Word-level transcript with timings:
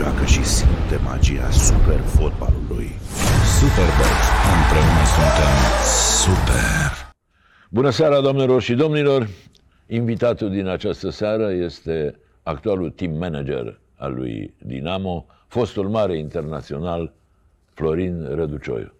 joacă 0.00 0.24
și 0.24 0.44
simte 0.44 0.96
magia 1.04 1.50
super 1.50 2.00
fotbalului. 2.00 2.90
Superbox. 3.58 4.16
Împreună 4.56 5.04
suntem 5.14 5.54
Super! 6.22 7.12
Bună 7.70 7.90
seara, 7.90 8.20
domnilor 8.20 8.62
și 8.62 8.74
domnilor! 8.74 9.28
Invitatul 9.86 10.50
din 10.50 10.66
această 10.66 11.10
seară 11.10 11.52
este 11.52 12.18
actualul 12.42 12.90
team 12.90 13.12
manager 13.12 13.80
al 13.96 14.14
lui 14.14 14.54
Dinamo, 14.58 15.26
fostul 15.46 15.88
mare 15.88 16.18
internațional 16.18 17.12
Florin 17.74 18.28
Răducioiu. 18.34 18.92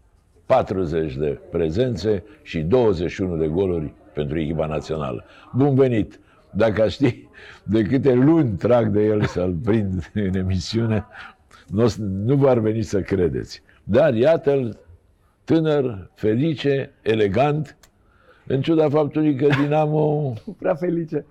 40 0.47 1.15
de 1.15 1.39
prezențe 1.51 2.25
și 2.43 2.59
21 2.59 3.37
de 3.37 3.47
goluri 3.47 3.93
pentru 4.13 4.41
echipa 4.41 4.67
națională. 4.67 5.25
Bun 5.55 5.75
venit! 5.75 6.21
Dacă 6.51 6.83
aș 6.83 6.93
ști 6.93 7.29
de 7.63 7.83
câte 7.83 8.15
luni 8.15 8.57
trag 8.57 8.89
de 8.89 9.05
el 9.05 9.25
să-l 9.25 9.55
prind 9.65 10.11
în 10.15 10.35
emisiune, 10.35 11.07
nu, 11.67 11.87
nu 11.99 12.35
v-ar 12.35 12.59
veni 12.59 12.83
să 12.83 13.01
credeți. 13.01 13.63
Dar 13.85 14.15
iată-l 14.15 14.79
tânăr, 15.45 16.11
felice, 16.15 16.93
elegant, 17.03 17.77
în 18.47 18.61
ciuda 18.61 18.89
faptului 18.89 19.35
că 19.35 19.47
Dinamo, 19.63 20.33
Prea 20.59 20.75
felice. 20.75 21.25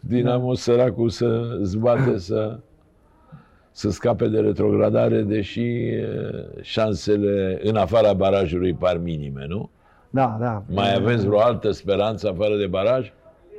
Dinamo 0.00 0.54
săracul 0.54 1.08
să 1.08 1.58
zbate 1.62 2.18
să, 2.18 2.58
să 3.70 3.90
scape 3.90 4.28
de 4.28 4.40
retrogradare, 4.40 5.22
deși 5.22 5.60
eh, 5.60 6.04
șansele 6.60 7.60
în 7.62 7.76
afara 7.76 8.12
barajului 8.12 8.74
par 8.74 8.98
minime, 8.98 9.46
nu? 9.48 9.70
Da, 10.10 10.36
da. 10.40 10.62
Mai 10.66 10.94
aveți 10.94 11.26
vreo 11.26 11.40
altă 11.40 11.70
speranță 11.70 12.28
afară 12.28 12.56
de 12.56 12.66
baraj? 12.66 13.12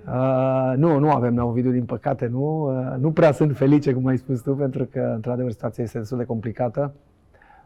Uh, 0.07 0.73
nu, 0.75 0.99
nu 0.99 1.11
avem 1.11 1.35
la 1.35 1.45
Ovidiu, 1.45 1.71
din 1.71 1.85
păcate, 1.85 2.27
nu. 2.27 2.77
Uh, 2.77 2.95
nu 2.99 3.11
prea 3.11 3.31
sunt 3.31 3.57
felice, 3.57 3.93
cum 3.93 4.05
ai 4.05 4.17
spus 4.17 4.41
tu, 4.41 4.55
pentru 4.55 4.85
că, 4.85 5.11
într-adevăr, 5.15 5.51
situația 5.51 5.83
este 5.83 5.97
destul 5.97 6.17
de 6.17 6.23
complicată. 6.23 6.93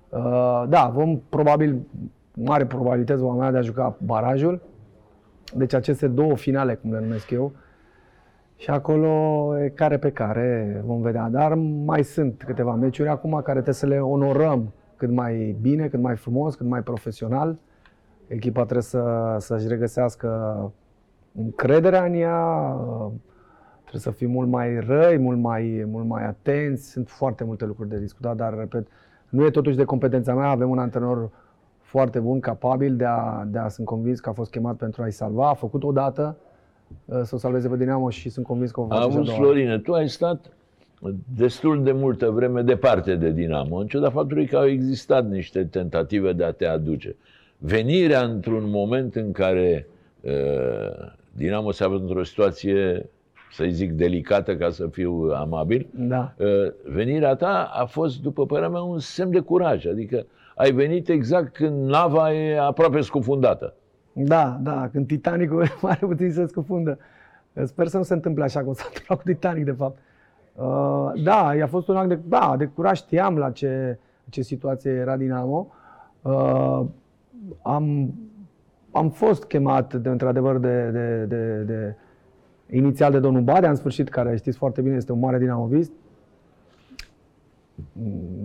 Uh, 0.10 0.64
da, 0.70 0.92
vom 0.94 1.20
probabil, 1.30 1.80
mare 2.34 2.66
probabilitate 2.66 3.20
vom 3.20 3.32
avea 3.32 3.52
de 3.52 3.58
a 3.58 3.62
juca 3.62 3.98
barajul. 4.04 4.62
Deci 5.56 5.74
aceste 5.74 6.08
două 6.08 6.36
finale, 6.36 6.76
cum 6.76 6.92
le 6.92 7.00
numesc 7.00 7.30
eu. 7.30 7.52
Și 8.56 8.70
acolo 8.70 9.52
e 9.60 9.70
care 9.70 9.98
pe 9.98 10.12
care 10.12 10.82
vom 10.86 11.02
vedea. 11.02 11.30
Dar 11.30 11.54
mai 11.86 12.04
sunt 12.04 12.44
câteva 12.46 12.74
meciuri 12.74 13.10
acum 13.10 13.32
care 13.32 13.52
trebuie 13.52 13.74
să 13.74 13.86
le 13.86 14.00
onorăm 14.00 14.74
cât 14.96 15.10
mai 15.10 15.58
bine, 15.62 15.88
cât 15.88 16.00
mai 16.00 16.16
frumos, 16.16 16.56
cât 16.56 16.68
mai 16.68 16.82
profesional. 16.82 17.58
Echipa 18.28 18.62
trebuie 18.62 18.84
să, 18.84 19.36
să-și 19.40 19.68
regăsească 19.68 20.28
încrederea 21.38 22.04
în 22.04 22.14
ea, 22.14 22.78
uh, 22.80 23.12
trebuie 23.82 24.02
să 24.02 24.12
fim 24.12 24.32
mult 24.32 24.50
mai 24.50 24.80
răi, 24.80 25.18
mult 25.18 25.38
mai, 25.38 25.84
mult 25.88 26.06
mai 26.06 26.26
atenți. 26.26 26.90
Sunt 26.90 27.10
foarte 27.10 27.44
multe 27.44 27.66
lucruri 27.66 27.90
de 27.90 28.00
discutat, 28.00 28.36
dar, 28.36 28.58
repet, 28.58 28.88
nu 29.30 29.46
e 29.46 29.50
totuși 29.50 29.76
de 29.76 29.84
competența 29.84 30.34
mea. 30.34 30.50
Avem 30.50 30.70
un 30.70 30.80
antrenor 30.80 31.30
foarte 31.80 32.20
bun, 32.20 32.40
capabil 32.40 32.96
de 32.96 33.06
a, 33.06 33.44
de 33.48 33.58
a 33.58 33.68
sunt 33.68 33.88
convins 33.88 34.20
că 34.20 34.30
a 34.30 34.34
fost 34.34 34.52
chemat 34.52 34.76
pentru 34.76 35.02
a-i 35.02 35.12
salva. 35.12 35.50
A 35.50 35.54
făcut 35.54 35.84
odată 35.84 36.38
uh, 37.06 37.22
să 37.24 37.36
o 37.36 37.38
salveze 37.38 37.68
pe 37.68 37.78
Dinamo 37.78 38.10
și 38.10 38.30
sunt 38.30 38.46
convins 38.46 38.72
că 38.72 38.80
o 38.80 38.86
va 38.86 38.96
face 38.96 39.10
și 39.10 39.16
a 39.16 39.18
Auzi, 39.18 39.30
doua 39.30 39.40
oară. 39.40 39.52
Florine, 39.52 39.80
tu 39.80 39.94
ai 39.94 40.10
stat 40.10 40.46
destul 41.36 41.84
de 41.84 41.92
multă 41.92 42.30
vreme 42.30 42.62
departe 42.62 43.16
de 43.16 43.32
Dinamo, 43.32 43.78
în 43.78 43.88
ciuda 43.88 44.10
faptului 44.10 44.46
că 44.46 44.58
au 44.58 44.66
existat 44.66 45.30
niște 45.30 45.64
tentative 45.64 46.34
de 46.34 46.44
a 46.44 46.52
te 46.52 46.66
aduce. 46.66 47.16
Venirea 47.58 48.22
într-un 48.22 48.70
moment 48.70 49.16
în 49.16 49.32
care 49.32 49.88
uh, 50.22 50.32
Dinamo 51.38 51.72
se 51.72 51.84
află 51.84 51.98
într-o 51.98 52.24
situație, 52.24 53.10
să 53.52 53.66
zic, 53.70 53.92
delicată, 53.92 54.56
ca 54.56 54.70
să 54.70 54.88
fiu 54.88 55.32
amabil, 55.36 55.88
Da. 55.94 56.34
uh, 56.38 56.48
venirea 56.84 57.36
ta 57.36 57.72
a 57.74 57.86
fost, 57.86 58.22
după 58.22 58.46
părerea 58.46 58.70
mea, 58.70 58.82
un 58.82 59.00
semn 59.00 59.32
de 59.32 59.40
curaj. 59.40 59.86
Adică 59.86 60.26
ai 60.56 60.72
venit 60.72 61.10
exact 61.10 61.54
când 61.54 61.90
nava 61.90 62.34
e 62.34 62.60
aproape 62.60 63.02
scufundată. 63.02 63.74
Da, 64.14 64.60
da, 64.62 64.90
când 64.92 65.08
Titanicul 65.08 65.66
mare 65.82 66.06
puțin 66.06 66.32
se 66.32 66.46
scufundă. 66.46 66.98
Sper 67.64 67.88
să 67.88 67.98
nu 67.98 68.04
se 68.04 68.14
întâmple 68.14 68.44
așa 68.44 68.64
cum 68.64 68.74
s-a 68.74 68.84
întâmplat 68.88 69.18
cu 69.18 69.24
Titanic, 69.24 69.66
de 69.66 69.72
fapt. 69.72 69.98
Uh, 70.56 71.24
da, 71.24 71.54
i-a 71.56 71.68
fost 71.68 71.88
un 71.88 71.96
act 71.96 72.08
de, 72.08 72.20
da, 72.28 72.56
de 72.58 72.66
curaj, 72.66 72.98
știam 72.98 73.38
la 73.38 73.52
ce, 73.52 73.98
ce 74.30 74.42
situație 74.42 74.92
era 74.92 75.18
Dinamo. 75.18 75.68
Uh, 76.22 76.82
am, 77.62 78.14
am 78.98 79.10
fost 79.10 79.44
chemat, 79.44 79.94
de, 79.94 80.10
într-adevăr, 80.10 80.58
de, 80.58 80.90
de, 80.90 81.26
de, 81.28 81.64
de, 81.66 81.96
inițial 82.78 83.12
de 83.12 83.20
domnul 83.20 83.42
Badea, 83.42 83.70
în 83.70 83.76
sfârșit, 83.76 84.10
care 84.10 84.36
știți 84.36 84.58
foarte 84.58 84.82
bine, 84.82 84.96
este 84.96 85.12
un 85.12 85.20
mare 85.20 85.38
dinamovist. 85.38 85.92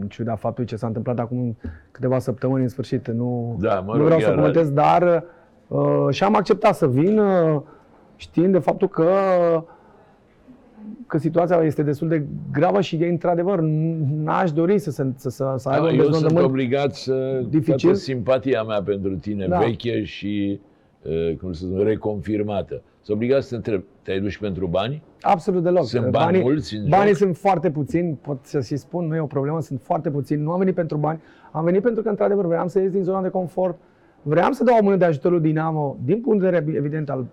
În 0.00 0.08
ciuda 0.08 0.34
faptului 0.34 0.68
ce 0.68 0.76
s-a 0.76 0.86
întâmplat 0.86 1.18
acum 1.18 1.56
câteva 1.90 2.18
săptămâni, 2.18 2.62
în 2.62 2.68
sfârșit, 2.68 3.08
nu, 3.08 3.56
Da, 3.60 3.80
mă 3.80 3.92
nu 3.92 3.96
rog, 3.96 4.04
vreau 4.04 4.20
să 4.20 4.26
iar- 4.26 4.34
comentez, 4.36 4.70
dar 4.70 5.24
uh, 5.68 6.06
și 6.10 6.24
am 6.24 6.34
acceptat 6.36 6.74
să 6.74 6.88
vin, 6.88 7.19
uh, 7.19 7.60
știind 8.16 8.52
de 8.52 8.58
faptul 8.58 8.88
că 8.88 9.08
că 11.06 11.19
situația 11.19 11.56
este 11.62 11.82
destul 11.82 12.09
de 12.09 12.25
gravă 12.53 12.81
și 12.81 12.97
e 12.97 13.06
într-adevăr 13.09 13.60
n-aș 14.22 14.53
dori 14.53 14.78
să, 14.78 14.91
se, 14.91 15.06
să, 15.16 15.28
să, 15.31 15.54
să 15.56 15.69
aibă 15.69 15.87
un 15.87 15.93
Eu 15.94 16.00
sunt 16.00 16.10
deznodământ. 16.12 16.47
obligat 16.47 16.94
să 16.94 17.43
dificil. 17.48 17.78
toată 17.88 17.98
simpatia 17.98 18.62
mea 18.62 18.82
pentru 18.82 19.16
tine 19.16 19.47
Da. 19.47 19.59
veche 19.59 20.03
și 20.04 20.60
uh, 21.03 21.37
cum 21.37 21.53
să 21.53 21.65
spun, 21.65 21.82
reconfirmată. 21.84 22.82
Sunt 23.03 23.16
obligat 23.16 23.43
să 23.43 23.48
te 23.48 23.54
întreb, 23.56 23.82
te-ai 24.03 24.20
dus 24.20 24.31
și 24.31 24.38
pentru 24.38 24.66
bani? 24.66 25.03
Absolut 25.20 25.62
deloc. 25.62 25.84
Sunt 25.84 26.09
bani 26.10 26.41
mulți 26.41 26.75
în 26.76 26.88
banii 26.88 27.09
joc? 27.09 27.16
sunt 27.16 27.37
foarte 27.37 27.70
puțini, 27.70 28.19
pot 28.22 28.38
să 28.44 28.60
și 28.60 28.76
spun, 28.76 29.06
nu 29.06 29.14
e 29.16 29.20
o 29.20 29.26
problemă, 29.26 29.60
sunt 29.60 29.81
foarte 29.82 30.10
puțini. 30.10 30.43
Nu 30.43 30.50
am 30.53 30.59
venit 30.59 30.75
pentru 30.75 30.97
bani, 30.97 31.20
am 31.53 31.64
venit 31.64 31.82
pentru 31.82 32.03
că, 32.03 32.09
într-adevăr, 32.09 32.47
vreau 32.47 32.69
să 32.69 32.81
ies 32.81 32.91
din 32.91 33.03
zona 33.03 33.22
de 33.22 33.28
confort, 33.28 33.78
vreau 34.22 34.53
să 34.53 34.64
dau 34.64 34.76
o 34.81 34.82
mână 34.82 34.97
de 34.97 35.04
ajutor 35.04 35.31
lui 35.32 35.41
Dinamo, 35.41 35.97
din 36.04 36.20
punct 36.20 36.41
de 36.43 36.49
vedere, 36.49 36.76
evident, 36.76 37.10
al 37.10 37.26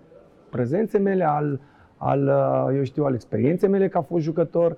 prezenței 0.50 1.00
mele, 1.00 1.24
al, 1.28 1.60
al, 2.02 2.26
uh, 2.26 2.76
eu 2.76 2.82
știu, 2.82 3.04
al 3.04 3.14
experienței 3.14 3.68
mele 3.68 3.88
ca 3.88 4.00
fost 4.00 4.24
jucător, 4.24 4.76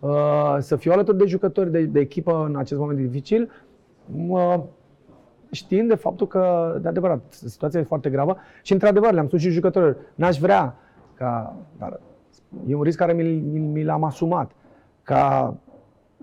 uh, 0.00 0.56
să 0.58 0.76
fiu 0.76 0.92
alături 0.92 1.16
de 1.16 1.24
jucători 1.24 1.70
de, 1.70 1.82
de 1.82 2.00
echipă 2.00 2.44
în 2.46 2.56
acest 2.56 2.80
moment 2.80 2.98
dificil, 2.98 3.50
mă, 4.06 4.64
știind 5.50 5.88
de 5.88 5.94
faptul 5.94 6.26
că, 6.26 6.74
de 6.82 6.88
adevărat, 6.88 7.20
situația 7.28 7.80
e 7.80 7.82
foarte 7.82 8.10
gravă 8.10 8.36
și, 8.62 8.72
într-adevăr, 8.72 9.12
le-am 9.12 9.26
spus 9.26 9.40
și 9.40 9.50
jucătorilor, 9.50 9.96
n-aș 10.14 10.38
vrea 10.38 10.74
ca, 11.14 11.56
dar 11.78 12.00
e 12.66 12.74
un 12.74 12.82
risc 12.82 12.98
care 12.98 13.12
mi, 13.12 13.22
mi, 13.22 13.58
mi 13.58 13.84
l-am 13.84 14.04
asumat, 14.04 14.50
ca 15.02 15.54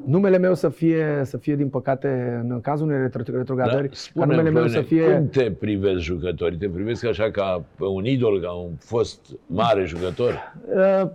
numele 0.04 0.38
meu 0.38 0.54
să 0.54 0.70
fie, 0.70 1.22
să 1.24 1.38
fie 1.38 1.56
din 1.56 1.70
păcate, 1.70 2.42
în 2.50 2.62
cazul 2.62 2.88
unei 2.88 3.08
retro- 3.08 3.34
retrogradări, 3.34 3.88
ca 3.88 3.94
spune 3.96 4.26
numele 4.26 4.50
meu 4.50 4.68
să 4.68 4.82
fie... 4.82 5.12
cum 5.12 5.30
te 5.30 5.52
privesc 5.52 6.00
jucătorii? 6.00 6.58
Te 6.58 6.70
privesc 6.70 7.06
așa 7.06 7.32
ca 7.32 7.64
pe 7.78 7.84
un 7.84 8.06
idol, 8.06 8.42
ca 8.42 8.52
un 8.52 8.72
fost 8.80 9.20
mare 9.46 9.86
jucător? 9.86 10.54
Uh, 10.76 11.10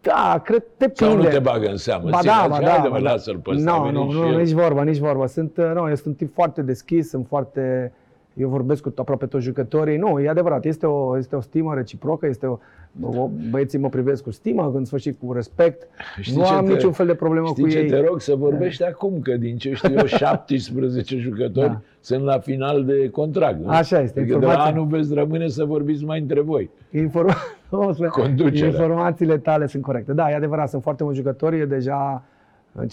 da, 0.00 0.40
cred, 0.44 0.64
depinde. 0.76 1.12
Sau 1.12 1.16
nu 1.16 1.28
te 1.28 1.38
bagă 1.38 1.68
în 1.68 1.76
seamă? 1.76 2.08
Ba 2.10 2.18
Ține, 2.18 2.32
da, 2.32 2.40
zici, 2.40 2.50
ba 2.50 2.60
da, 2.60 2.70
haide, 2.70 2.88
ba 2.88 2.96
mă, 2.98 3.02
da. 3.04 3.10
lasă-l 3.10 3.36
pe 3.36 3.50
ăsta, 3.50 3.72
a 3.72 3.76
Nu, 3.76 3.82
venit 3.82 4.00
nu, 4.00 4.10
și 4.10 4.18
nu, 4.18 4.26
el. 4.26 4.36
nici 4.36 4.50
vorba, 4.50 4.82
nici 4.82 4.98
vorba. 4.98 5.26
Sunt, 5.26 5.56
uh, 5.56 5.70
nu, 5.74 5.88
eu 5.88 5.94
sunt 5.94 6.06
un 6.06 6.14
tip 6.14 6.34
foarte 6.34 6.62
deschis, 6.62 7.08
sunt 7.08 7.26
foarte... 7.26 7.92
Eu 8.34 8.48
vorbesc 8.48 8.82
cu 8.82 8.92
aproape 8.96 9.26
toți 9.26 9.44
jucătorii. 9.44 9.96
Nu, 9.96 10.20
e 10.20 10.28
adevărat, 10.28 10.64
este 10.64 10.86
o, 10.86 11.18
este 11.18 11.36
o 11.36 11.40
stimă 11.40 11.74
reciprocă, 11.74 12.26
este 12.26 12.46
o, 12.46 12.58
o, 13.02 13.30
băieții 13.50 13.78
mă 13.78 13.88
privesc 13.88 14.22
cu 14.22 14.30
stimă, 14.30 14.72
în 14.74 14.84
sfârșit 14.84 15.18
cu 15.24 15.32
respect. 15.32 15.86
Știi 16.20 16.36
nu 16.36 16.44
ce 16.44 16.52
am 16.52 16.64
te- 16.64 16.72
niciun 16.72 16.92
fel 16.92 17.06
de 17.06 17.14
problemă 17.14 17.46
Știi 17.46 17.62
cu 17.62 17.68
ce 17.68 17.78
ei. 17.78 17.86
te 17.88 18.00
rog 18.00 18.20
să 18.20 18.34
vorbești 18.34 18.84
acum, 18.84 19.20
că 19.20 19.36
din 19.36 19.56
ce 19.56 19.72
știu 19.74 19.94
eu, 19.98 20.04
17 20.22 21.16
jucători 21.18 21.66
Da. 21.68 21.80
sunt 22.00 22.22
la 22.22 22.38
final 22.38 22.84
de 22.84 23.08
contract. 23.10 23.58
Nu? 23.60 23.68
Așa 23.68 24.00
este, 24.00 24.20
Adică 24.20 24.38
de 24.38 24.44
la 24.44 24.50
informația. 24.52 24.80
anul 24.80 24.86
veți 24.98 25.14
rămâne 25.14 25.48
să 25.48 25.64
vorbiți 25.64 26.04
mai 26.04 26.20
între 26.20 26.40
voi. 26.40 26.70
Informa- 26.96 27.56
o 27.70 27.92
să- 27.92 28.06
Conducerea. 28.06 28.68
Informațiile 28.68 29.38
tale 29.38 29.66
sunt 29.66 29.82
corecte. 29.82 30.12
Da, 30.12 30.30
e 30.30 30.34
adevărat, 30.34 30.68
sunt 30.68 30.82
foarte 30.82 31.02
mulți 31.02 31.18
jucători. 31.18 31.58
E 31.60 31.64
deja 31.64 32.22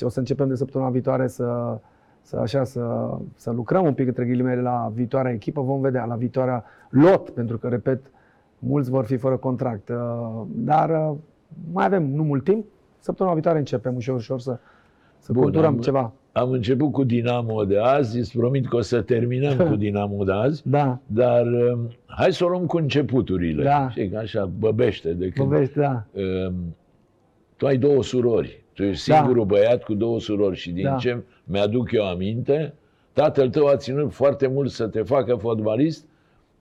o 0.01 0.09
să 0.09 0.19
începem 0.19 0.47
de 0.47 0.55
săptămâna 0.55 0.89
viitoare 0.89 1.27
să, 1.27 1.77
să, 2.21 2.37
așa, 2.37 2.63
să, 2.63 3.09
să 3.35 3.51
lucrăm 3.51 3.85
un 3.85 3.93
pic 3.93 4.07
între 4.07 4.25
ghilimele 4.25 4.61
la 4.61 4.91
viitoarea 4.95 5.31
echipă. 5.31 5.61
Vom 5.61 5.81
vedea 5.81 6.05
la 6.05 6.15
viitoarea 6.15 6.63
lot, 6.89 7.29
pentru 7.29 7.57
că, 7.57 7.67
repet, 7.67 7.99
mulți 8.59 8.89
vor 8.89 9.05
fi 9.05 9.17
fără 9.17 9.37
contract. 9.37 9.89
Uh, 9.89 10.41
Dar 10.47 10.89
uh, 10.89 11.15
mai 11.73 11.85
avem 11.85 12.03
nu 12.15 12.23
mult 12.23 12.43
timp. 12.43 12.65
Săptămâna 12.99 13.33
viitoare 13.35 13.57
începem 13.57 13.95
ușor, 13.95 14.15
ușor 14.15 14.39
să, 14.39 14.57
să 15.17 15.31
Bun, 15.33 15.41
conturăm 15.43 15.73
am- 15.73 15.79
ceva. 15.79 16.11
Am 16.31 16.51
început 16.51 16.91
cu 16.91 17.03
Dinamo 17.03 17.63
de 17.65 17.77
azi, 17.79 18.17
îți 18.17 18.37
promit 18.37 18.67
că 18.67 18.75
o 18.75 18.81
să 18.81 19.01
terminăm 19.01 19.57
cu 19.57 19.75
Dinamo 19.85 20.23
de 20.23 20.31
azi, 20.31 20.61
Da, 20.69 20.99
dar 21.07 21.45
um, 21.45 21.79
hai 22.05 22.33
să 22.33 22.45
o 22.45 22.47
luăm 22.47 22.65
cu 22.65 22.77
începuturile. 22.77 23.63
Da. 23.63 23.89
Știi, 23.89 24.09
că 24.09 24.17
așa 24.17 24.49
băbește 24.59 25.13
de 25.13 25.29
când... 25.29 25.47
povesti, 25.49 25.77
da. 25.77 26.03
Um, 26.47 26.53
tu 27.55 27.65
ai 27.65 27.77
două 27.77 28.03
surori. 28.03 28.63
Tu 28.73 28.83
ești 28.83 29.09
Da. 29.09 29.15
singurul 29.15 29.45
băiat 29.45 29.83
cu 29.83 29.93
două 29.93 30.19
surori 30.19 30.55
și 30.55 30.71
din 30.71 30.83
Da. 30.83 30.95
ce 30.95 31.23
mi-aduc 31.43 31.91
eu 31.91 32.07
aminte, 32.07 32.73
tatăl 33.13 33.49
tău 33.49 33.67
a 33.67 33.75
ținut 33.75 34.13
foarte 34.13 34.47
mult 34.47 34.69
să 34.69 34.87
te 34.87 35.01
facă 35.01 35.35
fotbalist, 35.35 36.05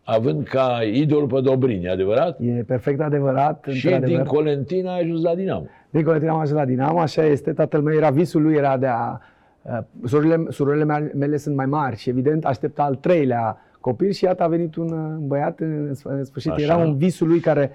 având 0.03 0.47
ca 0.47 0.79
idol 0.93 1.27
pe 1.27 1.41
Dobrin, 1.41 1.85
e 1.85 1.91
adevărat? 1.91 2.41
E 2.41 2.63
perfect 2.67 3.01
adevărat. 3.01 3.67
Și 3.71 3.87
din 3.87 3.95
într-adevăr. 3.95 4.27
Colentina 4.27 4.93
ai 4.95 5.01
ajuns 5.01 5.23
la 5.23 5.35
Dinamo. 5.35 5.67
din 5.91 6.05
Colentina 6.05 6.33
am 6.33 6.39
ajuns 6.39 6.59
la 6.59 6.65
Dinamo, 6.65 6.99
așa 6.99 7.25
este. 7.25 7.53
Tatăl 7.53 7.81
meu 7.81 7.95
era, 7.95 8.11
visul 8.11 8.43
lui 8.43 8.55
era 8.55 8.77
de 8.77 8.87
a... 8.87 9.21
Uh, 9.63 9.79
surorile, 10.05 10.45
surorile 10.49 10.85
mele, 10.85 11.13
mele 11.15 11.37
sunt 11.37 11.57
mai 11.57 11.67
mari 11.67 11.97
și 11.97 12.09
evident 12.09 12.45
aștepta 12.45 12.83
al 12.83 12.95
treilea 12.95 13.59
copil 13.81 14.11
și 14.11 14.25
iată 14.25 14.43
a 14.43 14.49
venit 14.49 14.77
un 14.77 14.93
uh, 14.93 15.17
băiat 15.19 15.61
în, 15.61 15.95
în 16.03 16.25
sfârșit. 16.25 16.51
Așa. 16.51 16.63
Era 16.63 16.77
un 16.77 16.97
visul 16.97 17.29
lui 17.29 17.41
care 17.41 17.71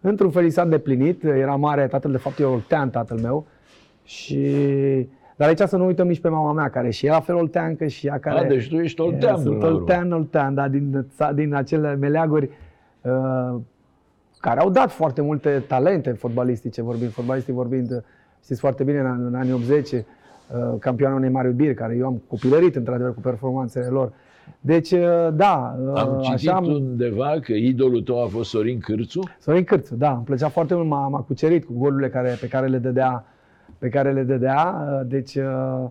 într-un 0.00 0.30
fel 0.30 0.44
i 0.44 0.50
s-a 0.50 0.62
îndeplinit. 0.62 1.24
Era 1.24 1.56
mare, 1.56 1.86
tatăl 1.86 2.10
de 2.10 2.16
fapt 2.16 2.38
e 2.38 2.44
oltean 2.44 2.90
tatăl 2.90 3.18
meu. 3.18 3.46
Și 4.04 4.46
dar 5.40 5.48
aici 5.48 5.68
să 5.68 5.76
nu 5.76 5.86
uităm 5.86 6.06
nici 6.06 6.20
pe 6.20 6.28
mama 6.28 6.52
mea, 6.52 6.68
care 6.68 6.90
și 6.90 7.06
ea 7.06 7.12
la 7.12 7.20
fel 7.20 7.34
olteancă 7.34 7.86
și 7.86 8.06
ea 8.06 8.18
care... 8.18 8.38
A, 8.38 8.44
deci 8.44 8.68
tu 8.68 8.76
ești 8.76 9.00
oltean, 9.00 9.36
Sunt 9.36 9.44
până 9.48 9.58
la 9.58 9.66
urmă. 9.66 9.78
oltean, 9.78 10.12
oltean, 10.12 10.54
da, 10.54 10.68
din, 10.68 11.06
din 11.34 11.54
acele 11.54 11.94
meleaguri 11.94 12.50
uh, 13.02 13.60
care 14.40 14.60
au 14.60 14.70
dat 14.70 14.90
foarte 14.90 15.22
multe 15.22 15.64
talente 15.68 16.10
fotbalistice, 16.10 16.82
vorbind, 16.82 17.10
fotbalistic 17.10 17.54
vorbind, 17.54 18.04
știți 18.42 18.60
foarte 18.60 18.84
bine, 18.84 18.98
în, 18.98 19.26
în 19.26 19.34
anii 19.34 19.52
80, 19.52 19.90
uh, 19.92 20.02
campionul 20.78 21.20
Neymar 21.20 21.44
Iubir, 21.44 21.74
care 21.74 21.96
eu 21.96 22.06
am 22.06 22.22
copilărit 22.28 22.76
într-adevăr 22.76 23.14
cu 23.14 23.20
performanțele 23.20 23.86
lor. 23.86 24.12
Deci, 24.60 24.90
uh, 24.90 25.28
da, 25.32 25.76
uh, 25.86 26.00
Am 26.00 26.18
citit 26.22 26.48
așa 26.48 26.56
am... 26.56 26.64
undeva 26.64 27.36
că 27.42 27.52
idolul 27.52 28.02
tău 28.02 28.22
a 28.22 28.26
fost 28.26 28.50
Sorin 28.50 28.78
Cârțu. 28.78 29.20
Sorin 29.38 29.64
Cârțu, 29.64 29.94
da, 29.94 30.12
îmi 30.12 30.24
plăcea 30.24 30.48
foarte 30.48 30.74
mult, 30.74 30.88
m-a, 30.88 31.08
m-a 31.08 31.20
cucerit 31.20 31.64
cu 31.64 31.72
golurile 31.76 32.08
care, 32.08 32.36
pe 32.40 32.48
care 32.48 32.66
le 32.66 32.78
dădea, 32.78 33.24
pe 33.80 33.88
care 33.88 34.12
le 34.12 34.22
dădea, 34.22 34.86
uh, 34.90 35.00
deci, 35.06 35.34
uh, 35.34 35.84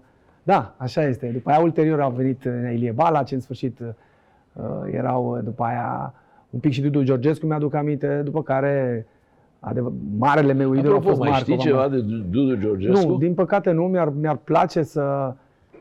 da, 0.43 0.73
așa 0.77 1.03
este. 1.03 1.27
După 1.27 1.49
aia, 1.49 1.59
ulterior, 1.59 2.01
a 2.01 2.07
venit 2.07 2.43
uh, 2.43 2.51
Ilie 2.73 2.91
Balaci, 2.91 3.31
în 3.31 3.39
sfârșit 3.39 3.79
uh, 3.79 4.63
erau 4.91 5.35
uh, 5.35 5.43
după 5.43 5.63
aia 5.63 6.13
un 6.49 6.59
pic 6.59 6.71
și 6.71 6.81
Dudu 6.81 7.03
Georgescu, 7.03 7.45
mi-aduc 7.45 7.73
aminte, 7.73 8.21
după 8.23 8.43
care 8.43 9.05
adevăr, 9.59 9.91
marele 10.17 10.53
meu 10.53 10.73
idol 10.73 10.91
a 10.91 10.95
Apropo, 10.95 11.07
fost 11.07 11.19
mai 11.19 11.29
Marco. 11.29 11.43
știi 11.43 11.55
Van 11.55 11.65
ceva 11.65 11.77
Basten. 11.87 12.07
de 12.07 12.15
Dudu 12.37 12.55
Georgescu? 12.55 13.07
Nu, 13.07 13.17
din 13.17 13.33
păcate 13.33 13.71
nu, 13.71 13.83
mi-ar, 13.83 14.09
mi-ar 14.19 14.35
place 14.35 14.83
să 14.83 15.33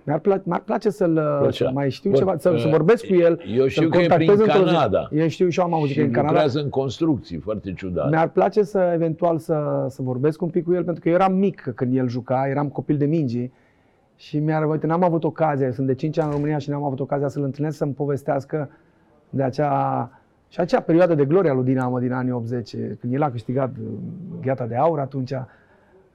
mi-ar, 0.08 0.18
pla- 0.20 0.42
mi-ar 0.44 0.60
place 0.64 0.90
să-l 0.90 1.12
Plăcea. 1.40 1.66
să 1.66 1.70
mai 1.74 1.90
știu 1.90 2.10
Bun, 2.10 2.18
ceva, 2.18 2.34
să, 2.38 2.50
uh, 2.50 2.60
să 2.60 2.68
vorbesc 2.68 3.06
cu 3.06 3.14
el. 3.14 3.40
eu 3.56 3.66
știu 3.66 3.82
să-l 3.82 3.90
că 3.90 3.98
e 3.98 4.06
prin 4.06 4.26
contactez 4.26 4.38
într-o 4.54 4.68
zi. 4.68 4.74
Canada. 4.74 5.08
Eu 5.12 5.28
știu 5.28 5.48
și 5.48 5.58
eu 5.58 5.64
am 5.66 5.72
auzit 5.74 5.88
că 5.88 5.92
și 5.92 6.00
e 6.00 6.04
în 6.04 6.12
Canada. 6.12 6.32
lucrează 6.32 6.60
în 6.60 6.68
construcții, 6.68 7.38
foarte 7.38 7.72
ciudat. 7.72 8.10
Mi-ar 8.10 8.28
place 8.28 8.62
să 8.62 8.90
eventual 8.94 9.38
să, 9.38 9.86
să 9.88 10.02
vorbesc 10.02 10.42
un 10.42 10.48
pic 10.48 10.64
cu 10.64 10.72
el, 10.74 10.84
pentru 10.84 11.02
că 11.02 11.08
eu 11.08 11.14
eram 11.14 11.34
mic 11.34 11.72
când 11.74 11.96
el 11.96 12.08
juca, 12.08 12.46
eram 12.48 12.68
copil 12.68 12.96
de 12.96 13.04
mingi 13.04 13.50
și 14.16 14.38
mi-ar, 14.38 14.68
uite, 14.70 14.86
n-am 14.86 15.02
avut 15.04 15.24
ocazia, 15.24 15.72
sunt 15.72 15.86
de 15.86 15.94
5 15.94 16.18
ani 16.18 16.28
în 16.28 16.34
România 16.34 16.58
și 16.58 16.70
n-am 16.70 16.84
avut 16.84 17.00
ocazia 17.00 17.28
să-l 17.28 17.42
întâlnesc, 17.42 17.76
să-mi 17.76 17.92
povestească 17.92 18.70
de 19.30 19.42
acea, 19.42 20.10
și 20.48 20.60
acea 20.60 20.80
perioadă 20.80 21.14
de 21.14 21.24
gloria 21.24 21.52
lui 21.52 21.64
Dinamo 21.64 21.98
din 21.98 22.12
anii 22.12 22.32
80, 22.32 22.76
când 23.00 23.12
el 23.12 23.22
a 23.22 23.30
câștigat 23.30 23.70
uh, 23.80 23.86
gheata 24.42 24.66
de 24.66 24.76
aur 24.76 24.98
atunci. 24.98 25.32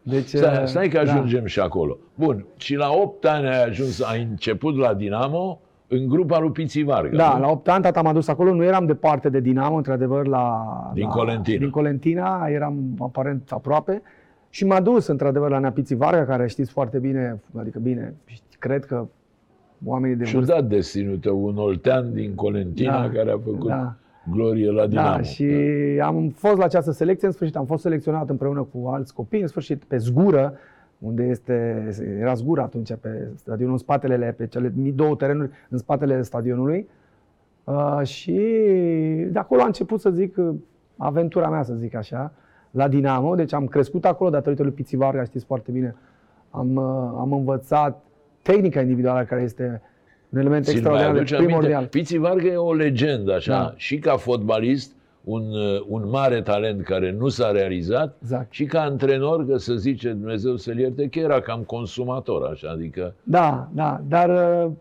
Deci, 0.04 0.28
Stai, 0.28 0.62
uh, 0.62 0.68
stai 0.68 0.88
că 0.88 1.04
da. 1.04 1.12
ajungem 1.12 1.46
și 1.46 1.60
acolo. 1.60 1.98
Bun, 2.16 2.46
și 2.58 2.76
la 2.76 2.90
8 2.92 3.26
ani 3.26 3.48
ai 3.48 3.64
ajuns, 3.64 4.02
ai 4.02 4.28
început 4.30 4.78
la 4.78 4.94
Dinamo 4.94 5.60
în 5.88 6.08
grupa 6.08 6.40
lui 6.40 6.52
Piții 6.52 6.84
Varga. 6.84 7.18
Da, 7.18 7.34
nu? 7.34 7.42
la 7.42 7.50
8 7.50 7.70
ani 7.70 7.84
tata 7.84 8.02
m-a 8.02 8.14
dus 8.14 8.28
acolo, 8.28 8.54
nu 8.54 8.64
eram 8.64 8.86
departe 8.86 9.30
de 9.30 9.40
Dinamo, 9.40 9.76
într-adevăr, 9.76 10.28
la... 10.28 10.66
Din 10.94 11.04
la, 11.04 11.10
Colentina. 11.10 11.58
Din 11.58 11.70
Colentina, 11.70 12.48
eram 12.48 12.96
aparent 13.00 13.52
aproape. 13.52 14.02
Și 14.50 14.66
m-a 14.66 14.82
dus, 14.82 15.08
într-adevăr, 15.08 15.50
la 15.50 15.60
Neapiții 15.60 15.96
Varga, 15.96 16.26
care 16.26 16.48
știți 16.48 16.72
foarte 16.72 16.98
bine, 16.98 17.42
adică 17.60 17.80
bine, 17.80 18.14
cred 18.60 18.86
că 18.86 19.06
oamenii 19.86 20.16
de 20.16 20.24
vârstă... 20.24 20.40
Ciudat 20.40 20.64
destinul 20.70 21.18
tău, 21.18 21.46
un 21.46 21.58
oltean 21.58 22.14
din 22.14 22.36
Colentina 22.36 23.02
Da, 23.02 23.10
care 23.10 23.32
a 23.32 23.38
făcut 23.44 23.68
da. 23.68 23.96
Glorie 24.32 24.72
la 24.72 24.88
Dinamo. 24.88 25.16
Da, 25.16 25.22
și 25.22 25.46
am 26.04 26.30
fost 26.30 26.58
la 26.58 26.64
această 26.64 26.92
selecție, 26.92 27.28
în 27.28 27.34
sfârșit 27.34 27.56
am 27.56 27.66
fost 27.66 27.82
selecționat 27.82 28.30
împreună 28.30 28.68
cu 28.74 28.88
alți 28.88 29.14
copii, 29.14 29.42
în 29.42 29.48
sfârșit 29.48 29.84
pe 29.84 29.98
Zgură, 29.98 30.54
unde 30.98 31.24
este, 31.24 31.88
era 32.20 32.34
Zgură 32.34 32.62
atunci 32.62 32.94
pe 33.02 33.28
stadionul, 33.36 33.74
în 33.74 33.80
spatele, 33.80 34.34
pe 34.38 34.48
cele 34.48 34.74
două 34.76 35.16
terenuri 35.16 35.50
în 35.70 35.78
spatele 35.78 36.22
stadionului. 36.22 36.88
Uh, 37.64 38.02
și 38.04 38.34
de 39.32 39.40
acolo 39.40 39.62
a 39.62 39.66
început, 39.66 40.00
să 40.00 40.10
zic, 40.10 40.36
aventura 40.98 41.50
mea, 41.50 41.64
să 41.64 41.74
zic 41.74 41.96
așa, 41.96 42.34
la 42.72 42.88
Dinamo. 42.88 43.36
Deci 43.36 43.54
am 43.54 43.66
crescut 43.66 44.06
acolo 44.06 44.30
datorită 44.30 44.64
lui 44.64 44.72
Piții 44.72 44.98
Varga, 44.98 45.24
știți 45.24 45.46
foarte 45.46 45.72
bine. 45.72 45.96
Am, 46.50 46.76
uh, 46.76 46.84
am 47.20 47.34
învățat 47.34 48.04
tehnica 48.42 48.82
individuală 48.82 49.24
care 49.24 49.42
este 49.42 49.82
un 50.34 50.40
element 50.40 50.64
Ți-l 50.66 50.72
mai 50.74 50.82
extraordinar, 50.82 51.16
aduci 51.16 51.36
primordial. 51.36 51.74
aminte? 51.74 51.98
Piții 51.98 52.18
Varga 52.18 52.48
e 52.48 52.56
o 52.56 52.74
legendă, 52.74 53.34
așa, 53.34 53.52
Da. 53.52 53.74
și 53.76 53.98
ca 53.98 54.16
fotbalist, 54.16 54.96
un, 55.24 55.42
uh, 55.42 55.86
un 55.88 56.10
mare 56.10 56.42
talent 56.42 56.84
care 56.84 57.12
nu 57.12 57.28
s-a 57.28 57.52
realizat, 57.52 58.18
Exact. 58.22 58.52
și 58.54 58.66
ca 58.66 58.82
antrenor, 58.82 59.46
că 59.48 59.58
să 59.58 59.74
zice 59.74 60.10
Dumnezeu 60.10 60.56
să-l 60.56 60.78
ierte, 60.80 61.08
că 61.08 61.20
era 61.20 61.40
cam 61.40 61.62
consumator, 61.62 62.50
așa, 62.52 62.70
adică 62.70 63.14
Da, 63.24 63.70
da, 63.74 64.02
dar 64.08 64.30
uh, 64.66 64.72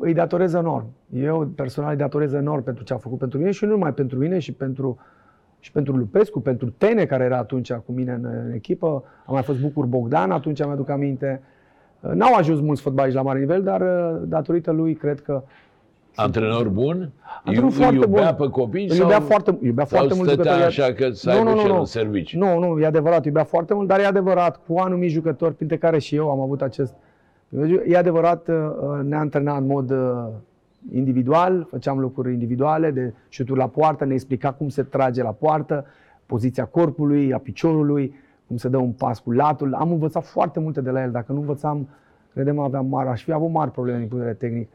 îi 0.00 0.14
datorez 0.14 0.54
enorm. 0.54 0.86
Eu 1.14 1.52
personal 1.54 1.90
îi 1.90 1.96
datorez 1.96 2.32
enorm 2.32 2.62
pentru 2.64 2.84
ce 2.84 2.92
a 2.92 2.96
făcut 2.96 3.18
pentru 3.18 3.38
mine 3.38 3.50
și 3.50 3.64
nu 3.64 3.70
numai 3.70 3.94
pentru 3.94 4.18
mine, 4.18 4.38
și 4.38 4.52
pentru, 4.52 4.98
și 5.60 5.72
pentru 5.72 5.96
Lupescu, 5.96 6.40
pentru 6.40 6.70
Tene, 6.78 7.04
care 7.04 7.24
era 7.24 7.38
atunci 7.38 7.72
cu 7.72 7.92
mine 7.92 8.12
în, 8.12 8.24
în 8.46 8.52
echipă. 8.52 8.86
Am 9.26 9.34
mai 9.34 9.42
fost 9.42 9.58
Bucur 9.60 9.84
Bogdan, 9.86 10.30
atunci 10.30 10.64
mi 10.64 10.70
aduc 10.72 10.88
aminte. 10.88 11.42
Uh, 12.06 12.12
N-au 12.12 12.34
ajuns 12.34 12.60
mulți 12.60 12.82
fotbaliști 12.82 13.16
la 13.16 13.22
mare 13.24 13.38
nivel, 13.38 13.62
dar 13.62 13.80
uh, 13.80 14.22
datorită 14.26 14.70
lui 14.70 14.94
cred 14.94 15.20
că 15.20 15.42
antrenor 16.14 16.68
bun, 16.68 17.10
Antrenor 17.44 17.70
îi, 17.70 17.76
foarte 17.76 17.96
îi 17.96 18.02
iubea 18.02 18.32
bun. 18.32 18.46
pe 18.46 18.52
copii 18.52 18.88
îl 18.88 18.96
iubea 18.96 19.16
sau, 19.16 19.26
foarte, 19.26 19.58
iubea 19.62 19.84
sau 19.84 19.98
foarte 19.98 20.14
mult 20.16 20.28
stătea 20.28 20.52
jucători. 20.52 20.80
așa 20.80 20.92
că 20.92 21.10
să 21.10 21.30
aibă 21.30 21.52
cel 21.60 21.70
în 21.78 21.84
serviciu? 21.84 22.38
Nu, 22.38 22.58
nu, 22.58 22.80
e 22.80 22.86
adevărat, 22.86 23.24
iubea 23.24 23.44
foarte 23.44 23.74
mult, 23.74 23.88
dar 23.88 24.00
e 24.00 24.06
adevărat, 24.06 24.60
cu 24.66 24.78
anumiti 24.78 25.12
jucători, 25.12 25.54
printre 25.54 25.76
care 25.76 25.98
și 25.98 26.14
eu 26.14 26.30
am 26.30 26.40
avut 26.40 26.62
acest... 26.62 26.94
E 27.86 27.96
adevărat, 27.96 28.48
uh, 28.48 28.54
ne-a 29.02 29.18
antrenat 29.18 29.58
în 29.58 29.66
mod 29.66 29.90
uh, 29.90 30.26
individual, 30.92 31.66
făceam 31.70 31.98
lucruri 31.98 32.32
individuale, 32.32 32.90
de 32.90 33.12
șuturi 33.28 33.58
la 33.58 33.68
poartă, 33.68 34.04
ne 34.04 34.14
explica 34.14 34.52
cum 34.52 34.68
se 34.68 34.82
trage 34.82 35.22
la 35.22 35.30
poartă, 35.30 35.86
poziția 36.26 36.64
corpului, 36.64 37.32
a 37.32 37.38
piciorului, 37.38 38.14
cum 38.54 38.62
se 38.62 38.76
dă 38.76 38.76
un 38.76 38.92
pas 38.92 39.18
cu 39.18 39.32
latul. 39.32 39.74
Am 39.74 39.90
învățat 39.90 40.24
foarte 40.24 40.60
multe 40.60 40.80
de 40.80 40.90
la 40.90 41.02
el. 41.02 41.10
Dacă 41.10 41.32
nu 41.32 41.40
învățam, 41.40 41.88
credem, 42.32 42.58
aveam 42.58 42.86
mari, 42.86 43.08
aș 43.08 43.22
fi 43.22 43.32
avut 43.32 43.50
mari 43.50 43.70
probleme 43.70 43.98
din 43.98 44.08
punct 44.08 44.24
de 44.24 44.30
vedere 44.30 44.50
tehnic. 44.50 44.70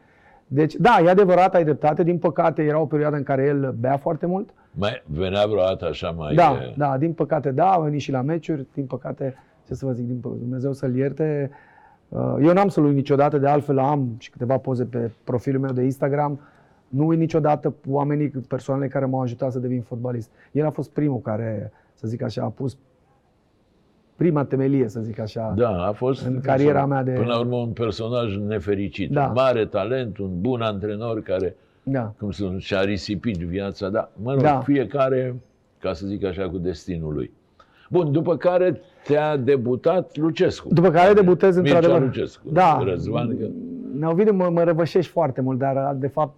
Deci, 0.46 0.74
da, 0.74 1.00
e 1.04 1.10
adevărat, 1.10 1.54
ai 1.54 1.64
dreptate. 1.64 2.02
Din 2.02 2.18
păcate, 2.18 2.62
era 2.62 2.78
o 2.80 2.86
perioadă 2.86 3.16
în 3.16 3.22
care 3.22 3.44
el 3.44 3.74
bea 3.80 3.96
foarte 3.96 4.26
mult. 4.26 4.50
Mai 4.70 5.02
venea 5.06 5.46
vreodată 5.46 5.86
așa 5.86 6.10
mai... 6.10 6.34
Da, 6.34 6.52
e, 6.52 6.74
da, 6.76 6.98
din 6.98 7.12
păcate, 7.12 7.50
da, 7.50 7.70
a 7.70 7.78
venit 7.78 8.00
și 8.00 8.10
la 8.10 8.20
meciuri, 8.20 8.66
din 8.74 8.86
păcate, 8.86 9.34
ce 9.66 9.74
să 9.74 9.86
vă 9.86 9.92
zic, 9.92 10.06
din 10.06 10.18
pă- 10.18 10.38
Dumnezeu 10.38 10.72
să-l 10.72 10.96
ierte. 10.96 11.50
Uh, 12.08 12.36
Eu 12.42 12.52
n-am 12.52 12.68
să-l 12.68 12.84
uit 12.84 12.94
niciodată, 12.94 13.38
de 13.38 13.48
altfel 13.48 13.78
am 13.78 14.08
și 14.18 14.30
câteva 14.30 14.56
poze 14.56 14.84
pe 14.84 15.10
profilul 15.24 15.60
meu 15.60 15.72
de 15.72 15.82
Instagram. 15.82 16.40
Nu 16.88 17.06
uit 17.06 17.18
niciodată 17.18 17.74
oamenii, 17.88 18.28
persoanele 18.28 18.88
care 18.88 19.04
m-au 19.04 19.20
ajutat 19.20 19.52
să 19.52 19.58
devin 19.58 19.82
fotbalist. 19.82 20.30
El 20.52 20.66
a 20.66 20.70
fost 20.70 20.90
primul 20.90 21.20
care, 21.20 21.72
să 21.94 22.06
zic 22.06 22.22
așa, 22.22 22.42
a 22.42 22.48
pus 22.48 22.76
prima 24.20 24.44
temelie, 24.44 24.88
să 24.88 25.00
zic 25.00 25.18
așa. 25.20 25.52
Da, 25.56 25.86
a 25.86 25.92
fost 25.92 26.26
În 26.26 26.40
cariera 26.40 26.86
mea 26.86 27.02
de- 27.02 27.10
Până 27.10 27.26
la 27.26 27.38
urmă 27.38 27.56
un 27.56 27.68
personaj 27.68 28.36
nefericit, 28.36 29.10
Da. 29.10 29.24
un 29.26 29.32
mare 29.34 29.64
talent, 29.66 30.18
un 30.18 30.40
bun 30.40 30.60
antrenor 30.60 31.22
care, 31.22 31.56
Da. 31.82 32.12
cum 32.18 32.30
să 32.30 32.44
și-a 32.58 32.80
risipit 32.80 33.36
viața, 33.36 33.88
da, 33.88 34.10
mă 34.22 34.32
rog, 34.32 34.42
Da. 34.42 34.60
fiecare, 34.60 35.34
ca 35.78 35.92
să 35.92 36.06
zic 36.06 36.24
așa, 36.24 36.48
cu 36.48 36.58
destinul 36.58 37.14
lui. 37.14 37.30
Bun, 37.90 38.12
după 38.12 38.36
care 38.36 38.80
te-a 39.06 39.36
debutat 39.36 40.16
Lucescu. 40.16 40.68
După 40.74 40.90
care 40.90 41.12
debutez 41.12 41.56
Mircea 41.56 41.76
într-adevăr. 41.76 42.04
Lucescu. 42.06 42.42
Da. 42.52 42.82
Răzvan, 42.84 43.38
că... 43.38 43.46
Neovidiu, 43.98 44.32
mă, 44.32 44.48
mă 44.52 44.62
răvășești 44.62 45.10
foarte 45.12 45.40
mult, 45.40 45.58
dar 45.58 45.96
de 45.98 46.06
fapt 46.06 46.34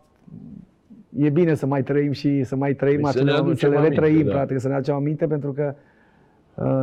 e 1.18 1.28
bine 1.30 1.54
să 1.54 1.66
mai 1.66 1.82
trăim 1.82 2.12
și 2.12 2.44
să 2.44 2.56
mai 2.56 2.74
trăim 2.74 3.00
Păi 3.00 3.10
să 3.10 3.18
acele 3.18 3.32
ne 3.32 3.38
momente, 3.38 3.58
să 3.60 3.66
aducem 3.66 3.70
le 3.70 3.86
aminte, 3.86 4.00
retrăim, 4.00 4.26
da. 4.26 4.32
practic, 4.32 4.58
să 4.60 4.68
ne 4.68 4.74
aducem 4.74 4.94
aminte, 4.94 5.26
pentru 5.26 5.52
că 5.52 5.74
uh, 5.74 5.90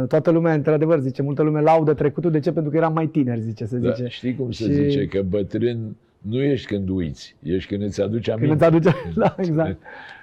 toată 0.08 0.32
lumea, 0.32 0.54
într-adevăr, 0.54 1.00
zice, 1.00 1.22
multă 1.22 1.42
lume 1.42 1.62
laudă 1.62 1.94
trecutul, 1.94 2.32
de 2.32 2.40
ce? 2.40 2.52
Pentru 2.52 2.72
că 2.72 2.78
eram 2.78 2.94
mai 2.94 3.08
tineri, 3.08 3.40
zice, 3.42 3.66
se 3.66 3.78
Da, 3.78 3.92
zice. 3.92 4.08
știi 4.10 4.36
cum 4.36 4.52
se 4.52 4.64
Și- 4.64 4.74
zice? 4.74 5.06
Că 5.06 5.22
bătrân 5.30 5.96
nu 6.22 6.42
ești 6.42 6.68
când 6.68 6.90
uiți, 6.90 7.36
ești 7.44 7.70
când 7.70 7.84
îți 7.84 8.02
aduci 8.02 8.30
aminte. 8.30 8.48
Când 8.48 8.60
îți 8.62 8.68
aduce, 8.70 8.96
da, 9.22 9.36
exact. 9.38 9.78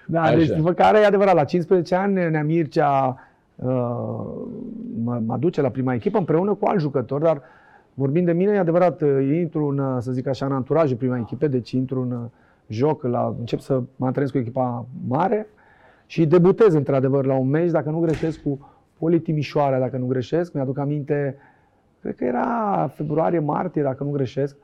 Da, 0.06 0.22
Așa. 0.22 0.36
deci 0.36 0.48
după 0.48 0.72
care 0.72 0.98
e 1.00 1.04
adevărat, 1.06 1.34
la 1.34 1.44
15 1.44 1.94
ani 1.94 2.14
Nea 2.14 2.44
Mircea 2.44 3.18
uh, 3.56 3.66
mă, 5.04 5.20
mă 5.26 5.36
duce 5.40 5.60
la 5.60 5.68
prima 5.68 5.94
echipă 5.94 6.18
împreună 6.18 6.54
cu 6.54 6.66
alți 6.66 6.82
jucători, 6.82 7.22
dar 7.22 7.40
vorbind 7.94 8.26
de 8.26 8.32
mine, 8.32 8.52
e 8.52 8.58
adevărat, 8.58 9.00
uh, 9.02 9.08
intru 9.40 9.66
în, 9.66 9.78
uh, 9.78 9.96
să 10.00 10.12
zic 10.12 10.26
așa, 10.26 10.46
în 10.46 10.52
anturajul 10.52 10.96
primei 10.96 11.20
echipe, 11.20 11.48
deci 11.48 11.70
intru 11.70 12.00
în 12.00 12.10
uh, 12.10 12.18
joc, 12.68 13.02
la, 13.02 13.34
încep 13.38 13.60
să 13.60 13.82
mă 13.96 14.06
antrenez 14.06 14.30
cu 14.30 14.38
echipa 14.38 14.86
mare 15.08 15.46
și 16.06 16.26
debutez 16.26 16.74
într-adevăr 16.74 17.24
la 17.24 17.34
un 17.34 17.48
meci, 17.48 17.70
dacă 17.70 17.90
nu 17.90 17.98
greșesc, 18.00 18.42
cu 18.42 18.70
Poli 18.98 19.20
Timișoara, 19.20 19.78
dacă 19.78 19.96
nu 19.96 20.06
greșesc, 20.06 20.52
mi-aduc 20.52 20.78
aminte, 20.78 21.36
cred 22.00 22.16
că 22.16 22.24
era 22.24 22.90
februarie-martie, 22.94 23.82
dacă 23.82 24.04
nu 24.04 24.10
greșesc. 24.10 24.56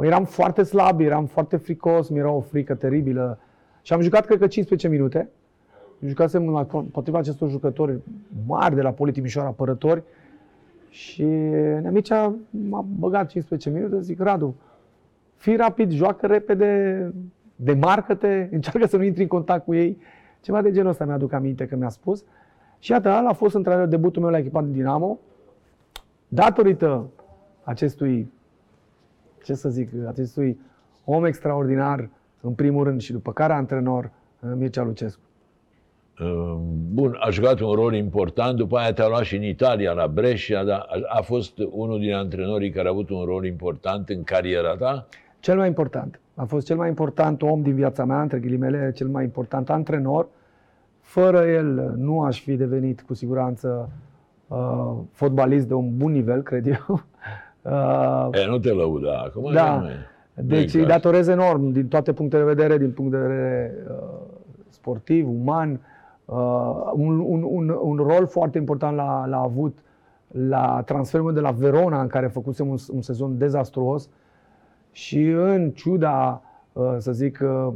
Eram 0.00 0.24
foarte 0.24 0.62
slab, 0.62 1.00
eram 1.00 1.26
foarte 1.26 1.56
fricos, 1.56 2.08
mi 2.08 2.18
era 2.18 2.30
o 2.30 2.40
frică 2.40 2.74
teribilă. 2.74 3.38
Și 3.82 3.92
am 3.92 4.00
jucat, 4.00 4.26
cred 4.26 4.38
că, 4.38 4.46
15 4.46 4.88
minute. 4.88 5.28
Jucasem 6.06 6.68
împotriva 6.72 7.18
acestor 7.18 7.50
jucători 7.50 7.98
mari 8.46 8.74
de 8.74 8.82
la 8.82 8.92
Poli 8.92 9.12
Timișoara, 9.12 9.48
apărători. 9.48 10.02
Și 10.88 11.24
Neamicea 11.80 12.34
m-a 12.50 12.84
băgat 12.98 13.28
15 13.28 13.70
minute, 13.70 14.00
zic, 14.00 14.20
Radu, 14.20 14.54
fii 15.34 15.56
rapid, 15.56 15.90
joacă 15.90 16.26
repede, 16.26 17.12
demarcă-te, 17.56 18.48
încearcă 18.50 18.86
să 18.86 18.96
nu 18.96 19.02
intri 19.02 19.22
în 19.22 19.28
contact 19.28 19.64
cu 19.64 19.74
ei. 19.74 19.98
Ceva 20.40 20.62
de 20.62 20.70
genul 20.70 20.90
ăsta 20.90 21.04
mi-aduc 21.04 21.32
aminte 21.32 21.66
că 21.66 21.76
mi-a 21.76 21.88
spus. 21.88 22.24
Și 22.78 22.90
iată, 22.90 23.08
ăla 23.08 23.28
a 23.28 23.32
fost 23.32 23.54
într 23.54 23.70
debutul 23.70 24.22
meu 24.22 24.30
la 24.30 24.38
echipa 24.38 24.62
din 24.62 24.72
Dinamo. 24.72 25.18
Datorită 26.28 27.06
acestui, 27.62 28.32
ce 29.44 29.54
să 29.54 29.68
zic, 29.68 29.90
acestui 30.08 30.58
om 31.04 31.24
extraordinar, 31.24 32.08
în 32.40 32.52
primul 32.52 32.84
rând, 32.84 33.00
și 33.00 33.12
după 33.12 33.32
care 33.32 33.52
antrenor, 33.52 34.10
Mircea 34.56 34.82
Lucescu. 34.82 35.20
Uh, 36.20 36.56
Bun, 36.92 37.16
a 37.20 37.30
jucat 37.30 37.60
un 37.60 37.72
rol 37.72 37.94
important, 37.94 38.56
după 38.56 38.76
aia 38.76 38.92
te-a 38.92 39.08
luat 39.08 39.22
și 39.22 39.36
în 39.36 39.42
Italia, 39.42 39.92
la 39.92 40.06
Brescia, 40.06 40.64
dar 40.64 40.86
a 41.08 41.22
fost 41.22 41.58
unul 41.70 41.98
din 41.98 42.12
antrenorii 42.12 42.70
care 42.70 42.88
a 42.88 42.90
avut 42.90 43.10
un 43.10 43.24
rol 43.24 43.44
important 43.44 44.08
în 44.08 44.22
cariera 44.22 44.76
ta? 44.76 45.06
Cel 45.40 45.56
mai 45.56 45.66
important. 45.66 46.20
A 46.34 46.44
fost 46.44 46.66
cel 46.66 46.76
mai 46.76 46.88
important 46.88 47.42
om 47.42 47.62
din 47.62 47.74
viața 47.74 48.04
mea, 48.04 48.20
între 48.20 48.38
ghilimele, 48.38 48.92
cel 48.94 49.08
mai 49.08 49.24
important 49.24 49.70
antrenor. 49.70 50.28
Fără 51.20 51.46
el 51.46 51.94
nu 51.96 52.20
aș 52.20 52.40
fi 52.40 52.56
devenit 52.56 53.02
cu 53.02 53.14
siguranță 53.14 53.90
uh, 54.48 54.92
fotbalist 55.10 55.68
de 55.68 55.74
un 55.74 55.96
bun 55.96 56.12
nivel, 56.12 56.42
cred 56.42 56.66
eu. 56.66 56.84
Uh, 57.62 58.28
e, 58.32 58.46
nu 58.46 58.58
te 58.58 58.72
lăuda 58.72 59.22
acum. 59.26 59.52
Da. 59.52 59.80
Nu 59.80 59.88
deci 60.42 60.74
îi 60.74 60.86
datorez 60.86 61.28
enorm 61.28 61.70
din 61.70 61.88
toate 61.88 62.12
punctele 62.12 62.42
de 62.42 62.52
vedere, 62.52 62.78
din 62.78 62.90
punct 62.90 63.10
de 63.10 63.18
vedere 63.18 63.74
uh, 63.88 63.96
sportiv, 64.68 65.28
uman. 65.28 65.80
Uh, 66.24 66.36
un, 66.92 67.18
un, 67.18 67.42
un, 67.42 67.78
un 67.82 67.96
rol 67.96 68.26
foarte 68.26 68.58
important 68.58 68.96
l-a, 68.96 69.26
l-a 69.26 69.40
avut 69.40 69.78
la 70.48 70.82
transferul 70.84 71.32
de 71.32 71.40
la 71.40 71.50
Verona, 71.50 72.00
în 72.00 72.06
care 72.06 72.26
făcusem 72.26 72.68
un, 72.68 72.76
un 72.92 73.02
sezon 73.02 73.38
dezastruos 73.38 74.08
și 74.90 75.22
în 75.26 75.70
ciuda, 75.70 76.42
uh, 76.72 76.94
să 76.98 77.12
zic, 77.12 77.38
uh, 77.42 77.72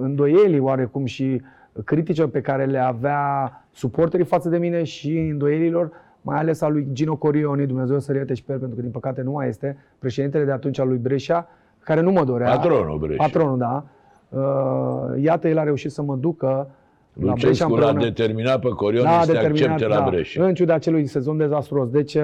îndoielii 0.00 0.60
oarecum 0.60 1.04
și 1.04 1.42
criticilor 1.84 2.28
pe 2.28 2.40
care 2.40 2.64
le 2.64 2.78
avea 2.78 3.52
suporterii 3.72 4.26
față 4.26 4.48
de 4.48 4.58
mine 4.58 4.82
și 4.82 5.18
îndoielilor, 5.18 5.90
mai 6.22 6.38
ales 6.38 6.60
al 6.60 6.72
lui 6.72 6.88
Gino 6.92 7.16
Corioni, 7.16 7.66
Dumnezeu 7.66 7.98
să 7.98 8.14
ierte 8.14 8.34
și 8.34 8.44
pe 8.44 8.52
el, 8.52 8.58
pentru 8.58 8.76
că 8.76 8.82
din 8.82 8.90
păcate 8.90 9.22
nu 9.22 9.30
mai 9.30 9.48
este, 9.48 9.76
președintele 9.98 10.44
de 10.44 10.52
atunci 10.52 10.78
al 10.78 10.88
lui 10.88 10.98
Brescia, 10.98 11.48
care 11.78 12.00
nu 12.00 12.10
mă 12.10 12.24
dorea. 12.24 12.50
Patronul 12.50 12.98
Brescia. 12.98 13.22
Patronul, 13.22 13.58
da. 13.58 13.84
Uh, 14.28 15.22
iată, 15.22 15.48
el 15.48 15.58
a 15.58 15.62
reușit 15.62 15.90
să 15.90 16.02
mă 16.02 16.16
ducă 16.16 16.70
la 17.12 17.32
Brescia 17.32 17.68
l-a 17.68 17.92
determinat 17.92 18.60
pe 18.60 18.68
Corioni 18.68 19.06
da, 19.06 19.20
să 19.22 19.32
te 19.32 19.38
accepte 19.38 19.86
la 19.86 19.98
da, 19.98 20.06
Brescia. 20.08 20.44
În 20.44 20.54
ciuda 20.54 20.74
acelui 20.74 21.06
sezon 21.06 21.36
dezastruos. 21.36 21.88
Deci 21.88 22.16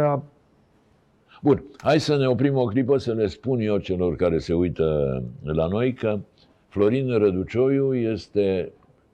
Bun, 1.43 1.65
hai 1.77 2.01
să 2.01 2.17
ne 2.17 2.27
oprim 2.27 2.57
o 2.57 2.65
clipă 2.65 2.97
să 2.97 3.13
le 3.13 3.27
spun 3.27 3.61
eu 3.61 3.77
celor 3.77 4.17
care 4.17 4.39
se 4.39 4.55
uită 4.55 5.23
la 5.43 5.67
noi 5.67 5.93
că 5.93 6.19
Florin 6.69 7.19
Răducioiu 7.19 7.95
este 7.95 8.73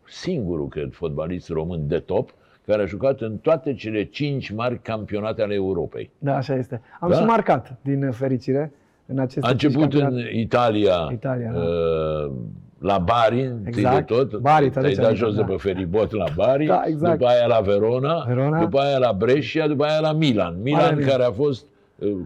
singurul, 0.09 0.69
cred, 0.69 0.93
fotbalist 0.93 1.49
român 1.49 1.87
de 1.87 1.99
top 1.99 2.31
care 2.67 2.83
a 2.83 2.87
jucat 2.87 3.21
în 3.21 3.37
toate 3.37 3.75
cele 3.75 4.05
cinci 4.05 4.51
mari 4.51 4.79
campionate 4.83 5.43
ale 5.43 5.55
Europei. 5.55 6.11
Da, 6.19 6.37
așa 6.37 6.55
este. 6.55 6.81
Am 7.01 7.11
da? 7.11 7.17
și 7.17 7.25
marcat, 7.25 7.77
din 7.83 8.11
fericire, 8.11 8.73
în 9.07 9.19
aceste 9.19 9.47
A 9.47 9.51
început 9.51 9.95
în 9.95 10.19
Italia, 10.33 11.09
Italia 11.13 11.53
da. 11.53 11.59
uh, 11.59 12.33
la 12.79 12.99
Bari, 12.99 13.55
exact. 13.65 13.97
de 13.97 14.15
tot, 14.15 14.37
Bari, 14.37 14.71
te-ai 14.71 14.95
dat 14.95 15.15
jos 15.15 15.35
da. 15.35 15.43
de 15.43 15.53
pe 15.53 15.57
feribot 15.59 16.13
la 16.13 16.25
Bari, 16.35 16.67
da, 16.67 16.83
exact. 16.87 17.19
după 17.19 17.31
aia 17.31 17.47
la 17.47 17.61
Verona, 17.61 18.25
Verona, 18.27 18.61
după 18.61 18.79
aia 18.79 18.99
la 18.99 19.13
Brescia, 19.13 19.67
după 19.67 19.85
aia 19.85 20.01
la 20.01 20.13
Milan. 20.13 20.57
Milan, 20.63 20.95
Milan. 20.97 21.11
care 21.11 21.23
a 21.23 21.31
fost 21.31 21.65
Uh, 21.65 21.72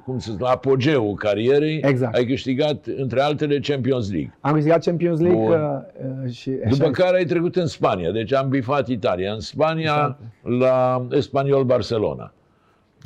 cum 0.05 0.19
să 0.19 0.31
zic, 0.31 0.41
la 0.41 0.49
apogeul 0.49 1.15
carierei, 1.15 1.81
exact. 1.83 2.15
ai 2.15 2.25
câștigat, 2.25 2.87
între 2.97 3.21
altele, 3.21 3.59
Champions 3.59 4.11
League. 4.11 4.37
Am 4.41 4.53
câștigat 4.53 4.85
Champions 4.85 5.21
League 5.21 5.49
uh, 5.49 5.57
uh, 6.25 6.31
și... 6.33 6.51
După 6.69 6.91
care 6.91 7.17
ai 7.17 7.25
trecut 7.25 7.57
în 7.57 7.67
Spania, 7.67 8.11
deci 8.11 8.33
am 8.33 8.49
bifat 8.49 8.89
Italia. 8.89 9.33
În 9.33 9.41
Spania, 9.41 9.93
exact. 9.93 10.21
la 10.61 11.07
Espanyol 11.11 11.65
Barcelona. 11.65 12.33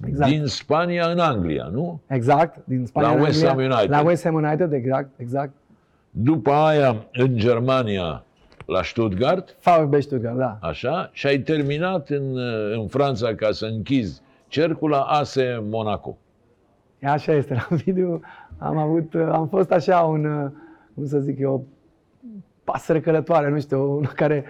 Exact. 0.07 0.31
Din 0.31 0.47
Spania 0.47 1.07
în 1.07 1.19
Anglia, 1.19 1.69
nu? 1.73 2.01
Exact, 2.07 2.59
din 2.65 2.87
Spania 2.87 3.15
la 3.15 3.23
West 3.23 3.47
Ham 3.47 3.57
United. 3.57 3.91
La 3.91 4.03
West 4.03 4.25
Ham 4.25 4.35
United, 4.35 4.73
exact, 4.73 5.09
exact. 5.17 5.53
După 6.11 6.51
aia, 6.51 7.07
în 7.13 7.37
Germania, 7.37 8.25
la 8.67 8.83
Stuttgart. 8.83 9.57
VfB 9.63 10.01
Stuttgart, 10.01 10.37
da. 10.37 10.59
Așa, 10.61 11.11
și 11.13 11.27
ai 11.27 11.39
terminat 11.39 12.09
în, 12.09 12.39
în 12.73 12.87
Franța 12.87 13.35
ca 13.35 13.51
să 13.51 13.67
închizi 13.67 14.23
cercul 14.49 14.91
la 14.91 15.01
ASE 15.01 15.63
Monaco. 15.71 16.19
Așa 17.03 17.33
este, 17.33 17.55
la 17.69 17.77
video 17.77 18.21
am 18.59 18.77
avut, 18.77 19.15
am 19.15 19.49
fost 19.49 19.71
așa 19.71 20.01
un, 20.01 20.51
cum 20.95 21.07
să 21.07 21.19
zic 21.19 21.39
eu, 21.39 21.67
pasăre 22.65 23.01
călătoare, 23.01 23.51
nu 23.51 23.61
știu, 23.61 23.93
un 23.93 24.09
care... 24.15 24.45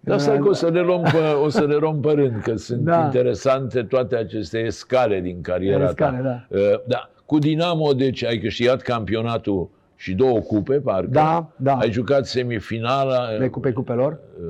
Dar 0.00 0.18
stai 0.18 0.38
că 0.38 0.48
o 0.48 0.52
să 0.52 0.68
le 0.68 0.80
luăm 0.80 1.02
pe, 1.02 1.18
o 1.42 1.48
să 1.48 1.64
le 1.64 1.74
luăm 1.74 2.00
pe 2.00 2.10
rând, 2.10 2.42
că 2.42 2.56
sunt 2.66 2.80
da. 2.80 3.04
interesante 3.04 3.82
toate 3.82 4.16
aceste 4.16 4.68
scale 4.68 5.20
din 5.20 5.40
cariera 5.40 5.88
scale, 5.88 6.16
ta. 6.16 6.22
Da. 6.22 6.58
Uh, 6.58 6.80
da. 6.86 7.10
Cu 7.24 7.38
Dinamo, 7.38 7.92
deci, 7.92 8.24
ai 8.24 8.38
câștigat 8.38 8.80
campionatul 8.80 9.70
și 9.96 10.14
două 10.14 10.40
cupe, 10.40 10.80
parcă. 10.80 11.08
Da, 11.10 11.50
da. 11.56 11.74
Ai 11.74 11.90
jucat 11.90 12.26
semifinala... 12.26 13.38
De 13.38 13.48
cupe 13.48 13.72
cupelor. 13.72 14.18
Uh, 14.40 14.46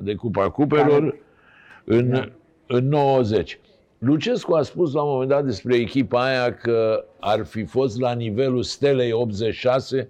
de 0.00 0.14
cupa 0.14 0.50
cupelor 0.50 1.00
care... 1.00 1.22
în, 1.84 2.10
da. 2.10 2.24
în 2.66 2.88
90. 2.88 3.60
Lucescu 3.98 4.54
a 4.54 4.62
spus 4.62 4.92
la 4.92 5.02
un 5.02 5.10
moment 5.10 5.28
dat 5.28 5.44
despre 5.44 5.76
echipa 5.76 6.24
aia 6.24 6.54
că 6.54 7.04
ar 7.20 7.44
fi 7.44 7.64
fost 7.64 8.00
la 8.00 8.12
nivelul 8.12 8.62
stelei 8.62 9.12
86, 9.12 10.08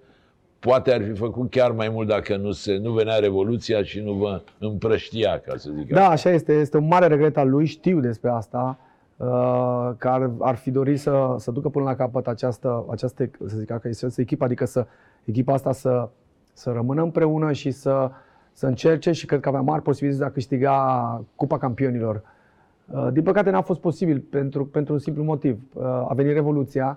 poate 0.59 0.93
ar 0.93 1.03
fi 1.03 1.13
făcut 1.13 1.51
chiar 1.51 1.71
mai 1.71 1.89
mult 1.89 2.09
dacă 2.09 2.37
nu, 2.37 2.51
se, 2.51 2.77
nu 2.77 2.93
venea 2.93 3.17
Revoluția 3.17 3.83
și 3.83 4.01
nu 4.01 4.13
vă 4.13 4.43
împrăștia, 4.59 5.39
ca 5.39 5.57
să 5.57 5.71
zic 5.79 5.93
Da, 5.93 6.09
așa 6.09 6.31
este. 6.31 6.53
Este 6.53 6.77
un 6.77 6.87
mare 6.87 7.07
regret 7.07 7.37
al 7.37 7.49
lui, 7.49 7.67
știu 7.67 8.01
despre 8.01 8.31
asta, 8.31 8.79
uh, 9.17 9.27
că 9.97 10.09
ar, 10.09 10.31
ar 10.41 10.57
fi 10.57 10.71
dorit 10.71 11.01
să, 11.01 11.35
să 11.39 11.51
ducă 11.51 11.69
până 11.69 11.85
la 11.85 11.97
capăt 11.97 12.27
această, 12.27 12.87
această 12.91 13.31
să 13.47 13.57
zic, 13.57 13.71
această 13.71 14.21
echipă, 14.21 14.45
adică 14.45 14.65
să, 14.65 14.87
echipa 15.25 15.53
asta 15.53 15.73
să, 15.73 16.09
să 16.53 16.71
rămână 16.71 17.03
împreună 17.03 17.53
și 17.53 17.71
să, 17.71 18.11
să 18.53 18.67
încerce 18.67 19.13
și 19.13 19.27
cred 19.27 19.41
că 19.41 19.49
avea 19.49 19.61
mari 19.61 19.83
posibilități 19.83 20.23
de 20.23 20.29
a 20.29 20.33
câștiga 20.33 21.25
Cupa 21.35 21.59
Campionilor 21.59 22.15
Uh, 22.15 22.37
din 23.13 23.23
păcate 23.23 23.51
n-a 23.51 23.61
fost 23.61 23.81
posibil 23.81 24.21
pentru, 24.31 24.67
pentru 24.67 24.93
un 24.93 24.99
simplu 24.99 25.23
motiv. 25.23 25.63
Uh, 25.73 25.85
a 25.85 26.13
venit 26.15 26.33
Revoluția 26.33 26.97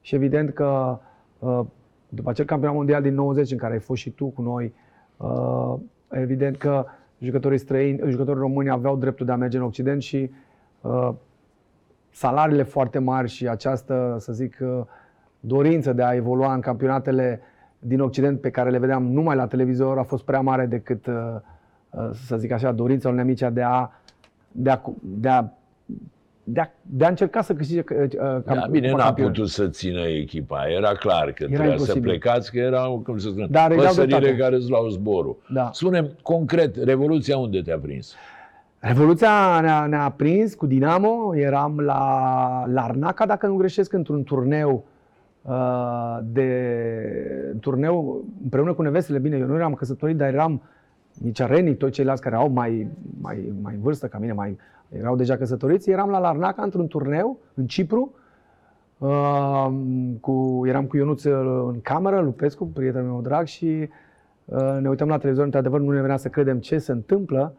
și 0.00 0.14
evident 0.14 0.50
că 0.50 0.98
uh, 1.38 1.60
după 2.08 2.30
acel 2.30 2.44
campionat 2.44 2.76
mondial 2.76 3.02
din 3.02 3.14
90 3.14 3.50
în 3.50 3.58
care 3.58 3.72
ai 3.72 3.78
fost 3.78 4.00
și 4.00 4.10
tu 4.10 4.26
cu 4.26 4.42
noi, 4.42 4.72
evident 6.10 6.56
că 6.56 6.84
jucătorii 7.18 7.58
străini, 7.58 8.00
jucătorii 8.10 8.40
români 8.40 8.70
aveau 8.70 8.96
dreptul 8.96 9.26
de 9.26 9.32
a 9.32 9.36
merge 9.36 9.56
în 9.56 9.62
Occident 9.62 10.02
și 10.02 10.30
salariile 12.10 12.62
foarte 12.62 12.98
mari 12.98 13.28
și 13.28 13.48
această, 13.48 14.16
să 14.18 14.32
zic, 14.32 14.58
dorință 15.40 15.92
de 15.92 16.02
a 16.02 16.14
evolua 16.14 16.54
în 16.54 16.60
campionatele 16.60 17.40
din 17.78 18.00
Occident 18.00 18.40
pe 18.40 18.50
care 18.50 18.70
le 18.70 18.78
vedeam 18.78 19.06
numai 19.06 19.36
la 19.36 19.46
televizor 19.46 19.98
a 19.98 20.02
fost 20.02 20.24
prea 20.24 20.40
mare 20.40 20.66
decât, 20.66 21.08
să 22.26 22.36
zic 22.36 22.50
așa, 22.50 22.72
dorința 22.72 23.08
unui 23.08 23.20
amici 23.20 23.42
de 23.52 23.62
a 23.62 23.90
de 24.52 24.70
a, 24.70 24.80
de 25.00 25.28
a 25.28 25.44
de 26.44 26.60
a, 26.60 26.70
de 26.82 27.04
a 27.04 27.08
încerca 27.08 27.42
să 27.42 27.54
câștige 27.54 27.80
uh, 27.80 28.08
cam, 28.18 28.42
da, 28.44 28.66
Bine, 28.70 28.90
n-a 28.90 29.04
campion. 29.04 29.26
putut 29.26 29.48
să 29.48 29.68
țină 29.68 30.00
echipa. 30.00 30.68
Era 30.68 30.92
clar 30.92 31.32
că 31.32 31.42
era 31.42 31.46
trebuia 31.46 31.70
imposibil. 31.70 32.02
să 32.02 32.08
plecați, 32.08 32.50
că 32.50 32.58
erau, 32.58 32.98
cum 33.04 33.18
să 33.18 33.28
spun, 33.28 33.46
Dar 33.50 33.74
păsările 33.74 34.36
care 34.36 34.56
îți 34.56 34.68
luau 34.68 34.88
zborul. 34.88 35.36
Da. 35.52 35.70
Spune 35.72 36.10
concret, 36.22 36.76
Revoluția 36.76 37.36
unde 37.36 37.60
te-a 37.60 37.78
prins? 37.78 38.14
Revoluția 38.78 39.60
ne-a, 39.60 39.86
ne-a 39.86 40.14
prins 40.16 40.54
cu 40.54 40.66
Dinamo. 40.66 41.36
Eram 41.36 41.78
la 41.80 42.64
Larnaca, 42.72 43.26
dacă 43.26 43.46
nu 43.46 43.54
greșesc, 43.54 43.92
într-un 43.92 44.22
turneu 44.22 44.84
uh, 45.42 46.18
de 46.22 46.48
turneu 47.60 48.24
împreună 48.42 48.72
cu 48.72 48.82
nevestele. 48.82 49.18
Bine, 49.18 49.36
eu 49.36 49.46
nu 49.46 49.54
eram 49.54 49.74
căsătorit, 49.74 50.16
dar 50.16 50.28
eram 50.28 50.52
nici 50.52 50.62
Reni, 51.36 51.76
toți 51.76 51.92
ceilalți 51.92 52.22
care 52.22 52.34
au 52.34 52.48
mai, 52.48 52.88
mai, 53.20 53.52
mai 53.62 53.74
în 53.74 53.80
vârstă 53.80 54.06
ca 54.06 54.18
mine, 54.18 54.32
mai, 54.32 54.58
erau 54.88 55.16
deja 55.16 55.36
căsătoriți, 55.36 55.90
eram 55.90 56.10
la 56.10 56.18
Larnaca 56.18 56.62
într-un 56.62 56.86
turneu 56.86 57.38
în 57.54 57.66
Cipru, 57.66 58.14
uh, 58.98 59.68
cu, 60.20 60.62
eram 60.66 60.84
cu 60.84 60.96
Ionuț 60.96 61.24
în 61.24 61.80
cameră, 61.82 62.20
Lupescu, 62.20 62.66
prietenul 62.66 63.10
meu 63.10 63.20
drag 63.20 63.46
și 63.46 63.88
uh, 64.44 64.78
ne 64.80 64.88
uităm 64.88 65.08
la 65.08 65.16
televizor, 65.18 65.44
într-adevăr 65.44 65.80
nu 65.80 65.92
ne 65.92 66.00
venea 66.00 66.16
să 66.16 66.28
credem 66.28 66.58
ce 66.58 66.78
se 66.78 66.92
întâmplă 66.92 67.54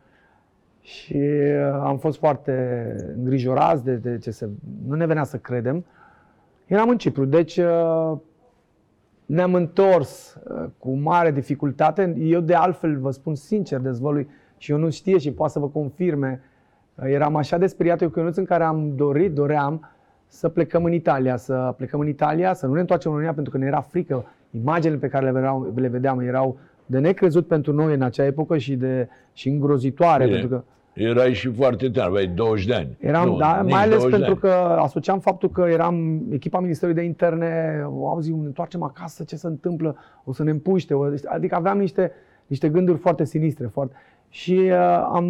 și 0.81 1.17
uh, 1.17 1.79
am 1.81 1.98
fost 1.98 2.17
foarte 2.17 2.95
îngrijorați 3.17 3.83
de, 3.83 3.95
de 3.95 4.17
ce 4.17 4.31
se... 4.31 4.50
Nu 4.88 4.95
ne 4.95 5.05
venea 5.05 5.24
să 5.24 5.38
credem. 5.38 5.86
Eram 6.65 6.89
în 6.89 6.98
Cipru, 6.98 7.25
deci 7.25 7.57
uh, 7.57 8.17
ne-am 9.25 9.53
întors 9.53 10.37
uh, 10.43 10.65
cu 10.77 10.91
mare 10.91 11.31
dificultate. 11.31 12.15
Eu 12.19 12.39
de 12.39 12.53
altfel 12.53 12.97
vă 12.97 13.11
spun 13.11 13.35
sincer, 13.35 13.79
dezvălui 13.79 14.27
și 14.57 14.71
eu 14.71 14.77
nu 14.77 14.89
știe 14.89 15.17
și 15.17 15.31
poate 15.31 15.51
să 15.51 15.59
vă 15.59 15.67
confirme. 15.67 16.41
Uh, 16.95 17.05
eram 17.07 17.35
așa 17.35 17.57
de 17.57 17.67
speriat 17.67 18.01
eu 18.01 18.09
cu 18.09 18.19
Ionuț 18.19 18.37
în 18.37 18.45
care 18.45 18.63
am 18.63 18.95
dorit, 18.95 19.33
doream 19.33 19.89
să 20.27 20.49
plecăm 20.49 20.83
în 20.83 20.93
Italia, 20.93 21.37
să 21.37 21.73
plecăm 21.77 21.99
în 21.99 22.07
Italia, 22.07 22.53
să 22.53 22.67
nu 22.67 22.73
ne 22.73 22.79
întoarcem 22.79 23.11
în 23.11 23.17
România 23.17 23.35
pentru 23.35 23.51
că 23.53 23.57
ne 23.59 23.65
era 23.65 23.81
frică. 23.81 24.25
Imaginele 24.51 24.99
pe 24.99 25.07
care 25.07 25.25
le 25.25 25.31
vedeam, 25.31 25.71
le 25.75 25.87
vedeam 25.87 26.19
erau 26.19 26.57
de 26.85 26.99
necrezut 26.99 27.47
pentru 27.47 27.73
noi 27.73 27.93
în 27.93 28.01
acea 28.01 28.25
epocă 28.25 28.57
și, 28.57 28.75
de, 28.75 29.07
și 29.33 29.49
îngrozitoare. 29.49 30.25
Bine. 30.25 30.37
Pentru 30.37 30.57
că 30.57 30.63
Erai 30.93 31.33
și 31.33 31.51
foarte 31.51 31.89
tânăr, 31.89 32.07
aveai 32.07 32.27
20 32.27 32.65
de 32.65 32.73
ani. 32.73 32.97
Eram, 33.00 33.27
nu, 33.27 33.38
da, 33.38 33.62
nici 33.62 33.71
mai 33.71 33.81
ales 33.81 33.97
20 34.00 34.19
de 34.19 34.25
pentru 34.25 34.47
ani. 34.47 34.55
că 34.55 34.81
asociam 34.81 35.19
faptul 35.19 35.50
că 35.50 35.62
eram 35.62 36.21
echipa 36.29 36.59
Ministerului 36.59 37.00
de 37.01 37.05
Interne, 37.07 37.81
au 37.83 38.17
zis, 38.21 38.33
ne 38.33 38.45
întoarcem 38.45 38.83
acasă, 38.83 39.23
ce 39.23 39.35
se 39.35 39.47
întâmplă, 39.47 39.95
o 40.23 40.33
să 40.33 40.43
ne 40.43 40.51
împuște, 40.51 40.93
o- 40.93 41.05
adică 41.25 41.55
aveam 41.55 41.77
niște, 41.77 42.12
niște 42.47 42.69
gânduri 42.69 42.97
foarte 42.97 43.23
sinistre. 43.25 43.65
Foarte. 43.67 43.95
Și 44.29 44.53
uh, 44.63 45.09
am, 45.13 45.25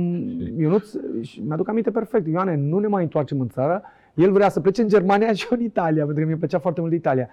Ionuț, 0.57 0.93
și 1.21 1.41
mi-aduc 1.47 1.69
aminte 1.69 1.91
perfect, 1.91 2.27
Ioane, 2.27 2.55
nu 2.55 2.79
ne 2.79 2.87
mai 2.87 3.03
întoarcem 3.03 3.39
în 3.39 3.47
țară, 3.49 3.81
el 4.13 4.31
vrea 4.31 4.49
să 4.49 4.59
plece 4.59 4.81
în 4.81 4.87
Germania 4.87 5.33
și 5.33 5.47
eu 5.51 5.57
în 5.59 5.63
Italia, 5.65 6.03
pentru 6.05 6.21
că 6.23 6.27
mi-a 6.29 6.37
plăcea 6.37 6.59
foarte 6.59 6.81
mult 6.81 6.93
Italia. 6.93 7.27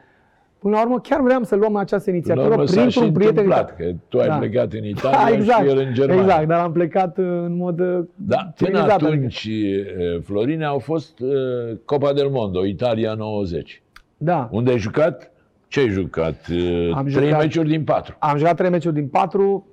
Până 0.60 0.76
la 0.76 0.82
urmă, 0.82 1.00
chiar 1.00 1.20
vreau 1.20 1.42
să 1.42 1.56
luăm 1.56 1.76
această 1.76 2.10
Până 2.10 2.22
la 2.24 2.32
inițiativă 2.32 2.54
urmă 2.54 2.66
s-a 2.66 2.88
și 2.88 2.98
printr-un 2.98 3.12
prieten. 3.12 3.36
întâmplat, 3.36 3.76
că 3.76 3.84
tu 4.08 4.18
ai 4.18 4.26
Da. 4.26 4.36
plecat 4.38 4.72
în 4.72 4.80
Da, 4.80 4.86
Italia 4.86 5.34
exact, 5.36 5.62
și 5.62 5.68
el 5.70 5.78
în 5.78 5.92
Germania. 5.94 6.22
exact, 6.22 6.46
dar 6.48 6.60
am 6.60 6.72
plecat 6.72 7.18
uh, 7.18 7.24
în 7.26 7.56
mod 7.56 7.80
uh, 7.80 7.98
Da, 8.14 8.36
până 8.36 8.52
civilizat, 8.56 8.90
adică. 8.90 9.06
atunci, 9.06 9.48
eh, 9.50 10.20
Florine, 10.22 10.64
au 10.64 10.78
fost 10.78 11.20
eh, 11.20 11.76
Copa 11.84 12.12
del 12.12 12.28
Mondo, 12.28 12.64
Italia 12.66 13.14
90. 13.14 13.82
Da. 14.16 14.48
Unde 14.52 14.70
ai 14.70 14.78
jucat? 14.78 15.30
Ce 15.68 15.80
ai 15.80 15.88
jucat? 15.88 16.46
Eh, 16.50 16.90
Am 16.94 17.04
Trei 17.06 17.26
jucat- 17.26 17.40
meciuri 17.40 17.68
din 17.68 17.84
patru. 17.84 18.16
Am 18.18 18.36
jucat 18.38 18.56
trei 18.56 18.70
meciuri 18.70 18.94
din 18.94 19.06
patru, 19.08 19.66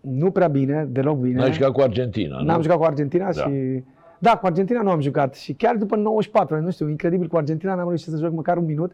nu 0.00 0.30
prea 0.30 0.48
bine, 0.48 0.88
deloc 0.90 1.18
bine. 1.18 1.38
N-ai 1.40 1.52
jucat 1.52 1.70
cu 1.70 1.80
Argentina, 1.80 2.36
nu? 2.38 2.44
N-am 2.44 2.62
jucat 2.62 2.76
cu 2.76 2.84
Argentina 2.84 3.24
Da. 3.24 3.30
și... 3.42 3.82
Da, 4.18 4.30
cu 4.30 4.46
Argentina 4.46 4.82
nu 4.82 4.90
am 4.90 5.00
jucat. 5.00 5.34
Și 5.34 5.52
chiar 5.52 5.74
după 5.76 5.96
94, 5.96 6.60
nu 6.60 6.70
știu, 6.70 6.88
incredibil, 6.88 7.26
cu 7.28 7.36
Argentina 7.36 7.74
n-am 7.74 7.86
reușit 7.88 8.08
să 8.12 8.16
joc 8.18 8.32
măcar 8.32 8.56
un 8.56 8.64
minut. 8.64 8.92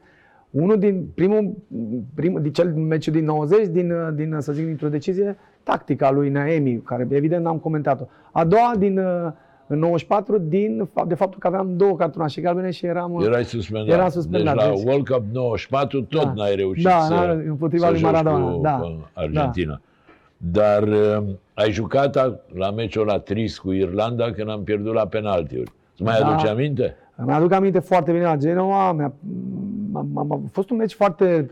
Unul 0.51 0.79
din 0.79 1.07
primul, 1.15 1.53
primul 2.15 2.41
din 2.43 2.53
cel 2.53 2.75
meciul 2.75 3.13
din 3.13 3.25
90, 3.25 3.67
din, 3.67 3.93
din, 4.15 4.37
să 4.39 4.53
zic, 4.53 4.65
dintr-o 4.67 4.89
decizie 4.89 5.37
tactică 5.63 6.05
a 6.05 6.11
lui 6.11 6.29
Naemi, 6.31 6.81
care 6.85 7.07
evident 7.11 7.45
n-am 7.45 7.59
comentat-o. 7.59 8.05
A 8.33 8.45
doua 8.45 8.73
din 8.79 8.99
uh, 8.99 9.31
în 9.67 9.79
94, 9.79 10.39
din 10.39 10.89
fapt, 10.93 11.09
de 11.09 11.15
faptul 11.15 11.39
că 11.41 11.47
aveam 11.47 11.77
două 11.77 11.97
cartonașe 11.97 12.41
galbene 12.41 12.71
și 12.71 12.87
eram... 12.87 13.13
uh, 13.13 13.25
Erai 13.27 13.45
suspendat. 13.45 13.95
Eram 13.95 14.09
suspendat, 14.09 14.55
Deci 14.55 14.65
la 14.65 14.71
deci- 14.71 14.85
World 14.85 15.09
Cup 15.09 15.23
94 15.33 16.03
tot 16.03 16.23
Da. 16.25 16.33
n-ai 16.37 16.55
reușit 16.55 16.85
Da, 16.85 16.99
să, 17.01 17.15
n-am- 17.15 17.43
împotriva 17.49 17.85
să 17.85 17.91
lui 17.91 18.01
joci 18.01 18.11
Maradona, 18.11 18.53
cu 18.53 18.61
da. 18.63 18.71
cu 18.79 19.09
Argentina. 19.15 19.81
Dar 20.37 20.83
uh, 20.83 21.23
ai 21.55 21.71
jucat 21.71 22.17
a- 22.17 22.41
la 22.55 22.71
meciul 22.71 23.07
la 23.07 23.19
Tris 23.19 23.59
cu 23.59 23.73
Irlanda 23.73 24.31
când 24.31 24.51
am 24.51 24.63
pierdut 24.65 24.95
la 24.95 25.07
penaltiuri. 25.07 25.71
Îți 25.93 26.03
mai 26.03 26.19
Da. 26.21 26.27
aduce 26.27 26.49
aminte? 26.49 26.97
Îmi 27.17 27.33
aduc 27.33 27.53
aminte 27.53 27.79
foarte 27.79 28.13
bine 28.13 28.25
la 28.25 28.37
Genoa. 28.37 28.93
Mi-a, 28.93 29.13
a, 29.99 30.07
a, 30.15 30.27
a 30.31 30.41
fost 30.51 30.71
un 30.71 30.77
meci 30.77 30.95
foarte 30.95 31.51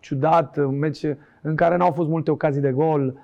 ciudat, 0.00 0.56
un 0.56 0.78
meci 0.78 1.04
în 1.42 1.54
care 1.54 1.76
n-au 1.76 1.90
fost 1.90 2.08
multe 2.08 2.30
ocazii 2.30 2.60
de 2.60 2.72
gol. 2.72 3.14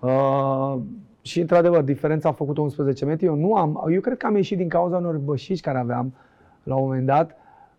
Uh, 0.00 0.76
și, 1.22 1.40
într-adevăr, 1.40 1.82
diferența 1.82 2.28
a 2.28 2.32
făcut 2.32 2.58
11 2.58 3.04
metri. 3.04 3.26
Eu 3.26 3.34
nu 3.34 3.54
am, 3.54 3.86
eu 3.90 4.00
cred 4.00 4.16
că 4.16 4.26
am 4.26 4.36
ieșit 4.36 4.56
din 4.56 4.68
cauza 4.68 4.96
unor 4.96 5.16
bășici 5.16 5.60
care 5.60 5.78
aveam 5.78 6.14
la 6.62 6.74
un 6.74 6.82
moment 6.82 7.06
dat. 7.06 7.36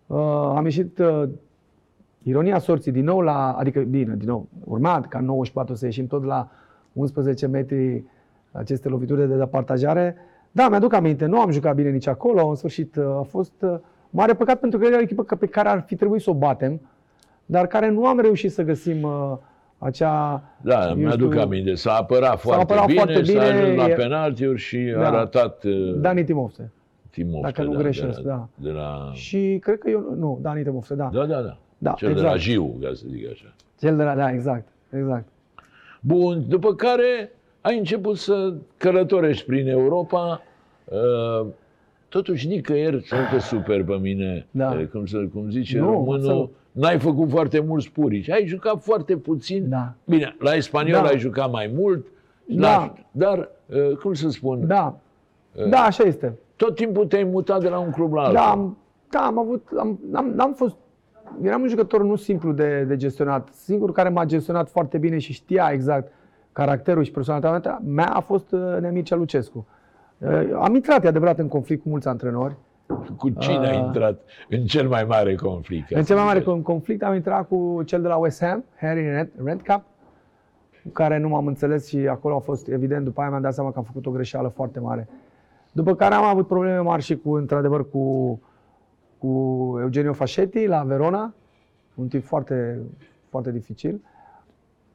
Uh, 0.08 0.18
am 0.56 0.64
ieșit 0.64 0.98
uh, 0.98 1.30
ironia 2.24 2.60
sorții 2.60 2.92
din 2.92 3.04
nou 3.04 3.20
la, 3.20 3.54
adică 3.54 3.80
bine, 3.80 4.16
din 4.16 4.28
nou, 4.28 4.48
urmat 4.64 5.08
ca 5.08 5.20
94 5.20 5.76
să 5.76 5.86
ieșim 5.86 6.08
tot 6.08 6.24
la 6.24 6.50
11 6.94 7.48
metri 7.48 8.04
aceste 8.52 8.90
lovituri 8.90 9.28
de 9.28 9.36
departajare. 9.36 10.16
Da, 10.52 10.70
mi-aduc 10.70 10.94
aminte, 10.94 11.26
nu 11.26 11.40
am 11.40 11.52
jucat 11.52 11.76
bine 11.76 11.90
nici 11.90 12.08
acolo, 12.08 12.48
în 12.48 12.56
sfârșit 12.56 12.96
uh, 12.96 13.06
a 13.06 13.26
fost 13.30 13.54
uh, 13.62 13.76
mare 14.12 14.34
păcat 14.34 14.60
pentru 14.60 14.80
că 14.80 14.86
era 14.86 14.98
o 14.98 15.02
echipă 15.02 15.24
că- 15.24 15.36
pe 15.36 15.46
care 15.48 15.70
ar 15.70 15.84
fi 15.88 15.96
trebuit 15.96 16.22
să 16.22 16.30
o 16.30 16.34
batem, 16.34 16.82
dar 17.46 17.68
care 17.68 17.90
nu 17.90 18.06
am 18.06 18.20
reușit 18.20 18.52
să 18.52 18.64
găsim 18.64 19.02
uh, 19.02 19.38
acea... 19.78 20.44
Da, 20.62 20.88
eu 20.90 20.96
mi-aduc 20.96 21.30
știu, 21.32 21.42
aminte. 21.44 21.76
S-a 21.76 21.94
apărat 21.94 22.40
foarte 22.40 22.62
apărat 22.64 22.86
bine, 22.86 22.98
foarte 22.98 23.24
s-a 23.24 23.32
bine, 23.32 23.44
ajuns 23.46 23.76
la 23.78 23.88
e- 23.90 23.94
penaltiuri 23.94 24.60
și 24.60 24.78
Da. 24.98 25.08
a 25.08 25.10
ratat 25.10 25.64
uh, 25.64 25.94
Dani 25.98 26.24
Timovse. 26.24 26.72
Timofte. 27.10 27.42
dacă 27.52 27.64
nu 27.64 27.74
da, 27.74 27.80
greșesc, 27.82 28.20
de 28.22 28.28
la, 28.28 28.36
da. 28.36 28.48
De 28.56 28.70
la, 28.70 29.10
Și 29.14 29.58
cred 29.62 29.78
că 29.78 29.90
eu, 29.90 30.16
nu, 30.18 30.40
Dani 30.42 30.64
Timovse, 30.64 30.96
da. 30.96 31.10
da, 31.14 31.26
da, 31.26 31.42
da. 31.42 31.58
Da, 31.78 31.92
Cel 31.92 32.08
de 32.08 32.14
exact. 32.14 32.32
la 32.34 32.38
Jiu, 32.40 32.78
ca 32.82 32.90
să 32.94 33.04
zic 33.10 33.30
așa. 33.32 33.54
Cel 33.80 33.96
de 33.98 34.04
la, 34.04 34.16
da, 34.16 34.32
exact, 34.32 34.68
exact. 34.90 35.26
Bun, 36.00 36.44
după 36.48 36.74
care 36.76 37.32
ai 37.62 37.78
început 37.78 38.18
să 38.18 38.54
călătorești 38.78 39.46
prin 39.46 39.68
Europa. 39.68 40.42
Uh, 40.86 41.48
Totuși, 42.12 42.48
nicăieri 42.48 43.04
să 43.08 43.16
nu 43.16 43.22
te 43.32 43.40
super 43.40 43.84
pe 43.84 43.98
mine, 44.02 44.48
Da. 44.52 44.80
eh, 44.80 44.88
cum, 44.88 45.06
să, 45.06 45.18
cum 45.34 45.50
zice 45.50 45.80
Nu, 45.80 45.86
românul, 45.86 46.16
absolut. 46.16 46.54
n-ai 46.72 47.00
făcut 47.00 47.30
foarte 47.30 47.60
mulți 47.60 47.92
purici. 47.92 48.30
Ai 48.30 48.46
jucat 48.48 48.82
foarte 48.82 49.18
puțin. 49.18 49.70
Da. 49.70 49.94
Bine, 50.06 50.36
la 50.40 50.52
spaniol 50.60 51.02
Da. 51.02 51.08
ai 51.08 51.18
jucat 51.20 51.52
mai 51.52 51.72
mult, 51.76 52.06
Da. 52.46 52.70
la, 52.70 52.94
dar, 53.12 53.50
eh, 53.68 53.96
cum 54.02 54.14
să 54.14 54.30
spun, 54.30 54.68
Da, 54.68 54.98
da, 55.70 55.78
așa 55.80 56.04
este. 56.04 56.38
tot 56.56 56.76
timpul 56.76 57.06
te-ai 57.06 57.24
mutat 57.24 57.62
de 57.62 57.70
la 57.70 57.80
un 57.80 57.92
club 57.92 58.14
la 58.14 58.20
altul. 58.22 58.34
Da, 58.36 58.50
am, 58.50 58.78
da, 59.10 59.20
am 59.20 59.40
avut, 59.40 59.68
am, 59.80 60.00
am, 60.14 60.32
n-am 60.36 60.54
fost, 60.54 60.76
eram 61.42 61.62
un 61.62 61.68
jucător 61.68 62.04
nu 62.04 62.16
simplu 62.16 62.52
de, 62.52 62.84
de 62.88 62.96
gestionat. 62.96 63.50
Singurul 63.54 63.94
care 63.94 64.10
m-a 64.10 64.26
gestionat 64.26 64.70
foarte 64.70 64.98
bine 64.98 65.18
și 65.18 65.34
știa 65.34 65.70
exact 65.74 66.12
caracterul 66.52 67.04
și 67.04 67.12
personalitatea 67.12 67.82
mea 67.86 68.06
a 68.10 68.20
fost 68.20 68.52
uh, 68.52 68.78
Nemircea 68.82 69.16
Lucescu. 69.16 69.68
Uh, 70.22 70.50
Am 70.62 70.76
intrat, 70.76 71.04
e 71.04 71.08
adevărat, 71.08 71.40
în 71.40 71.48
conflict 71.48 71.82
cu 71.84 71.90
mulți 71.90 72.08
antrenori. 72.08 72.56
Cu 73.18 73.30
cine 73.30 73.68
ai 73.68 73.76
Ah. 73.78 73.84
intrat 73.86 74.20
în 74.50 74.66
cel 74.66 74.88
mai 74.88 75.04
mare 75.04 75.36
conflict? 75.36 75.88
ca 75.90 75.98
În 75.98 76.04
să 76.04 76.08
cel 76.14 76.16
mai 76.16 76.26
zic 76.26 76.34
mare 76.46 76.52
așa? 76.52 76.60
con- 76.60 76.64
conflict 76.64 77.04
am 77.04 77.16
intrat 77.16 77.48
cu 77.48 77.82
cel 77.86 78.02
de 78.02 78.08
la 78.08 78.16
West 78.16 78.44
Ham, 78.44 78.64
Harry 78.80 79.02
Rent- 79.10 79.44
Rentcap, 79.44 79.84
cu 80.84 80.90
care 80.90 81.18
nu 81.18 81.28
m-am 81.30 81.48
înțeles 81.48 81.88
și 81.88 81.98
acolo 81.98 82.36
a 82.36 82.40
fost 82.40 82.68
evident, 82.68 83.04
după 83.06 83.22
aia 83.22 83.30
mi-am 83.30 83.42
dat 83.42 83.54
seama 83.54 83.72
că 83.72 83.78
am 83.78 83.84
făcut 83.84 84.06
o 84.06 84.12
greșeală 84.12 84.48
foarte 84.48 84.80
mare. 84.80 85.08
După 85.72 85.96
care 85.96 86.14
am 86.14 86.24
avut 86.24 86.48
probleme 86.48 86.78
mari 86.80 87.02
și 87.02 87.16
cu, 87.18 87.34
într-adevăr, 87.36 87.90
cu, 87.90 88.40
cu 89.18 89.28
Eugenio 89.82 90.14
Fascetti 90.14 90.66
la 90.66 90.84
Verona, 90.84 91.34
un 91.96 92.08
tip 92.08 92.24
foarte, 92.26 92.80
foarte 93.30 93.52
dificil. 93.52 94.02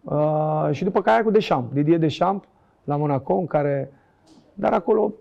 Uh, 0.03 0.69
și 0.71 0.85
după 0.85 1.03
care 1.03 1.23
cu 1.23 1.31
Deschamps, 1.31 1.73
Didier 1.73 1.99
Deschamps 1.99 2.49
la 2.85 2.97
Monaco, 2.97 3.35
în 3.35 3.47
care, 3.47 3.91
dar 4.57 4.73
acolo 4.73 5.13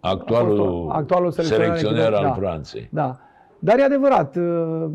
Actualul, 0.00 0.60
A 0.60 0.64
fost 0.64 0.96
actualul 0.96 1.30
selecționer 1.30 1.66
selecționer 1.76 2.12
al 2.12 2.22
da. 2.22 2.32
Franței. 2.32 2.88
Da. 2.92 3.18
Dar 3.58 3.78
e 3.78 3.82
adevărat, 3.82 4.36
uh, 4.36 4.86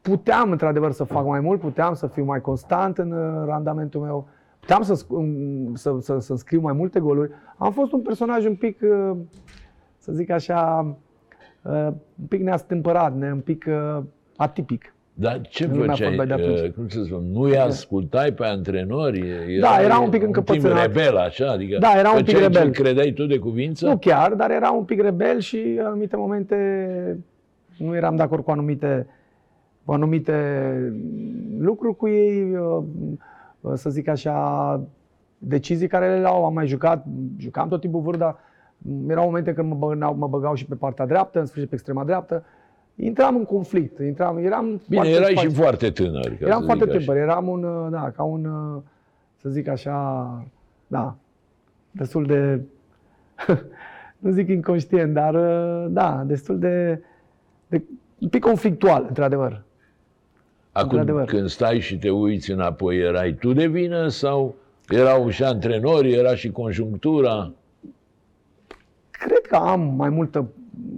puteam 0.00 0.50
într-adevăr 0.50 0.92
să 0.92 1.04
fac 1.04 1.26
mai 1.26 1.40
mult, 1.40 1.60
puteam 1.60 1.94
să 1.94 2.06
fiu 2.06 2.24
mai 2.24 2.40
constant 2.40 2.98
în 2.98 3.12
uh, 3.12 3.46
randamentul 3.46 4.00
meu, 4.00 4.28
puteam 4.60 4.82
să, 4.82 5.04
sc- 5.04 5.08
um, 5.08 5.74
să, 5.74 5.96
să, 6.00 6.18
să 6.18 6.34
scriu 6.34 6.60
mai 6.60 6.72
multe 6.72 7.00
goluri. 7.00 7.30
Am 7.56 7.72
fost 7.72 7.92
un 7.92 8.00
personaj 8.02 8.46
un 8.46 8.54
pic, 8.56 8.80
uh, 8.82 9.16
să 9.98 10.12
zic 10.12 10.30
așa, 10.30 10.86
uh, 11.62 11.86
un 12.20 12.26
pic 12.28 12.40
neastâmpărat, 12.42 13.14
ne- 13.16 13.32
un 13.32 13.40
pic 13.40 13.64
uh, 13.68 14.02
atipic. 14.36 14.93
Dar 15.16 15.40
ce 15.48 15.64
În 15.64 15.70
lumea 15.70 15.88
făceai? 15.94 16.16
fotbalului 16.16 16.36
de 16.46 16.50
atunci. 16.52 16.68
uh, 16.68 16.74
Cum 16.74 16.88
să 16.88 17.02
spun? 17.04 17.30
Nu 17.32 17.40
îi 17.40 17.58
ascultai 17.58 18.32
pe 18.32 18.44
antrenori? 18.44 19.20
Da, 19.60 19.80
era 19.82 19.98
un 19.98 20.10
pic 20.10 20.20
un 20.20 20.26
încăpățânat. 20.26 20.82
timp 20.82 20.94
rebel, 20.96 21.16
așa? 21.16 21.50
Adică 21.50 21.78
Da, 21.80 21.98
era 21.98 22.10
un 22.10 22.16
pic 22.16 22.26
făceai 22.34 22.50
ce 22.50 22.58
rebel. 22.58 22.72
credeai 22.72 23.12
tu 23.12 23.26
de 23.26 23.38
cuvință? 23.38 23.86
Nu 23.88 23.96
chiar, 23.98 24.32
dar 24.34 24.50
era 24.50 24.70
un 24.70 24.84
pic 24.84 25.00
rebel 25.02 25.38
și 25.38 25.58
în 25.78 25.84
anumite 25.84 26.16
momente 26.16 26.56
nu 27.78 27.96
eram 27.96 28.16
de 28.16 28.22
acord 28.22 28.44
cu 28.44 28.50
anumite, 28.50 29.06
cu 29.84 29.92
anumite 29.92 30.32
lucruri 31.58 31.96
cu 31.96 32.08
ei, 32.08 32.54
uh, 32.56 33.72
să 33.74 33.90
zic 33.90 34.08
așa, 34.08 34.80
decizii 35.38 35.88
care 35.88 36.08
le 36.14 36.20
luau. 36.20 36.44
Am 36.44 36.54
mai 36.54 36.66
jucat, 36.66 37.04
jucam 37.38 37.68
tot 37.68 37.80
timpul 37.80 38.00
vârf, 38.00 38.18
dar 38.18 38.36
erau 39.08 39.24
momente 39.24 39.52
când 39.52 39.68
mă 39.68 39.74
băgau, 39.76 40.14
mă 40.14 40.26
băgau 40.28 40.54
și 40.54 40.66
pe 40.66 40.74
partea 40.74 41.06
dreaptă, 41.06 41.38
în 41.40 41.46
sfârșit 41.46 41.68
pe 41.68 41.74
extrema 41.74 42.04
dreaptă. 42.04 42.44
Intram 42.96 43.36
în 43.36 43.44
conflict, 43.44 43.98
intram, 43.98 44.36
eram 44.38 44.64
Bine, 44.64 44.80
foarte 45.02 45.10
erai 45.10 45.30
spațiu. 45.32 45.50
și 45.50 45.56
foarte 45.56 45.90
tânăr. 45.90 46.28
Ca 46.28 46.46
Eram 46.46 46.58
să 46.58 46.64
foarte 46.64 46.84
zic 46.84 46.94
așa. 46.94 47.04
tânăr, 47.04 47.22
eram 47.22 47.48
un, 47.48 47.64
uh, 47.64 47.90
da, 47.90 48.10
ca 48.10 48.22
un, 48.22 48.44
uh, 48.44 48.82
să 49.36 49.48
zic 49.48 49.68
așa, 49.68 50.44
da, 50.86 51.16
destul 51.90 52.26
de, 52.26 52.60
nu 54.18 54.30
zic 54.30 54.48
inconștient, 54.48 55.14
dar 55.14 55.34
uh, 55.34 55.86
da, 55.90 56.22
destul 56.26 56.58
de, 56.58 57.02
de 57.68 57.82
un 58.18 58.28
pic 58.28 58.42
conflictual, 58.42 59.04
într-adevăr. 59.08 59.62
Acum, 60.72 60.88
într-adevăr. 60.88 61.24
când 61.24 61.48
stai 61.48 61.80
și 61.80 61.98
te 61.98 62.10
uiți 62.10 62.50
înapoi, 62.50 62.98
erai 62.98 63.32
tu 63.32 63.52
de 63.52 63.66
vină 63.66 64.08
sau 64.08 64.54
erau 64.88 65.28
și 65.28 65.44
antrenorii, 65.44 66.14
era 66.14 66.34
și 66.34 66.50
conjunctura? 66.50 67.52
Cred 69.10 69.40
că 69.48 69.56
am 69.56 69.94
mai 69.96 70.08
multă, 70.08 70.48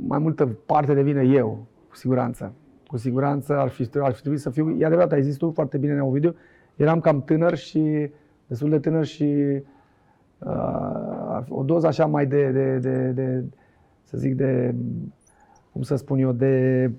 mai 0.06 0.18
multă 0.18 0.46
parte 0.66 0.94
de 0.94 1.02
vină 1.02 1.22
eu, 1.22 1.66
cu 1.96 2.02
siguranță. 2.02 2.52
Cu 2.86 2.96
siguranță 2.96 3.58
ar 3.58 3.68
fi, 3.68 3.88
ar 3.98 4.12
fi 4.12 4.20
trebuit 4.20 4.40
să 4.40 4.50
fiu, 4.50 4.76
e 4.78 4.84
adevărat, 4.84 5.12
ai 5.12 5.22
zis 5.22 5.36
tu 5.36 5.50
foarte 5.50 5.78
bine 5.78 5.92
în 5.92 6.12
video, 6.12 6.32
eram 6.76 7.00
cam 7.00 7.22
tânăr 7.22 7.56
și 7.56 8.10
destul 8.46 8.70
de 8.70 8.78
tânăr 8.78 9.04
și 9.04 9.62
uh, 10.38 11.40
o 11.48 11.62
doză 11.62 11.86
așa 11.86 12.06
mai 12.06 12.26
de, 12.26 12.50
de, 12.50 12.78
de, 12.78 13.10
de, 13.10 13.44
să 14.02 14.18
zic, 14.18 14.34
de, 14.34 14.74
cum 15.72 15.82
să 15.82 15.96
spun 15.96 16.18
eu, 16.18 16.32
de 16.32 16.90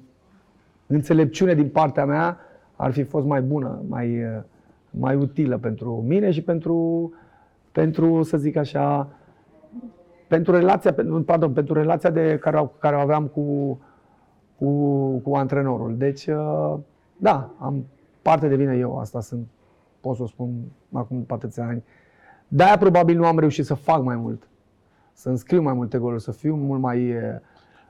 înțelepciune 0.88 1.54
din 1.54 1.70
partea 1.70 2.06
mea 2.06 2.38
ar 2.76 2.92
fi 2.92 3.04
fost 3.04 3.26
mai 3.26 3.42
bună, 3.42 3.82
mai, 3.88 4.24
uh, 4.24 4.44
mai 4.90 5.16
utilă 5.16 5.58
pentru 5.58 6.04
mine 6.08 6.32
și 6.32 6.42
pentru, 6.42 7.12
pentru 7.72 8.24
să 8.24 8.38
zic 8.38 8.56
așa, 8.56 9.10
pentru 10.28 10.52
relația, 10.52 10.94
pentru- 10.94 11.22
pardon, 11.22 11.54
pentru 11.54 11.74
relația 11.74 12.10
de 12.10 12.38
care, 12.42 12.58
o- 12.58 12.72
care 12.80 12.96
o 12.96 13.00
aveam 13.00 13.28
cu, 13.28 13.80
cu, 14.60 14.72
cu 15.18 15.36
antrenorul. 15.36 15.96
Deci, 15.98 16.26
uh, 16.28 16.74
da, 17.18 17.50
am 17.60 17.86
parte 18.22 18.48
de 18.48 18.56
vine 18.56 18.76
eu, 18.80 18.98
asta 19.00 19.22
sunt, 19.22 19.48
pot 20.00 20.16
să 20.16 20.24
o 20.24 20.28
spun 20.28 20.50
acum 20.92 21.18
după 21.18 21.34
atâția 21.34 21.66
ani. 21.68 21.84
De-aia 22.48 22.78
probabil 22.78 23.18
nu 23.18 23.26
am 23.26 23.40
reușit 23.40 23.66
să 23.66 23.74
fac 23.74 24.04
mai 24.04 24.16
mult, 24.16 24.48
să 25.14 25.30
înscriu 25.30 25.62
mai 25.62 25.74
multe 25.74 25.98
goluri, 25.98 26.22
să 26.22 26.32
fiu 26.32 26.56
mult 26.56 26.82
mai... 26.82 27.12
uh, 27.12 27.22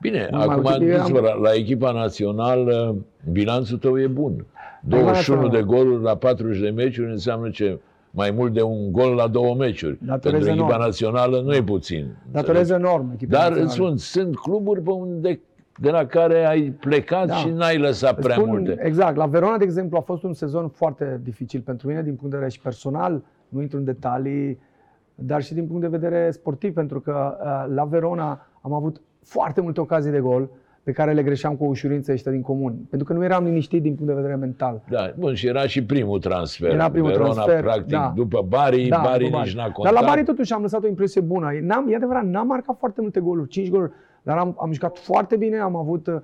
Bine, 0.00 0.28
Mult 0.32 0.46
mai 0.46 0.54
acum 0.56 0.70
util. 0.74 1.00
am 1.00 1.14
Eram- 1.16 1.22
la, 1.22 1.34
la 1.34 1.54
echipa 1.54 1.92
națională, 1.92 2.96
bilanțul 3.32 3.78
tău 3.78 4.00
e 4.00 4.06
bun. 4.06 4.44
21 4.82 5.40
de 5.40 5.46
națională. 5.46 5.82
goluri 5.84 6.02
la 6.02 6.16
40 6.16 6.60
de 6.60 6.70
meciuri 6.70 7.10
înseamnă 7.10 7.50
ce 7.50 7.80
mai 8.10 8.30
mult 8.30 8.52
de 8.52 8.62
un 8.62 8.92
gol 8.92 9.14
la 9.14 9.26
două 9.28 9.54
meciuri. 9.54 9.98
Datorez 10.02 10.32
Pentru 10.32 10.48
echipa 10.50 10.66
enorm. 10.66 10.80
națională 10.82 11.40
nu 11.40 11.54
e 11.54 11.62
puțin. 11.62 12.16
Datorez 12.32 12.70
enorm 12.70 13.10
echipei 13.10 13.28
Dar 13.28 13.40
naționale. 13.40 13.62
îți 13.64 13.74
spun, 13.74 13.96
sunt 13.96 14.36
cluburi 14.38 14.80
pe 14.82 14.90
unde, 14.90 15.40
de 15.80 15.90
la 15.90 16.06
care 16.06 16.46
ai 16.46 16.62
plecat 16.80 17.26
Da. 17.26 17.34
și 17.34 17.48
n-ai 17.48 17.78
lăsat 17.78 18.12
Îți 18.16 18.22
prea 18.26 18.36
spun, 18.36 18.48
multe. 18.48 18.76
Exact. 18.82 19.16
La 19.16 19.26
Verona, 19.26 19.56
de 19.56 19.64
exemplu, 19.64 19.96
a 19.96 20.00
fost 20.00 20.22
un 20.22 20.32
sezon 20.34 20.68
foarte 20.68 21.20
dificil 21.22 21.60
pentru 21.60 21.88
mine 21.88 22.02
din 22.02 22.14
punct 22.14 22.30
de 22.30 22.36
vedere 22.36 22.50
și 22.50 22.60
personal, 22.60 23.22
nu 23.48 23.60
intru 23.60 23.78
în 23.78 23.84
detalii, 23.84 24.58
dar 25.14 25.42
și 25.42 25.54
din 25.54 25.66
punct 25.66 25.80
de 25.80 25.88
vedere 25.88 26.30
sportiv, 26.30 26.74
pentru 26.74 27.00
că 27.00 27.36
uh, 27.40 27.74
la 27.74 27.84
Verona 27.84 28.46
am 28.60 28.72
avut 28.72 29.00
foarte 29.24 29.60
multe 29.60 29.80
ocazii 29.80 30.10
de 30.10 30.18
gol 30.20 30.48
pe 30.82 30.92
care 30.94 31.12
le 31.12 31.22
greșeam 31.22 31.54
cu 31.56 31.64
o 31.64 31.66
ușurință 31.66 32.12
ăștia 32.12 32.32
din 32.32 32.40
comun, 32.42 32.74
pentru 32.90 33.06
că 33.06 33.12
nu 33.12 33.24
eram 33.24 33.44
liniștit 33.44 33.82
din 33.82 33.94
punct 33.94 34.06
de 34.12 34.14
vedere 34.20 34.34
mental. 34.36 34.82
Da, 34.88 35.12
bun, 35.18 35.34
și 35.34 35.46
era 35.46 35.60
și 35.66 35.84
primul 35.84 36.18
transfer. 36.18 36.70
Era 36.70 36.90
primul 36.90 37.10
Verona, 37.10 37.30
transfer, 37.32 37.60
practic, 37.62 37.86
da. 37.86 38.12
după 38.16 38.44
Bari, 38.48 38.86
Da, 38.88 39.00
Bari 39.04 39.30
cu 39.30 39.36
nici 39.38 39.54
n-a 39.54 39.62
Dar 39.62 39.72
contat. 39.72 39.92
la 39.94 40.00
Bari 40.06 40.22
totuși 40.24 40.52
am 40.52 40.62
lăsat 40.62 40.82
o 40.84 40.86
impresie 40.86 41.20
bună. 41.20 41.48
N-am, 41.62 41.88
e 41.90 41.94
adevărat, 41.96 42.24
n-am 42.24 42.46
marcat 42.46 42.76
foarte 42.78 43.00
multe 43.00 43.20
goluri, 43.20 43.48
5 43.48 43.70
goluri, 43.70 43.92
dar 44.28 44.38
am, 44.38 44.56
am 44.60 44.72
jucat 44.72 44.98
foarte 44.98 45.36
bine, 45.36 45.58
am 45.58 45.76
avut 45.76 46.06
uh, 46.06 46.14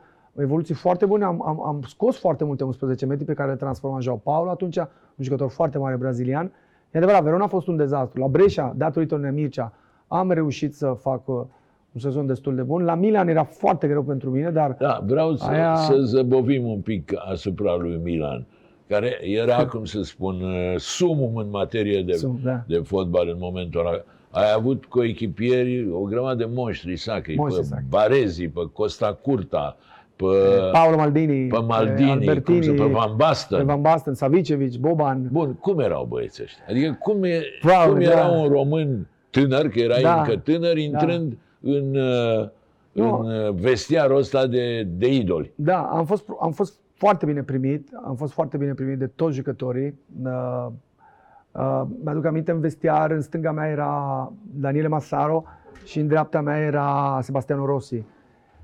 evoluții 0.40 0.75
foarte 0.75 1.07
bune, 1.07 1.25
am, 1.25 1.43
am, 1.47 1.62
am 1.67 1.83
scos 1.87 2.19
foarte 2.19 2.45
multe 2.45 2.64
11 2.64 3.07
metri 3.07 3.25
pe 3.25 3.33
care 3.33 3.51
le 3.51 3.57
transforma 3.57 4.01
Joao 4.01 4.17
Paulo 4.17 4.51
atunci, 4.51 4.77
un 4.77 4.87
jucător 5.25 5.51
foarte 5.51 5.79
mare 5.79 5.97
brazilian. 5.97 6.53
E 6.90 6.97
adevărat, 6.99 7.23
Verona 7.23 7.45
a 7.45 7.47
fost 7.47 7.67
un 7.67 7.77
dezastru. 7.77 8.21
La 8.21 8.27
Brescia, 8.27 8.73
datorită 8.77 9.14
lui 9.17 9.31
Mircea, 9.31 9.73
am 10.09 10.31
reușit 10.31 10.75
să 10.75 10.97
fac 11.01 11.29
uh, 11.29 11.35
un 11.93 12.01
sezon 12.01 12.27
destul 12.27 12.55
de 12.55 12.62
bun. 12.62 12.85
La 12.85 12.95
Milan 12.95 13.29
era 13.29 13.45
foarte 13.45 13.87
greu 13.87 14.03
pentru 14.03 14.31
mine, 14.31 14.51
dar 14.51 14.77
Da, 14.79 15.03
vreau 15.07 15.35
să, 15.35 15.51
Aia- 15.51 15.75
să 15.87 15.97
zăbovim 16.01 16.67
un 16.67 16.81
pic 16.81 17.12
asupra 17.33 17.75
lui 17.77 18.01
Milan, 18.03 18.47
care 18.88 19.19
era, 19.23 19.67
cum 19.67 19.85
să 19.85 20.03
spun, 20.03 20.35
uh, 20.43 20.75
sumum 20.77 21.37
în 21.37 21.51
materie 21.51 22.03
de, 22.03 22.12
Sum, 22.12 22.38
da. 22.43 22.62
de 22.67 22.79
fotbal 22.85 23.29
în 23.29 23.37
momentul 23.38 23.81
ăla. 23.81 24.03
Ai 24.35 24.53
avut 24.57 24.85
coechipieri, 24.85 25.88
o 25.92 26.01
grămadă 26.01 26.35
de 26.44 26.51
monștri 26.55 26.97
sacri, 26.97 27.35
Monștri 27.37 27.62
pe 27.62 27.68
sacri. 27.68 27.85
Barezi, 27.88 28.49
pe 28.49 28.61
Costa 28.73 29.18
Curta, 29.23 29.77
pe, 30.16 30.25
Paolo 30.73 30.97
Maldini, 30.97 31.47
pe 31.49 31.59
Maldini, 31.59 32.11
Albertini, 32.11 32.66
cum 32.66 32.77
să, 32.77 32.83
pe 32.83 32.88
Van 32.92 33.16
Basten. 33.16 33.59
pe 33.59 33.64
Van 33.64 33.81
Basten, 33.81 34.14
Savicevic, 34.14 34.77
Boban. 34.79 35.29
Bun, 35.33 35.55
cum 35.55 35.79
erau 35.81 36.05
băieții 36.05 36.42
ăștia? 36.42 36.64
Adică 36.68 36.97
cum, 37.01 37.25
e, 37.25 37.40
Wow, 37.62 37.90
cum 37.92 37.99
da. 38.03 38.11
era 38.11 38.27
un 38.27 38.49
român 38.49 39.07
tânăr, 39.31 39.68
că 39.68 39.79
erai 39.79 40.03
Da, 40.03 40.18
încă 40.20 40.37
tânăr, 40.37 40.77
intrând 40.77 41.37
în, 41.61 41.97
uh, 41.97 42.49
Nu. 42.92 43.18
în 43.18 43.47
uh, 43.47 43.55
vestiarul 43.55 44.16
ăsta 44.16 44.47
de, 44.47 44.83
de 44.83 45.14
idoli? 45.14 45.53
Da, 45.55 45.79
am 45.92 46.05
fost, 46.05 46.25
am 46.40 46.51
fost 46.53 46.75
foarte 46.94 47.27
bine 47.27 47.42
primit, 47.42 47.88
am 48.07 48.14
fost 48.14 48.33
foarte 48.33 48.57
bine 48.57 48.73
primit 48.73 48.99
de 48.99 49.07
toți 49.07 49.37
jucătorii. 49.37 49.94
Uh, 51.55 51.62
uh, 51.62 51.83
mi-aduc 52.05 52.25
aminte 52.25 52.51
în 52.51 52.61
vestiar, 52.61 53.11
în 53.11 53.21
stânga 53.21 53.53
mea 53.53 53.69
era 53.69 54.33
Daniele 54.43 54.88
Massaro 54.88 55.45
și 55.85 55.99
în 55.99 56.07
dreapta 56.07 56.40
mea 56.40 56.59
era 56.59 57.19
Sebastiano 57.23 57.67
Rossi. 57.67 58.05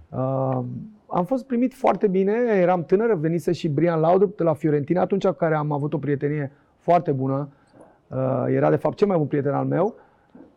Uh, 0.08 0.58
am 1.06 1.24
fost 1.24 1.46
primit 1.46 1.74
foarte 1.74 2.06
bine, 2.06 2.32
eram 2.54 2.84
tânăr, 2.84 3.14
venise 3.14 3.52
și 3.52 3.68
Brian 3.68 4.00
Laudrup 4.00 4.36
de 4.36 4.42
la 4.42 4.52
Fiorentina, 4.52 5.00
atunci 5.00 5.26
cu 5.26 5.32
care 5.32 5.54
am 5.54 5.72
avut 5.72 5.92
o 5.92 5.98
prietenie 5.98 6.52
foarte 6.78 7.12
bună. 7.12 7.48
Uh, 8.08 8.44
era 8.48 8.70
de 8.70 8.76
fapt 8.76 8.96
cel 8.96 9.06
mai 9.06 9.16
bun 9.16 9.26
prieten 9.26 9.52
al 9.52 9.64
meu. 9.64 9.94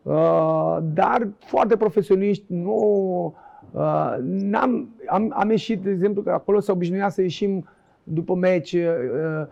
Uh, 0.02 0.78
dar 0.82 1.28
foarte 1.38 1.76
profesioniști, 1.76 2.44
nu... 2.48 3.34
Uh, 3.70 4.16
n-am, 4.22 4.88
am, 5.06 5.32
am 5.36 5.50
ieșit, 5.50 5.82
de 5.82 5.90
exemplu, 5.90 6.22
că 6.22 6.30
acolo 6.30 6.60
se 6.60 6.72
obișnuia 6.72 7.08
să 7.08 7.22
ieșim 7.22 7.68
după 8.02 8.34
meci, 8.34 8.72
uh, 8.72 8.80
uh, 8.80 9.46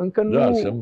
încă 0.00 0.22
nu... 0.22 0.30
Da, 0.38 0.52
să 0.52 0.72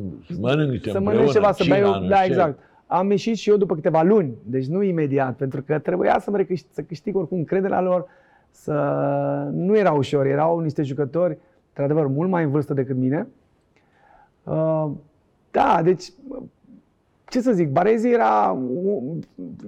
mănânce 0.40 0.90
să 0.90 0.96
împreună, 0.96 1.00
mănânci 1.00 1.30
ceva, 1.32 1.52
să 1.52 1.64
bei 1.68 1.76
cina, 1.78 1.96
o- 1.96 2.00
nu 2.00 2.08
Da, 2.08 2.16
știu. 2.16 2.32
exact. 2.32 2.58
Am 2.86 3.10
ieșit 3.10 3.36
și 3.36 3.50
eu 3.50 3.56
după 3.56 3.74
câteva 3.74 4.02
luni, 4.02 4.34
deci 4.44 4.66
nu 4.66 4.82
imediat, 4.82 5.36
pentru 5.36 5.62
că 5.62 5.78
trebuia 5.78 6.18
să, 6.20 6.30
mă 6.30 6.36
recâștig, 6.36 6.70
să 6.72 6.82
câștig 6.82 7.16
oricum 7.16 7.38
încrederea 7.38 7.80
lor, 7.80 8.06
să... 8.50 8.72
nu 9.52 9.76
era 9.76 9.92
ușor, 9.92 10.26
erau 10.26 10.58
niște 10.58 10.82
jucători, 10.82 11.38
într-adevăr, 11.68 12.06
mult 12.06 12.30
mai 12.30 12.44
în 12.44 12.50
vârstă 12.50 12.74
decât 12.74 12.96
mine. 12.96 13.26
Uh, 14.44 14.90
da, 15.50 15.80
deci, 15.84 16.12
ce 17.28 17.40
să 17.40 17.52
zic, 17.52 17.68
Barezi 17.68 18.08
era, 18.08 18.58
un- 18.74 19.18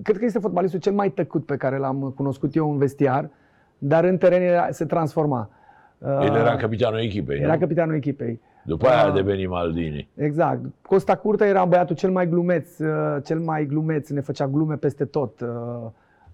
cred 0.02 0.18
că 0.18 0.24
este 0.24 0.38
fotbalistul 0.38 0.80
cel 0.80 0.92
mai 0.92 1.10
tăcut 1.10 1.44
pe 1.46 1.56
care 1.56 1.76
l-am 1.78 2.12
cunoscut 2.16 2.54
eu 2.54 2.70
în 2.70 2.78
vestiar, 2.78 3.30
dar 3.78 4.04
în 4.04 4.18
teren 4.18 4.42
era, 4.42 4.68
se 4.70 4.84
transforma. 4.84 5.50
Uh, 5.98 6.08
El 6.28 6.34
era 6.34 6.56
capitanul 6.56 7.00
echipei, 7.00 7.38
era 7.40 7.52
nu? 7.52 7.58
capitanul 7.58 7.94
echipei. 7.94 8.40
După 8.64 8.86
aia 8.86 9.02
a 9.02 9.06
Ah. 9.06 9.12
devenit 9.14 9.48
Maldini. 9.48 10.08
Exact. 10.14 10.60
Costa 10.82 11.16
Curta 11.16 11.46
era 11.46 11.64
băiatul 11.64 11.96
cel 11.96 12.10
mai 12.10 12.28
glumeț, 12.28 12.78
uh, 12.78 13.16
cel 13.24 13.38
mai 13.38 13.66
glumeț, 13.66 14.08
ne 14.08 14.20
făcea 14.20 14.46
glume 14.46 14.74
peste 14.76 15.04
tot, 15.04 15.40
uh, 15.40 15.48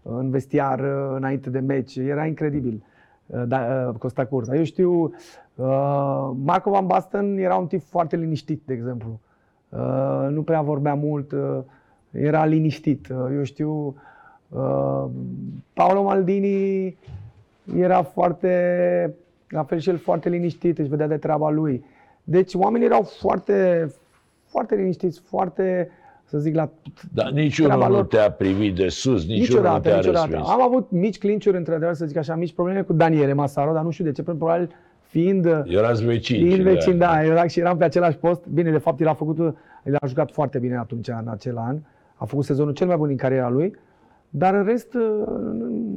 în 0.03 0.31
vestiar, 0.31 0.81
uh, 0.81 1.15
înainte 1.17 1.51
de 1.51 1.59
meci. 1.59 1.97
Era 1.97 2.27
incredibil 2.27 2.83
uh, 3.27 3.43
da, 3.47 3.87
uh, 3.89 3.95
Costa 3.99 4.25
Curta. 4.27 4.57
Eu 4.57 4.65
știu, 4.65 4.91
uh, 5.55 6.31
Marco 6.45 6.71
Van 6.71 6.87
Basten 6.87 7.39
era 7.39 7.55
un 7.57 7.67
tip 7.67 7.83
foarte 7.83 8.17
liniștit, 8.17 8.63
de 8.65 8.73
exemplu. 8.75 9.21
Uh, 9.69 10.27
Nu 10.31 10.43
prea 10.43 10.61
vorbea 10.63 10.95
mult, 10.95 11.33
uh, 11.33 11.59
era 12.11 12.45
liniștit. 12.45 13.09
Uh, 13.09 13.17
Eu 13.37 13.43
știu, 13.43 13.95
uh, 14.49 15.05
Paolo 15.73 16.03
Maldini 16.03 16.97
era 17.77 18.03
foarte, 18.03 19.15
la 19.49 19.63
fel 19.65 19.79
și 19.79 19.89
el 19.89 19.97
foarte 19.99 20.29
liniștit, 20.29 20.79
își 20.79 20.89
vedea 20.89 21.07
de 21.07 21.17
treaba 21.17 21.51
lui. 21.51 21.85
Deci 22.29 22.55
oamenii 22.55 22.87
erau 22.87 23.03
foarte, 23.03 23.87
foarte 24.47 24.75
liniștiți, 24.75 25.21
foarte, 25.25 25.91
să 26.25 26.39
zic, 26.39 26.55
la 26.55 26.69
Dar 27.15 27.31
niciunul 27.31 27.71
treaba 27.71 27.89
nu 27.89 27.95
lor. 27.97 28.07
te-a 28.07 28.31
privit 28.31 28.75
de 28.75 28.89
sus, 28.89 29.27
niciunul 29.27 29.37
nu 29.37 29.39
Niciodată, 29.39 29.81
te-a 29.89 29.97
niciodată. 29.97 30.27
respins. 30.27 30.49
Am 30.49 30.63
avut 30.63 30.91
mici 30.91 31.19
clinciuri, 31.19 31.57
într-adevăr, 31.57 31.95
să 31.95 32.07
zic 32.07 32.17
așa, 32.17 32.35
mici 32.35 32.53
probleme 32.53 32.83
cu 32.83 32.93
Daniele 32.93 33.33
Masaro, 33.33 33.73
dar 33.73 33.83
nu 33.85 33.91
știu 33.91 34.05
de 34.05 34.13
ce, 34.13 34.23
pentru 34.23 34.45
că 34.45 34.51
probabil 34.51 34.75
fiind, 35.01 35.47
Erați 35.65 36.05
vecini. 36.05 36.39
fiind 36.39 36.55
și 36.55 36.63
vecin, 36.63 36.99
de-aia. 36.99 37.15
da, 37.27 37.33
era, 37.33 37.47
și 37.47 37.61
eram 37.61 37.77
pe 37.77 37.85
același 37.85 38.17
post. 38.17 38.47
Bine, 38.47 38.71
de 38.71 38.79
fapt, 38.79 39.01
el 39.01 39.09
a 39.09 39.15
făcut, 39.15 39.39
el 39.85 39.97
a 40.01 40.07
jucat 40.07 40.31
foarte 40.31 40.59
bine 40.59 40.77
atunci, 40.77 41.09
în 41.09 41.29
acel 41.29 41.57
an. 41.57 41.77
A 42.15 42.25
făcut 42.25 42.45
sezonul 42.45 42.73
cel 42.73 42.87
mai 42.87 42.97
bun 42.97 43.09
din 43.09 43.17
cariera 43.17 43.49
lui. 43.49 43.77
Dar 44.31 44.55
în 44.55 44.65
rest, 44.65 44.97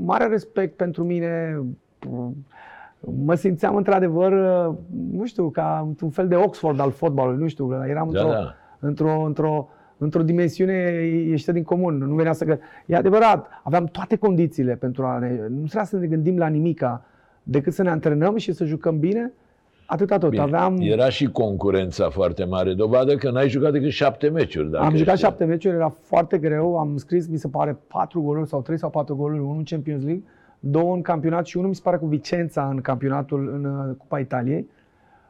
mare 0.05 0.27
respect 0.27 0.75
pentru 0.75 1.03
mine. 1.03 1.61
Mă 3.25 3.35
simțeam 3.35 3.75
într-adevăr, 3.75 4.31
nu 5.11 5.25
știu, 5.25 5.49
ca 5.49 5.93
un 6.01 6.09
fel 6.09 6.27
de 6.27 6.35
Oxford 6.35 6.79
al 6.79 6.91
fotbalului, 6.91 7.41
nu 7.41 7.47
știu, 7.47 7.83
eram 7.87 8.09
Da, 8.11 8.19
într-o, 8.19 8.33
da. 8.33 8.55
într-o, 8.79 9.23
într-o, 9.25 9.69
într-o 9.97 10.23
dimensiune 10.23 10.73
ieșită 11.27 11.51
din 11.51 11.63
comun. 11.63 11.97
Nu 11.97 12.15
venea 12.15 12.33
să... 12.33 12.45
Gă... 12.45 12.57
E 12.85 12.95
adevărat, 12.95 13.47
aveam 13.63 13.85
toate 13.85 14.15
condițiile 14.15 14.75
pentru 14.75 15.03
a 15.03 15.17
ne... 15.17 15.29
Nu 15.49 15.55
trebuia 15.55 15.83
să 15.83 15.97
ne 15.97 16.07
gândim 16.07 16.37
la 16.37 16.47
nimica 16.47 17.05
decât 17.43 17.73
să 17.73 17.83
ne 17.83 17.89
antrenăm 17.89 18.37
și 18.37 18.51
să 18.51 18.65
jucăm 18.65 18.99
bine. 18.99 19.33
Atâta 19.85 20.17
tot. 20.17 20.29
Bine, 20.29 20.41
Aveam... 20.41 20.77
Era 20.79 21.09
și 21.09 21.25
concurența 21.31 22.09
foarte 22.09 22.43
mare, 22.43 22.73
dovadă 22.73 23.15
că 23.15 23.31
n-ai 23.31 23.49
jucat 23.49 23.71
decât 23.71 23.89
șapte 23.89 24.29
meciuri. 24.29 24.71
Dacă 24.71 24.83
Am 24.85 24.95
jucat 24.95 25.15
știi. 25.15 25.27
șapte 25.27 25.45
meciuri, 25.45 25.75
era 25.75 25.95
foarte 26.01 26.37
greu. 26.37 26.77
Am 26.77 26.97
scris, 26.97 27.27
mi 27.27 27.37
se 27.37 27.47
pare, 27.47 27.77
patru 27.87 28.21
goluri 28.21 28.47
sau 28.47 28.61
trei 28.61 28.77
sau 28.77 28.89
patru 28.89 29.15
goluri, 29.15 29.39
unul 29.39 29.57
în 29.57 29.63
Champions 29.63 30.03
League, 30.03 30.23
două 30.59 30.95
în 30.95 31.01
campionat 31.01 31.45
și 31.45 31.57
unul 31.57 31.69
mi 31.69 31.75
se 31.75 31.81
pare 31.83 31.97
cu 31.97 32.05
Vicența 32.05 32.67
în 32.67 32.81
campionatul 32.81 33.49
în 33.53 33.65
uh, 33.65 33.95
Cupa 33.97 34.19
Italiei. 34.19 34.67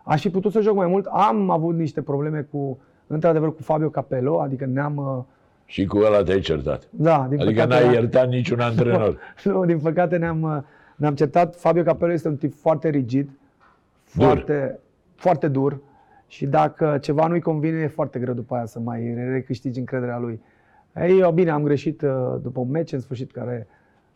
Aș 0.04 0.22
fi 0.22 0.30
putut 0.30 0.52
să 0.52 0.62
joc 0.62 0.76
mai 0.76 0.88
mult. 0.88 1.06
Am 1.06 1.50
avut 1.50 1.76
niște 1.76 2.02
probleme 2.02 2.48
cu, 2.52 2.80
într-adevăr, 3.08 3.56
cu 3.56 3.64
Fabio 3.64 3.90
Capello, 3.90 4.42
adică 4.42 4.66
ne-am... 4.66 4.98
uh, 4.98 5.24
Și 5.66 5.86
cu 5.86 5.98
ăla 5.98 6.24
te-ai 6.24 6.40
certat. 6.40 6.88
Da, 6.90 7.26
din 7.30 7.42
Adică 7.42 7.62
păcate, 7.62 7.84
n-ai 7.84 7.94
iertat 7.94 8.28
niciun 8.28 8.60
antrenor. 8.60 9.18
nu, 9.44 9.66
din 9.66 9.80
păcate 9.80 10.18
ne-am, 10.18 10.42
uh, 10.42 10.58
ne-am 10.96 11.16
certat. 11.16 11.56
Fabio 11.56 11.84
Capello 11.84 12.12
este 12.12 12.28
un 12.28 12.36
tip 12.36 12.54
foarte 12.54 12.90
rigid, 12.90 13.30
Dur. 14.14 14.26
foarte, 14.26 14.80
foarte 15.16 15.48
dur 15.48 15.80
și 16.28 16.46
dacă 16.46 16.98
ceva 17.02 17.28
nu-i 17.28 17.42
convine, 17.42 17.80
e 17.80 17.88
foarte 17.88 18.20
greu 18.20 18.34
după 18.34 18.56
aia 18.56 18.66
să 18.66 18.80
mai 18.80 19.14
recâștigi 19.14 19.80
încrederea 19.80 20.18
lui. 20.18 20.42
Ei, 20.96 21.20
eu, 21.20 21.32
bine, 21.32 21.50
am 21.50 21.64
greșit 21.64 22.02
uh, 22.02 22.10
după 22.42 22.60
un 22.60 22.70
meci 22.70 22.92
în 22.92 23.00
sfârșit 23.00 23.32
care 23.32 23.68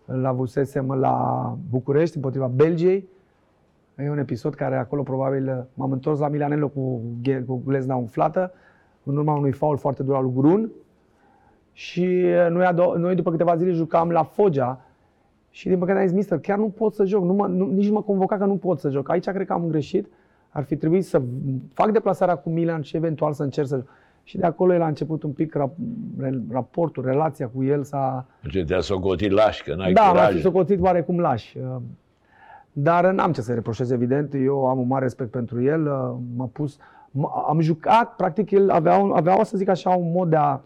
îl 0.05 0.25
avusesem 0.25 0.91
la 0.91 1.57
București 1.69 2.15
împotriva 2.15 2.47
Belgiei. 2.47 3.07
E 3.97 4.09
un 4.09 4.17
episod 4.17 4.53
care 4.53 4.75
acolo 4.75 5.03
probabil 5.03 5.67
m-am 5.73 5.91
întors 5.91 6.19
la 6.19 6.27
Milanello 6.27 6.67
cu, 6.67 7.01
ghe- 7.21 7.43
cu 7.47 7.61
glezna 7.65 7.95
umflată, 7.95 8.51
în 9.03 9.17
urma 9.17 9.33
unui 9.33 9.51
faul 9.51 9.77
foarte 9.77 10.03
dur 10.03 10.15
al 10.15 10.23
lui 10.23 10.33
Grun. 10.35 10.71
Și 11.71 12.25
noi, 12.49 12.65
ado- 12.65 12.97
noi 12.97 13.15
după 13.15 13.31
câteva 13.31 13.55
zile 13.55 13.71
jucam 13.71 14.09
la 14.09 14.23
Foggia 14.23 14.81
și 15.49 15.67
din 15.67 15.77
păcate 15.77 15.99
am 15.99 16.05
zis, 16.05 16.15
mister, 16.15 16.39
chiar 16.39 16.57
nu 16.57 16.69
pot 16.69 16.93
să 16.93 17.05
joc, 17.05 17.23
nu 17.23 17.33
mă, 17.33 17.47
nu, 17.47 17.65
nici 17.65 17.87
nu 17.87 17.93
mă 17.93 18.01
convoca 18.01 18.37
că 18.37 18.45
nu 18.45 18.57
pot 18.57 18.79
să 18.79 18.89
joc. 18.89 19.09
Aici 19.09 19.29
cred 19.29 19.47
că 19.47 19.53
am 19.53 19.67
greșit, 19.67 20.07
ar 20.49 20.63
fi 20.63 20.75
trebuit 20.75 21.05
să 21.05 21.21
fac 21.73 21.91
deplasarea 21.91 22.35
cu 22.35 22.49
Milan 22.49 22.81
și 22.81 22.95
eventual 22.95 23.33
să 23.33 23.43
încerc 23.43 23.67
să 23.67 23.75
joc. 23.75 23.87
Și 24.23 24.37
de 24.37 24.45
acolo 24.45 24.73
el 24.73 24.81
a 24.81 24.87
început 24.87 25.23
un 25.23 25.31
pic 25.31 25.53
rap, 25.55 25.71
re- 26.19 26.41
raportul, 26.51 27.05
relația 27.05 27.47
cu 27.55 27.63
el 27.63 27.83
s-a... 27.83 28.25
Ce 28.49 28.63
te-a 28.63 28.79
socotit 28.79 29.31
lași, 29.31 29.63
că 29.63 29.75
n-ai 29.75 29.93
Da, 29.93 30.01
m-a 30.01 30.09
curaj. 30.09 30.35
fi 30.35 30.41
socotit 30.41 30.81
oarecum 30.81 31.19
lași. 31.19 31.57
Uh, 31.57 31.75
Dar 32.73 33.11
n-am 33.11 33.31
ce 33.31 33.41
să 33.41 33.53
reproșez, 33.53 33.91
evident. 33.91 34.33
Eu 34.33 34.67
am 34.67 34.79
un 34.79 34.87
mare 34.87 35.03
respect 35.03 35.31
pentru 35.31 35.61
el. 35.61 35.81
uh, 35.85 36.15
M-a 36.35 36.49
pus... 36.53 36.77
m- 37.09 37.47
Am 37.47 37.59
jucat, 37.59 38.15
practic, 38.15 38.51
el 38.51 38.69
avea, 38.69 38.97
un- 38.97 39.11
avea, 39.11 39.43
să 39.43 39.57
zic 39.57 39.67
așa, 39.69 39.89
un 39.89 40.11
mod 40.11 40.29
de 40.29 40.35
a... 40.35 40.59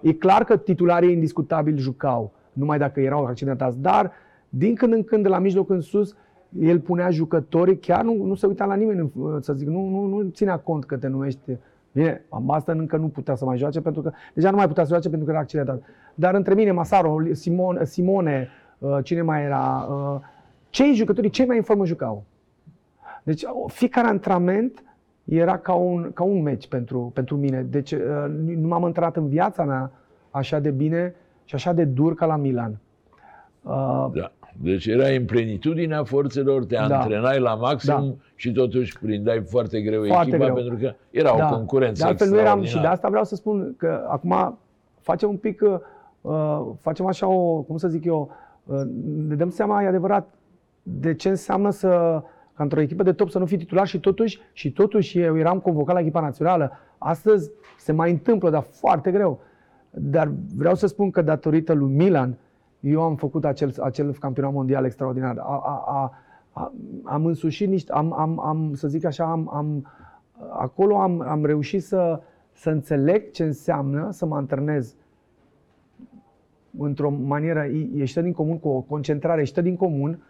E 0.00 0.12
clar 0.12 0.44
că 0.44 0.56
titularii 0.56 1.12
indiscutabil 1.12 1.76
jucau, 1.76 2.32
numai 2.52 2.78
dacă 2.78 3.00
erau 3.00 3.24
accidentați, 3.24 3.78
dar 3.80 4.12
din 4.48 4.74
când 4.74 4.92
în 4.92 5.04
când, 5.04 5.22
de 5.22 5.28
la 5.28 5.38
mijloc 5.38 5.70
în 5.70 5.80
sus, 5.80 6.16
el 6.60 6.80
punea 6.80 7.10
jucătorii, 7.10 7.78
chiar 7.78 8.02
nu, 8.02 8.24
nu 8.24 8.34
se 8.34 8.46
uita 8.46 8.64
la 8.64 8.74
nimeni, 8.74 9.10
uh, 9.18 9.36
să 9.40 9.52
zic, 9.52 9.68
nu, 9.68 9.88
nu, 9.88 10.06
nu 10.06 10.28
ținea 10.30 10.56
cont 10.58 10.84
că 10.84 10.96
te 10.96 11.06
numești 11.08 11.56
Bine, 11.94 12.24
Ambastan 12.28 12.78
încă 12.78 12.96
nu 12.96 13.08
putea 13.08 13.34
să 13.34 13.44
mai 13.44 13.56
joace 13.56 13.80
pentru 13.80 14.02
că 14.02 14.12
deja 14.34 14.50
nu 14.50 14.56
mai 14.56 14.66
putea 14.66 14.82
să 14.82 14.88
joace 14.88 15.08
pentru 15.08 15.26
că 15.26 15.32
era 15.32 15.40
accidentat. 15.40 15.82
Dar 16.14 16.34
între 16.34 16.54
mine, 16.54 16.70
Masaro, 16.72 17.16
Simon, 17.32 17.84
Simone, 17.84 18.48
uh, 18.78 18.98
cine 19.02 19.22
mai 19.22 19.42
era, 19.42 19.86
uh, 19.90 20.20
cei 20.70 20.94
jucătorii 20.94 21.30
cei 21.30 21.46
mai 21.46 21.56
în 21.56 21.62
formă 21.62 21.84
jucau. 21.84 22.24
Deci 23.22 23.42
uh, 23.42 23.50
fiecare 23.66 24.08
antrenament 24.08 24.84
era 25.24 25.58
ca 25.58 25.72
un, 25.72 26.10
ca 26.12 26.22
un 26.22 26.42
meci 26.42 26.68
pentru, 26.68 27.10
pentru 27.14 27.36
mine. 27.36 27.62
Deci 27.62 27.92
uh, 27.92 28.00
nu 28.56 28.68
m-am 28.68 28.84
întâlnit 28.84 29.16
în 29.16 29.28
viața 29.28 29.64
mea 29.64 29.90
așa 30.30 30.58
de 30.58 30.70
bine 30.70 31.14
și 31.44 31.54
așa 31.54 31.72
de 31.72 31.84
dur 31.84 32.14
ca 32.14 32.26
la 32.26 32.36
Milan. 32.36 32.78
Uh, 33.62 34.06
Da. 34.12 34.32
Deci 34.62 34.86
erai 34.86 35.16
în 35.16 35.24
plenitudinea 35.24 36.04
forțelor, 36.04 36.64
te 36.64 36.74
Da. 36.88 36.98
antrenai 36.98 37.40
la 37.40 37.54
maxim 37.54 37.94
Da. 37.94 38.14
și 38.34 38.52
totuși 38.52 38.98
prindeai 38.98 39.42
foarte 39.42 39.80
greu 39.80 40.04
Foarte 40.06 40.28
echipa 40.28 40.44
greu. 40.44 40.54
pentru 40.54 40.76
că 40.76 40.94
era 41.10 41.34
Da. 41.36 41.48
o 41.52 41.56
concurență 41.56 42.02
De 42.02 42.08
altfel 42.08 42.28
nu 42.28 42.38
eram 42.38 42.46
și 42.46 42.52
de 42.52 42.60
extraordinară. 42.62 42.94
asta 42.94 43.08
vreau 43.08 43.24
să 43.24 43.34
spun 43.34 43.74
că 43.76 44.04
acum 44.08 44.58
facem 45.00 45.28
un 45.28 45.36
pic, 45.36 45.62
uh, 46.20 46.66
facem 46.80 47.06
așa 47.06 47.26
o, 47.28 47.60
cum 47.62 47.76
să 47.76 47.88
zic 47.88 48.04
eu, 48.04 48.30
uh, 48.64 48.80
ne 49.28 49.34
dăm 49.34 49.50
seama, 49.50 49.82
e 49.82 49.86
adevărat, 49.86 50.28
de 50.82 51.14
ce 51.14 51.28
înseamnă 51.28 51.70
să, 51.70 51.88
ca 52.54 52.62
într-o 52.62 52.80
echipă 52.80 53.02
de 53.02 53.12
top 53.12 53.30
să 53.30 53.38
nu 53.38 53.46
fii 53.46 53.56
titular 53.58 53.86
și 53.86 54.00
totuși, 54.00 54.40
și 54.52 54.72
totuși 54.72 55.18
eu 55.20 55.38
eram 55.38 55.58
convocat 55.58 55.94
la 55.94 56.00
echipa 56.00 56.20
națională. 56.20 56.72
Astăzi 56.98 57.50
se 57.78 57.92
mai 57.92 58.10
întâmplă, 58.10 58.50
dar 58.50 58.62
foarte 58.70 59.10
greu. 59.10 59.40
Dar 59.90 60.30
vreau 60.56 60.74
să 60.74 60.86
spun 60.86 61.10
că 61.10 61.22
datorită 61.22 61.72
lui 61.72 61.92
Milan, 61.92 62.36
eu 62.84 63.02
am 63.02 63.16
făcut 63.16 63.44
acel, 63.44 63.74
acel 63.82 64.12
campionat 64.12 64.52
mondial 64.52 64.84
extraordinar. 64.84 65.38
A, 65.38 65.42
a, 65.42 65.84
a, 65.86 66.12
a, 66.52 66.72
am 67.04 67.26
însușit 67.26 67.68
niște, 67.68 67.92
am, 67.92 68.12
am, 68.12 68.40
am, 68.40 68.74
să 68.74 68.88
zic 68.88 69.04
așa, 69.04 69.24
am, 69.24 69.50
am, 69.54 69.86
acolo 70.50 70.96
am, 70.96 71.20
am 71.20 71.44
reușit 71.44 71.82
să, 71.82 72.20
să 72.52 72.70
înțeleg 72.70 73.30
ce 73.30 73.44
înseamnă 73.44 74.08
să 74.10 74.26
mă 74.26 74.36
antrenez 74.36 74.94
într-o 76.78 77.10
manieră, 77.10 77.66
ieșită 77.94 78.20
din 78.20 78.32
comun, 78.32 78.58
cu 78.58 78.68
o 78.68 78.80
concentrare 78.80 79.40
ieșită 79.40 79.60
din 79.60 79.76
comun, 79.76 80.22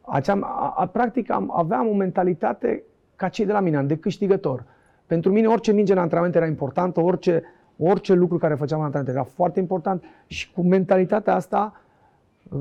acea, 0.00 0.38
a, 0.42 0.74
a, 0.76 0.86
practic 0.86 1.30
am, 1.30 1.52
aveam 1.56 1.88
o 1.88 1.94
mentalitate 1.94 2.82
ca 3.16 3.28
cei 3.28 3.46
de 3.46 3.52
la 3.52 3.60
mine, 3.60 3.82
de 3.82 3.96
câștigător. 3.96 4.64
Pentru 5.06 5.32
mine 5.32 5.46
orice 5.46 5.72
minge 5.72 5.92
în 5.92 5.98
antrenament 5.98 6.34
era 6.34 6.46
importantă, 6.46 7.00
orice, 7.00 7.42
orice 7.78 8.12
lucru 8.12 8.38
care 8.38 8.54
făceam 8.54 8.78
în 8.78 8.84
antrenament 8.84 9.16
era 9.16 9.26
foarte 9.34 9.60
important 9.60 10.04
și 10.26 10.52
cu 10.52 10.62
mentalitatea 10.62 11.34
asta 11.34 11.80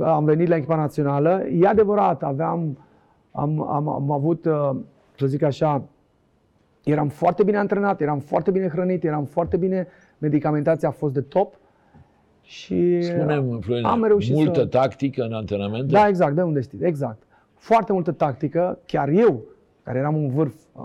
am 0.04 0.26
venit 0.26 0.48
la 0.48 0.56
echipa 0.56 0.76
națională. 0.76 1.46
E 1.52 1.68
adevărat, 1.68 2.24
aveam, 2.24 2.78
am, 3.32 3.70
am, 3.70 3.88
am 3.88 4.12
avut, 4.12 4.46
uh, 4.46 4.72
să 5.18 5.26
zic 5.26 5.42
așa, 5.42 5.84
eram 6.84 7.08
foarte 7.08 7.44
bine 7.44 7.58
antrenat, 7.58 8.02
eram 8.02 8.20
foarte 8.20 8.52
bine 8.52 8.68
hrănit, 8.68 9.04
eram 9.04 9.26
foarte 9.26 9.58
bine, 9.58 9.88
medicamentația 10.18 10.88
a 10.88 10.92
fost 10.92 11.14
de 11.14 11.22
top 11.22 11.56
și 12.42 13.02
Spunem, 13.02 13.60
Florin, 13.60 13.86
am 13.86 14.04
reușit 14.04 14.36
multă 14.36 14.60
să... 14.60 14.66
tactică 14.66 15.24
în 15.24 15.34
antrenamente? 15.34 15.92
Da, 15.92 16.08
exact, 16.08 16.36
de 16.36 16.42
unde 16.42 16.62
știți, 16.62 16.84
exact. 16.84 17.24
Foarte 17.54 17.94
multă 17.94 18.12
tactică, 18.12 18.80
chiar 18.86 19.10
eu, 19.10 19.42
care 19.84 19.98
eram 19.98 20.16
un 20.16 20.30
vârf, 20.30 20.56
uh, 20.74 20.84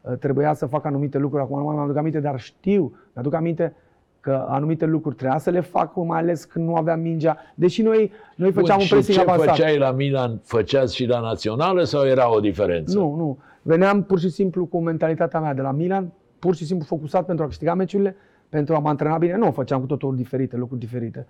uh, 0.00 0.18
trebuia 0.18 0.54
să 0.54 0.66
fac 0.66 0.84
anumite 0.84 1.18
lucruri, 1.18 1.42
acum 1.42 1.58
nu 1.58 1.64
mai 1.64 1.76
mi-aduc 1.76 1.96
aminte, 1.96 2.20
dar 2.20 2.40
știu, 2.40 2.92
mi-aduc 3.14 3.34
aminte 3.34 3.74
că 4.22 4.46
anumite 4.48 4.86
lucruri 4.86 5.16
trebuia 5.16 5.38
să 5.38 5.50
le 5.50 5.60
fac, 5.60 5.96
mai 5.96 6.18
ales 6.18 6.44
când 6.44 6.66
nu 6.66 6.74
aveam 6.74 7.00
mingea, 7.00 7.36
deși 7.54 7.82
noi, 7.82 8.10
noi 8.36 8.50
Bun, 8.50 8.62
făceam 8.62 8.78
un 8.78 8.84
și 8.84 8.92
pressing 8.92 9.16
ce 9.16 9.22
avansat. 9.22 9.48
făceai 9.56 9.78
la 9.78 9.90
Milan, 9.90 10.40
făceați 10.44 10.94
și 10.94 11.06
la 11.06 11.20
națională 11.20 11.82
sau 11.84 12.06
era 12.06 12.34
o 12.34 12.40
diferență? 12.40 12.98
Nu, 12.98 13.14
nu. 13.14 13.38
Veneam 13.62 14.02
pur 14.02 14.18
și 14.18 14.28
simplu 14.28 14.66
cu 14.66 14.80
mentalitatea 14.80 15.40
mea 15.40 15.54
de 15.54 15.60
la 15.60 15.70
Milan, 15.70 16.12
pur 16.38 16.54
și 16.54 16.64
simplu 16.64 16.86
focusat 16.86 17.26
pentru 17.26 17.44
a 17.44 17.46
câștiga 17.46 17.74
meciurile, 17.74 18.16
pentru 18.48 18.74
a 18.74 18.78
mă 18.78 18.88
antrena 18.88 19.18
bine. 19.18 19.36
Nu, 19.36 19.50
făceam 19.50 19.80
cu 19.80 19.86
totul 19.86 20.16
diferite, 20.16 20.56
lucruri 20.56 20.80
diferite. 20.80 21.26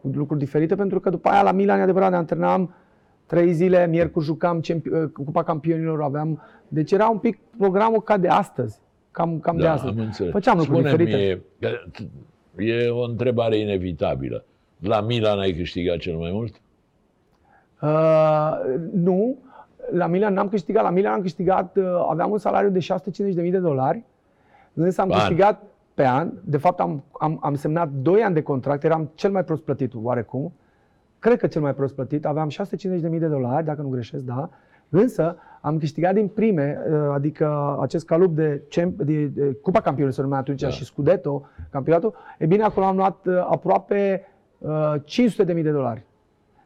Cu 0.00 0.10
lucruri 0.14 0.40
diferite 0.40 0.74
pentru 0.74 1.00
că 1.00 1.10
după 1.10 1.28
aia 1.28 1.42
la 1.42 1.52
Milan, 1.52 1.78
e 1.78 1.82
adevărat, 1.82 2.10
ne 2.10 2.16
antrenam 2.16 2.74
trei 3.26 3.52
zile, 3.52 3.86
miercuri 3.86 4.24
jucam 4.24 4.60
Champi- 4.60 5.12
Cupa 5.12 5.42
Campionilor, 5.42 6.02
aveam... 6.02 6.42
Deci 6.68 6.92
era 6.92 7.08
un 7.08 7.18
pic 7.18 7.38
programul 7.58 8.00
ca 8.00 8.16
de 8.16 8.28
astăzi. 8.28 8.80
Cam, 9.18 9.40
cam 9.40 9.56
de 9.56 9.62
da, 9.62 9.72
astăzi. 9.72 9.98
am 9.98 10.04
înțeles. 10.04 10.32
Făceam 10.32 10.58
lucruri 10.58 10.88
Spune-mi, 10.88 11.04
diferite. 11.04 11.42
că 12.56 12.62
e 12.62 12.88
o 12.88 13.02
întrebare 13.02 13.56
inevitabilă. 13.58 14.44
La 14.78 15.00
Milan 15.00 15.38
ai 15.38 15.52
câștigat 15.52 15.96
cel 15.96 16.16
mai 16.16 16.30
mult? 16.32 16.60
Uh, 17.82 18.52
nu, 18.92 19.36
la 19.92 20.06
Milan 20.06 20.32
n-am 20.34 20.48
câștigat. 20.48 20.82
La 20.82 20.90
Milan 20.90 21.12
am 21.12 21.20
câștigat, 21.20 21.76
uh, 21.76 21.84
aveam 22.10 22.30
un 22.30 22.38
salariu 22.38 22.70
de 22.70 22.78
650.000 22.78 23.50
de 23.50 23.58
dolari, 23.58 24.04
însă 24.74 25.00
am 25.00 25.08
Pe 25.08 25.14
an. 25.14 25.20
câștigat 25.20 25.62
pe 25.94 26.06
an. 26.06 26.30
De 26.44 26.56
fapt, 26.56 26.80
am, 26.80 27.04
am, 27.12 27.38
am 27.42 27.54
semnat 27.54 27.88
2 27.90 28.20
ani 28.22 28.34
de 28.34 28.42
contract, 28.42 28.84
eram 28.84 29.10
cel 29.14 29.30
mai 29.30 29.44
prost 29.44 29.62
plătit 29.62 29.92
oarecum. 29.94 30.52
Cred 31.18 31.38
că 31.38 31.46
cel 31.46 31.62
mai 31.62 31.74
prost 31.74 31.94
plătit. 31.94 32.26
Aveam 32.26 32.48
650.000 32.50 33.18
de 33.18 33.26
dolari, 33.26 33.64
dacă 33.64 33.82
nu 33.82 33.88
greșesc, 33.88 34.22
da. 34.24 34.50
Însă 34.88 35.36
am 35.60 35.78
câștigat 35.78 36.14
din 36.14 36.26
prime, 36.28 36.78
uh, 36.90 36.96
adică 37.14 37.76
acest 37.80 38.06
calup 38.06 38.34
de, 38.34 38.62
champ, 38.68 39.00
de, 39.02 39.24
de 39.24 39.42
Cupa 39.62 39.80
Campionilor, 39.80 40.12
se 40.12 40.22
numea 40.22 40.38
atunci, 40.38 40.60
Da. 40.60 40.68
și 40.68 40.84
Scudetto, 40.84 41.46
campionatul. 41.70 42.14
E 42.38 42.46
bine, 42.46 42.62
acolo 42.62 42.86
am 42.86 42.96
luat 42.96 43.26
uh, 43.26 43.34
aproape 43.50 44.26
uh, 44.58 44.94
500.000 45.46 45.62
de 45.62 45.70
dolari. 45.70 46.06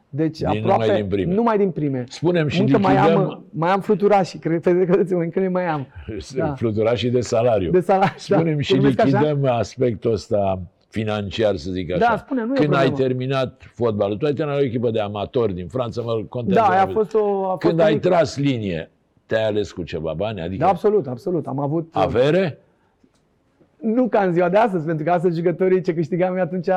Deci 0.09 0.37
Din- 0.37 0.47
aproape 0.47 0.85
numai 0.85 0.99
din 1.01 1.07
prime. 1.07 1.33
numai 1.33 1.57
din 1.57 1.71
prime. 1.71 2.03
Spunem 2.07 2.47
și 2.47 2.61
Încă 2.61 2.77
mai 2.77 2.97
am, 2.97 3.07
lichidăm 3.07 3.43
mai 3.49 3.69
am 3.71 3.79
fluturași, 3.81 4.37
cred, 4.37 4.61
credeți-mă, 4.89 5.21
încă 5.21 5.39
le 5.39 5.47
mai 5.47 5.65
am. 5.65 5.87
da. 6.35 6.53
fluturașii 6.53 7.09
de 7.11 7.19
salariu. 7.21 7.71
De 7.71 7.79
salari. 7.79 8.13
Spunem 8.17 8.55
da. 8.55 8.61
și 8.61 8.71
Se 8.71 8.77
numesc 8.77 8.99
așa? 8.99 9.19
lichidăm 9.19 9.45
aspectul 9.51 10.11
ăsta 10.11 10.61
financiar, 10.93 11.55
să 11.55 11.71
zic 11.71 11.91
așa. 11.91 11.99
Da, 12.09 12.17
spune, 12.17 12.43
nu 12.45 12.53
e 12.53 12.57
Când 12.59 12.73
ai 12.73 12.85
problemă. 12.85 13.07
terminat 13.07 13.61
fotbalul, 13.73 14.17
tu 14.17 14.25
ai 14.25 14.33
terminat 14.33 14.59
o 14.59 14.63
echipă 14.63 14.91
de 14.91 14.99
amatori 14.99 15.53
din 15.53 15.67
Franța, 15.67 16.01
mă 16.01 16.21
contează. 16.29 16.69
Da, 16.71 16.81
a 16.81 16.85
mult. 16.85 16.95
fost 16.97 17.13
o... 17.13 17.43
A 17.45 17.47
fost 17.49 17.59
Când 17.59 17.79
o 17.79 17.83
ai 17.83 17.93
mică- 17.93 18.07
tras 18.09 18.37
linie, 18.37 18.91
te-ai 19.25 19.45
ales 19.45 19.71
cu 19.71 19.83
ceva 19.83 20.13
bani? 20.17 20.41
Adică 20.41 20.63
Da, 20.63 20.69
absolut, 20.69 21.07
absolut. 21.07 21.47
Am 21.47 21.59
avut... 21.59 21.89
avere? 21.91 22.57
Nu 23.79 24.07
ca 24.07 24.21
în 24.23 24.33
ziua 24.33 24.49
de 24.49 24.57
astăzi, 24.57 24.85
pentru 24.85 25.05
că 25.05 25.11
astăzi 25.11 25.37
jucătorii 25.37 25.81
ce 25.81 25.93
câștigam 25.93 26.35
eu 26.37 26.41
atunci, 26.43 26.67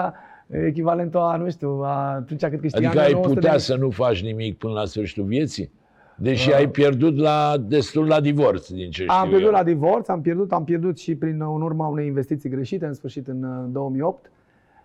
echivalentul 0.66 1.20
a, 1.20 1.36
nu 1.36 1.50
știu, 1.50 1.80
a, 1.84 2.14
atunci 2.14 2.40
cât 2.44 2.60
câștigam 2.60 2.90
Adică 2.90 2.98
eu 3.02 3.06
ai 3.06 3.12
900 3.12 3.34
putea 3.34 3.52
de... 3.52 3.58
să 3.58 3.74
nu 3.76 3.90
faci 3.90 4.22
nimic 4.22 4.58
până 4.58 4.72
la 4.72 4.84
sfârșitul 4.84 5.24
vieții? 5.24 5.70
Deși 6.18 6.52
ai 6.52 6.68
pierdut 6.68 7.16
la 7.18 7.56
destul 7.68 8.06
la 8.06 8.20
divorț, 8.20 8.68
din 8.68 8.90
ce 8.90 9.02
știu 9.02 9.14
Am 9.14 9.28
pierdut 9.28 9.46
eu. 9.46 9.52
la 9.52 9.62
divorț, 9.62 10.08
am 10.08 10.20
pierdut, 10.20 10.52
am 10.52 10.64
pierdut 10.64 10.98
și 10.98 11.14
prin 11.14 11.40
în 11.40 11.62
urma 11.62 11.86
unei 11.86 12.06
investiții 12.06 12.50
greșite, 12.50 12.86
în 12.86 12.92
sfârșit 12.94 13.28
în 13.28 13.42
uh, 13.42 13.64
2008. 13.72 14.30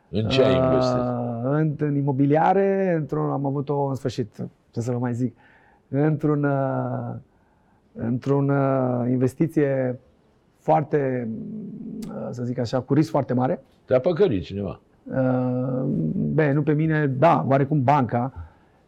În 0.10 0.28
ce 0.28 0.44
ai 0.44 0.56
investit? 0.56 0.98
Uh, 0.98 1.50
în, 1.52 1.76
în 1.80 1.96
imobiliare, 1.96 2.96
într-un, 2.98 3.30
am 3.30 3.46
avut 3.46 3.70
o, 3.70 3.86
în 3.86 3.96
sfârșit, 3.96 4.36
ce 4.72 4.80
să 4.80 4.92
vă 4.92 4.98
mai 4.98 5.14
zic, 5.14 5.36
într-un, 5.90 6.44
uh, 6.44 7.16
într-un 7.94 8.50
uh, 8.50 9.10
investiție 9.10 10.00
foarte, 10.60 11.28
uh, 12.08 12.28
să 12.30 12.44
zic 12.44 12.58
așa, 12.60 12.80
cu 12.80 12.94
risc 12.94 13.10
foarte 13.10 13.34
mare. 13.34 13.64
Te-a 13.86 14.00
păcălit 14.00 14.44
cineva. 14.44 14.80
Uh, 15.04 15.84
Bine, 16.34 16.52
nu 16.54 16.62
pe 16.62 16.74
mine, 16.74 17.08
da, 17.08 17.46
oarecum 17.50 17.84
banca. 17.84 18.34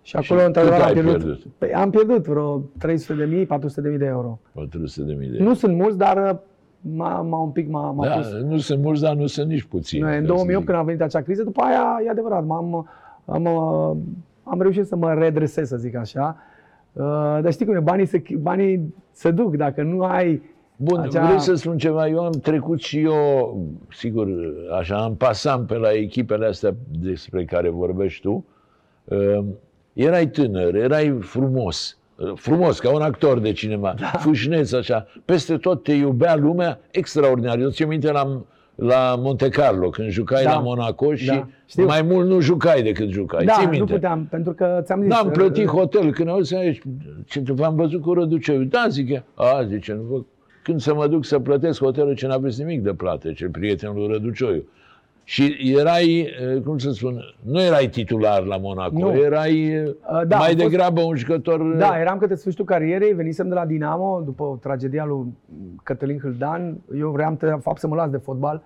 Și 0.06 0.16
acolo, 0.16 0.40
Și 0.40 0.46
într-adevăr, 0.46 0.78
cât 0.80 0.86
am 0.86 0.88
ai 0.88 0.94
pierdut. 1.02 1.18
pierdut? 1.24 1.46
Păi, 1.58 1.74
am 1.74 1.90
pierdut 1.90 2.28
vreo 2.28 2.62
300 2.80 3.14
de 3.14 3.26
mii, 3.36 3.46
400 3.46 3.82
de 3.82 3.90
mii 3.90 3.98
de 3.98 4.06
euro. 4.06 4.40
400 4.54 5.08
de 5.08 5.14
mii 5.14 5.28
de 5.28 5.34
euro. 5.38 5.50
Nu 5.50 5.54
sunt 5.56 5.76
mulți, 5.76 5.98
dar 5.98 6.30
uh, 6.32 6.38
m-a, 6.82 7.22
m-a 7.22 7.40
un 7.42 7.50
pic 7.50 7.70
m-a, 7.70 7.92
m-a 7.92 8.08
Da, 8.08 8.14
pus. 8.16 8.32
nu 8.32 8.58
sunt 8.58 8.82
mulți, 8.82 9.02
dar 9.02 9.16
nu 9.16 9.26
sunt 9.26 9.48
nici 9.50 9.64
puțini. 9.64 10.02
Noi, 10.02 10.12
ca 10.12 10.18
în 10.18 10.24
să 10.26 10.28
2008, 10.34 10.60
zic. 10.60 10.66
când 10.70 10.78
a 10.82 10.84
venit 10.86 11.02
acea 11.02 11.22
criză, 11.22 11.44
după 11.44 11.62
aia, 11.62 12.02
e 12.06 12.10
adevărat, 12.10 12.46
m-am, 12.46 12.90
am, 13.26 13.44
uh, 13.46 13.98
am 14.44 14.62
reușit 14.62 14.86
să 14.88 14.96
mă 14.96 15.14
redresez, 15.14 15.68
să 15.68 15.78
zic 15.78 15.96
așa. 15.96 16.38
Uh, 16.94 17.04
dar 17.42 17.52
știi 17.52 17.66
cum 17.66 17.76
e, 17.76 17.80
banii 17.80 18.06
se, 18.06 18.24
banii 18.40 18.94
se 19.12 19.32
duc. 19.32 19.56
Dacă 19.56 19.84
nu 19.84 20.02
ai 20.04 20.42
Bun, 20.76 21.00
acea... 21.00 21.08
Acea... 21.20 21.26
vrei 21.28 21.40
să 21.40 21.54
spun 21.54 21.78
ceva? 21.78 22.08
Eu 22.08 22.20
am 22.20 22.32
trecut 22.32 22.80
și 22.82 23.00
eu, 23.00 23.58
sigur, 23.92 24.28
așa, 24.80 25.04
am 25.04 25.16
pasam 25.16 25.66
pe 25.66 25.78
la 25.78 25.92
echipele 25.92 26.46
astea 26.46 26.74
despre 27.00 27.46
care 27.46 27.70
vorbești 27.70 28.22
tu. 28.22 28.46
Uh, 29.04 29.44
erai 29.94 30.28
tânăr, 30.28 30.76
erai 30.76 31.18
frumos, 31.22 31.98
uh, 32.16 32.32
frumos, 32.36 32.80
ca 32.80 32.90
un 32.94 33.02
actor 33.02 33.40
de 33.40 33.52
cinema, 33.52 33.96
da. 34.00 34.06
fâșneț 34.06 34.72
așa, 34.72 35.08
peste 35.26 35.58
tot 35.58 35.84
te 35.84 35.94
iubea 35.94 36.36
lumea, 36.36 36.80
extraordinar. 36.92 37.60
Eu 37.60 37.70
ți 37.70 37.84
minte 37.84 38.12
la, 38.12 38.42
la 38.76 39.16
Monte 39.18 39.50
Carlo, 39.50 39.90
când 39.90 40.10
jucai 40.10 40.44
Da. 40.44 40.52
la 40.54 40.60
Monaco 40.60 41.14
și 41.16 41.26
Da, 41.26 41.48
știu. 41.66 41.86
mai 41.86 42.02
mult 42.02 42.28
nu 42.28 42.40
jucai 42.40 42.82
decât 42.84 43.10
jucai. 43.10 43.46
Da, 43.46 43.54
Ții 43.54 43.64
nu 43.66 43.70
minte? 43.70 43.94
puteam, 43.94 44.28
pentru 44.30 44.54
că 44.54 44.80
ți-am 44.84 45.02
zis... 45.02 45.10
N-am 45.10 45.28
uh, 45.28 45.34
plătit 45.34 45.68
hotel. 45.68 46.12
Când 46.12 46.30
auzi 46.30 46.56
aici, 46.56 46.82
ce 47.28 47.42
v-am 47.46 47.76
văzut 47.76 48.02
cu 48.02 48.14
Răduceu. 48.14 48.62
Da, 48.62 48.86
zic 48.90 49.10
eu. 49.10 49.24
A, 49.34 49.64
zice, 49.64 49.94
nu 49.94 50.02
vă... 50.02 50.22
Când 50.64 50.80
să 50.82 50.94
mă 50.94 51.08
duc 51.08 51.26
să 51.26 51.40
plătesc 51.40 51.80
hotelul, 51.80 52.16
ce 52.16 52.28
n-aveți 52.28 52.60
nimic 52.60 52.82
de 52.82 52.94
plată, 52.94 53.32
cel 53.32 53.50
prietenul 53.50 53.96
lui 53.96 54.08
Răducioiu. 54.08 54.64
Și 55.24 55.74
erai, 55.80 56.34
eh, 56.56 56.62
cum 56.62 56.78
să 56.78 56.92
spun, 56.92 57.20
nu 57.44 57.62
erai 57.62 57.88
titular 57.88 58.44
la 58.46 58.58
Monaco, 58.58 58.98
Nu. 59.00 59.12
erai 59.18 59.64
eh, 59.68 59.84
da, 60.28 60.38
mai 60.38 60.50
am 60.50 60.56
fost- 60.58 60.70
degrabă 60.70 61.02
un 61.02 61.16
jucător... 61.16 61.60
eh, 61.60 61.78
Da, 61.78 62.00
eram 62.00 62.18
către 62.18 62.36
sfârșitul 62.36 62.66
carierei, 62.66 63.14
venisem 63.14 63.48
de 63.48 63.54
la 63.54 63.66
Dinamo 63.66 64.22
după 64.26 64.58
tragedia 64.62 65.06
lui 65.06 65.26
Cătălin 65.84 66.20
Hâldan. 66.20 66.78
Eu 66.98 67.10
vreau 67.10 67.36
de 67.40 67.56
fapt 67.62 67.80
să 67.80 67.88
mă 67.88 67.96
las 67.96 68.10
de 68.10 68.18
fotbal. 68.18 68.62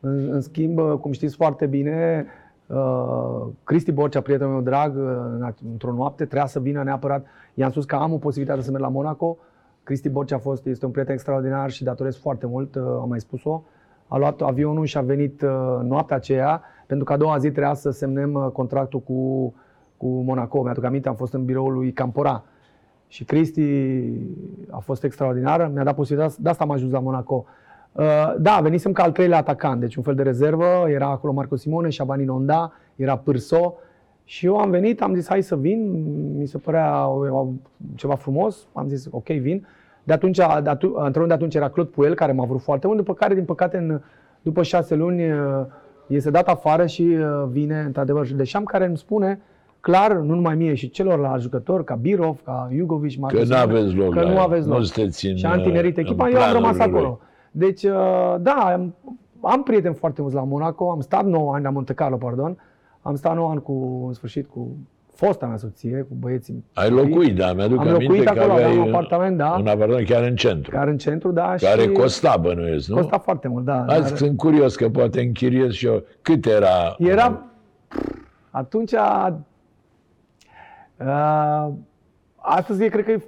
În, 0.00 0.28
în 0.32 0.40
schimb, 0.40 0.80
cum 1.00 1.12
știți 1.12 1.36
foarte 1.36 1.66
bine, 1.66 2.26
uh, 2.66 3.46
Cristi 3.64 3.92
Borcea, 3.92 4.20
prietenul 4.20 4.52
meu 4.52 4.62
drag, 4.62 4.96
uh, 4.96 5.02
în- 5.38 5.54
într-o 5.72 5.92
noapte 5.92 6.24
trebuia 6.24 6.46
să 6.46 6.60
vină 6.60 6.82
neapărat. 6.82 7.26
I-am 7.54 7.70
spus 7.70 7.84
că 7.84 7.94
am 7.94 8.12
o 8.12 8.16
posibilitate 8.16 8.62
să 8.62 8.70
merg 8.70 8.82
la 8.82 8.88
Monaco. 8.90 9.36
Cristi 9.82 10.08
Borcea 10.08 10.36
a 10.36 10.38
fost, 10.38 10.66
este 10.66 10.84
un 10.86 10.90
prieten 10.90 11.14
extraordinar 11.14 11.70
și 11.70 11.84
datorez 11.84 12.16
foarte 12.16 12.46
mult, 12.46 12.74
uh, 12.74 12.82
am 13.00 13.08
mai 13.08 13.20
spus-o. 13.20 13.62
A 14.08 14.16
luat 14.16 14.40
avionul 14.40 14.84
și 14.84 14.98
a 14.98 15.00
venit 15.00 15.42
uh, 15.42 15.78
noaptea 15.82 16.16
aceea, 16.16 16.62
pentru 16.86 17.04
că 17.04 17.12
a 17.12 17.16
doua 17.16 17.38
zi 17.38 17.50
trebuia 17.50 17.74
să 17.74 17.90
semnăm 17.90 18.32
uh, 18.34 18.46
contractul 18.52 19.00
cu, 19.00 19.52
cu 19.96 20.06
Monaco. 20.06 20.62
Mi-aduc 20.62 20.84
aminte, 20.84 21.08
am 21.08 21.14
fost 21.14 21.32
în 21.32 21.44
biroul 21.44 21.72
lui 21.72 21.92
Campora. 21.92 22.42
Și 23.08 23.24
Cristi 23.24 23.62
a 24.70 24.78
fost 24.78 25.04
extraordinară, 25.04 25.70
mi-a 25.74 25.84
dat 25.84 25.94
posibilitatea, 25.94 26.36
de 26.42 26.48
asta 26.48 26.64
am 26.64 26.70
ajuns 26.70 26.92
la 26.92 26.98
Monaco. 27.00 27.44
Uh, 27.92 28.34
Da, 28.38 28.58
venisem 28.62 28.92
ca 28.92 29.02
al 29.02 29.12
treilea 29.12 29.38
atacant, 29.38 29.80
deci 29.80 29.96
un 29.96 30.02
fel 30.02 30.14
de 30.14 30.22
rezervă, 30.22 30.64
era 30.88 31.06
acolo 31.06 31.32
Marco 31.32 31.56
Simone, 31.56 31.88
Șabani 31.88 32.24
Nonda, 32.24 32.72
era 32.96 33.16
Pârso 33.16 33.74
și 34.24 34.46
eu 34.46 34.56
am 34.58 34.70
venit, 34.70 35.02
am 35.02 35.14
zis 35.14 35.28
hai 35.28 35.42
să 35.42 35.56
vin, 35.56 36.04
mi 36.36 36.46
se 36.46 36.58
părea 36.58 37.08
o- 37.08 37.48
ceva 37.94 38.14
frumos, 38.14 38.66
am 38.72 38.88
zis 38.88 39.06
ok, 39.10 39.26
vin. 39.26 39.66
De 40.08 40.14
atunci, 40.14 40.36
de 40.36 40.42
atu- 40.42 40.94
antrenorul 40.96 41.26
de 41.26 41.32
atunci 41.34 41.54
era 41.54 41.68
Claude 41.68 41.90
Puel, 41.94 42.14
care 42.14 42.32
m-a 42.32 42.44
vrut 42.44 42.60
foarte 42.60 42.86
mult, 42.86 42.98
după 42.98 43.14
care, 43.14 43.34
din 43.34 43.44
păcate, 43.44 43.76
în, 43.76 44.00
după 44.42 44.62
șase 44.62 44.94
luni, 44.94 45.30
uh, 45.32 45.38
este 46.06 46.30
dat 46.30 46.48
afară 46.48 46.86
și 46.86 47.02
uh, 47.02 47.44
vine, 47.50 47.80
într-adevăr, 47.80 48.26
Deșam, 48.32 48.64
care 48.64 48.86
îmi 48.86 48.96
spune 48.96 49.40
clar, 49.80 50.12
nu 50.12 50.34
numai 50.34 50.54
mie 50.54 50.74
și 50.74 50.90
celorlalți 50.90 51.42
jucători, 51.42 51.84
ca 51.84 51.94
Birov, 51.94 52.40
ca 52.44 52.68
Jugovic, 52.72 53.18
Marco 53.18 53.36
Că 53.36 53.44
Simone, 53.44 53.64
n-aveți 53.64 53.94
loc 53.94 54.12
că 54.12 54.20
la 54.20 54.26
nu 54.28 54.34
el, 54.34 54.38
aveți 54.38 54.66
nu 54.68 54.74
loc. 54.74 54.84
sunteți 54.84 55.26
în, 55.26 55.36
și 55.36 55.46
a 55.46 55.52
întinerit 55.52 55.96
în 55.96 56.02
echipa, 56.02 56.28
eu 56.28 56.40
am 56.40 56.52
rămas 56.52 56.76
planurile 56.76 56.86
lui. 56.86 56.98
acolo. 56.98 57.20
Deci, 57.50 57.82
uh, 57.82 58.34
da, 58.40 58.52
am, 58.52 58.94
am 59.40 59.62
prieteni 59.62 59.94
foarte 59.94 60.20
mulți 60.20 60.36
la 60.36 60.42
Monaco, 60.44 60.90
am 60.90 61.00
stat 61.00 61.24
9 61.26 61.54
ani 61.54 61.64
la 61.64 61.70
Monte 61.70 61.92
Carlo, 61.92 62.16
pardon, 62.16 62.56
am 63.02 63.14
stat 63.14 63.34
9 63.34 63.50
ani 63.50 63.62
cu, 63.62 64.04
în 64.06 64.12
sfârșit, 64.12 64.48
cu 64.48 64.76
fosta 65.18 65.46
mea 65.46 65.56
soție, 65.56 66.06
cu 66.08 66.14
băieții. 66.14 66.64
Ai 66.74 66.90
locuit, 66.90 67.36
da, 67.36 67.52
mi-aduc 67.52 67.80
Am 67.80 67.88
aminte 67.88 68.02
locuit 68.04 68.24
că 68.24 68.30
acolo, 68.38 68.52
aveai 68.52 68.70
aveam 68.70 68.86
un 68.86 68.94
apartament, 68.94 69.36
da. 69.36 69.56
un 69.58 69.66
apartament 69.66 70.06
chiar 70.06 70.22
în 70.22 70.36
centru, 70.36 70.70
Care 70.70 70.90
în 70.90 70.98
centru, 70.98 71.32
da, 71.32 71.54
care 71.60 71.82
și 71.82 71.88
costa 71.88 72.36
bănuiesc, 72.36 72.88
nu? 72.88 72.94
costa 72.94 73.18
foarte 73.18 73.48
mult, 73.48 73.64
da. 73.64 73.84
Azi 73.84 74.08
dar- 74.08 74.16
sunt 74.16 74.36
curios 74.36 74.76
că 74.76 74.88
poate 74.88 75.20
închiriez 75.20 75.72
și 75.72 75.86
eu. 75.86 76.04
Cât 76.22 76.46
era? 76.46 76.94
Era 76.98 77.42
atunci 78.50 78.92
uh, 78.92 79.28
astăzi 82.40 82.84
e, 82.84 82.88
cred 82.88 83.04
că 83.04 83.10
e, 83.10 83.20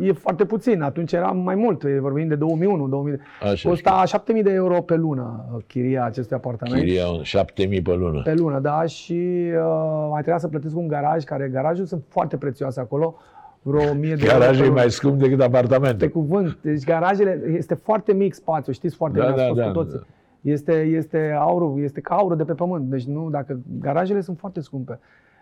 e 0.00 0.12
foarte 0.12 0.44
puțin. 0.44 0.82
Atunci 0.82 1.12
era 1.12 1.26
mai 1.30 1.54
mult, 1.54 1.84
e 1.84 1.98
vorbim 2.00 2.28
de 2.28 2.34
2001, 2.34 2.88
2000. 2.88 3.18
Așa, 3.52 3.68
Costa 3.68 4.04
7000 4.04 4.42
de 4.42 4.52
euro 4.52 4.80
pe 4.82 4.94
lună 4.96 5.44
uh, 5.54 5.62
chiria 5.66 6.04
acestui 6.04 6.36
apartament. 6.36 6.78
Chiria 6.82 7.08
un 7.08 7.22
7000 7.22 7.82
pe 7.82 7.94
lună. 7.94 8.22
Pe 8.22 8.34
lună, 8.34 8.58
da, 8.58 8.82
și 8.86 9.12
uh, 9.54 10.06
mai 10.10 10.20
trebuia 10.20 10.38
să 10.38 10.48
plătesc 10.48 10.76
un 10.76 10.88
garaj, 10.88 11.24
care 11.24 11.48
garajul 11.48 11.84
sunt 11.84 12.02
foarte 12.08 12.36
prețioase 12.36 12.80
acolo, 12.80 13.14
vreo 13.62 13.90
1000 13.90 14.14
de 14.14 14.22
euro. 14.24 14.38
Garajul 14.38 14.56
pe 14.60 14.64
e 14.64 14.68
lună. 14.68 14.80
mai 14.80 14.90
scump 14.90 15.18
decât 15.18 15.38
Pe 15.38 15.44
apartamentul. 15.44 16.08
cuvânt. 16.08 16.58
Deci 16.62 16.84
garajele, 16.84 17.42
este 17.56 17.74
foarte 17.74 18.12
mic 18.12 18.34
spațiu, 18.34 18.72
știți 18.72 18.96
foarte 18.96 19.18
Da, 19.18 19.24
bine, 19.24 19.36
da, 19.36 19.42
ați 19.42 19.50
fost 19.50 19.60
da, 19.60 19.66
cu 19.66 19.72
toții. 19.72 19.98
da. 19.98 20.04
Este, 20.50 20.72
este 20.72 21.36
aurul, 21.38 21.82
este 21.82 22.00
ca 22.00 22.14
aurul 22.14 22.36
de 22.36 22.44
pe 22.44 22.52
pământ. 22.54 22.84
Deci 22.84 23.04
nu, 23.04 23.30
dacă 23.30 23.60
garajele 23.80 24.20
sunt 24.20 24.38
foarte 24.38 24.60
scumpe. 24.60 24.98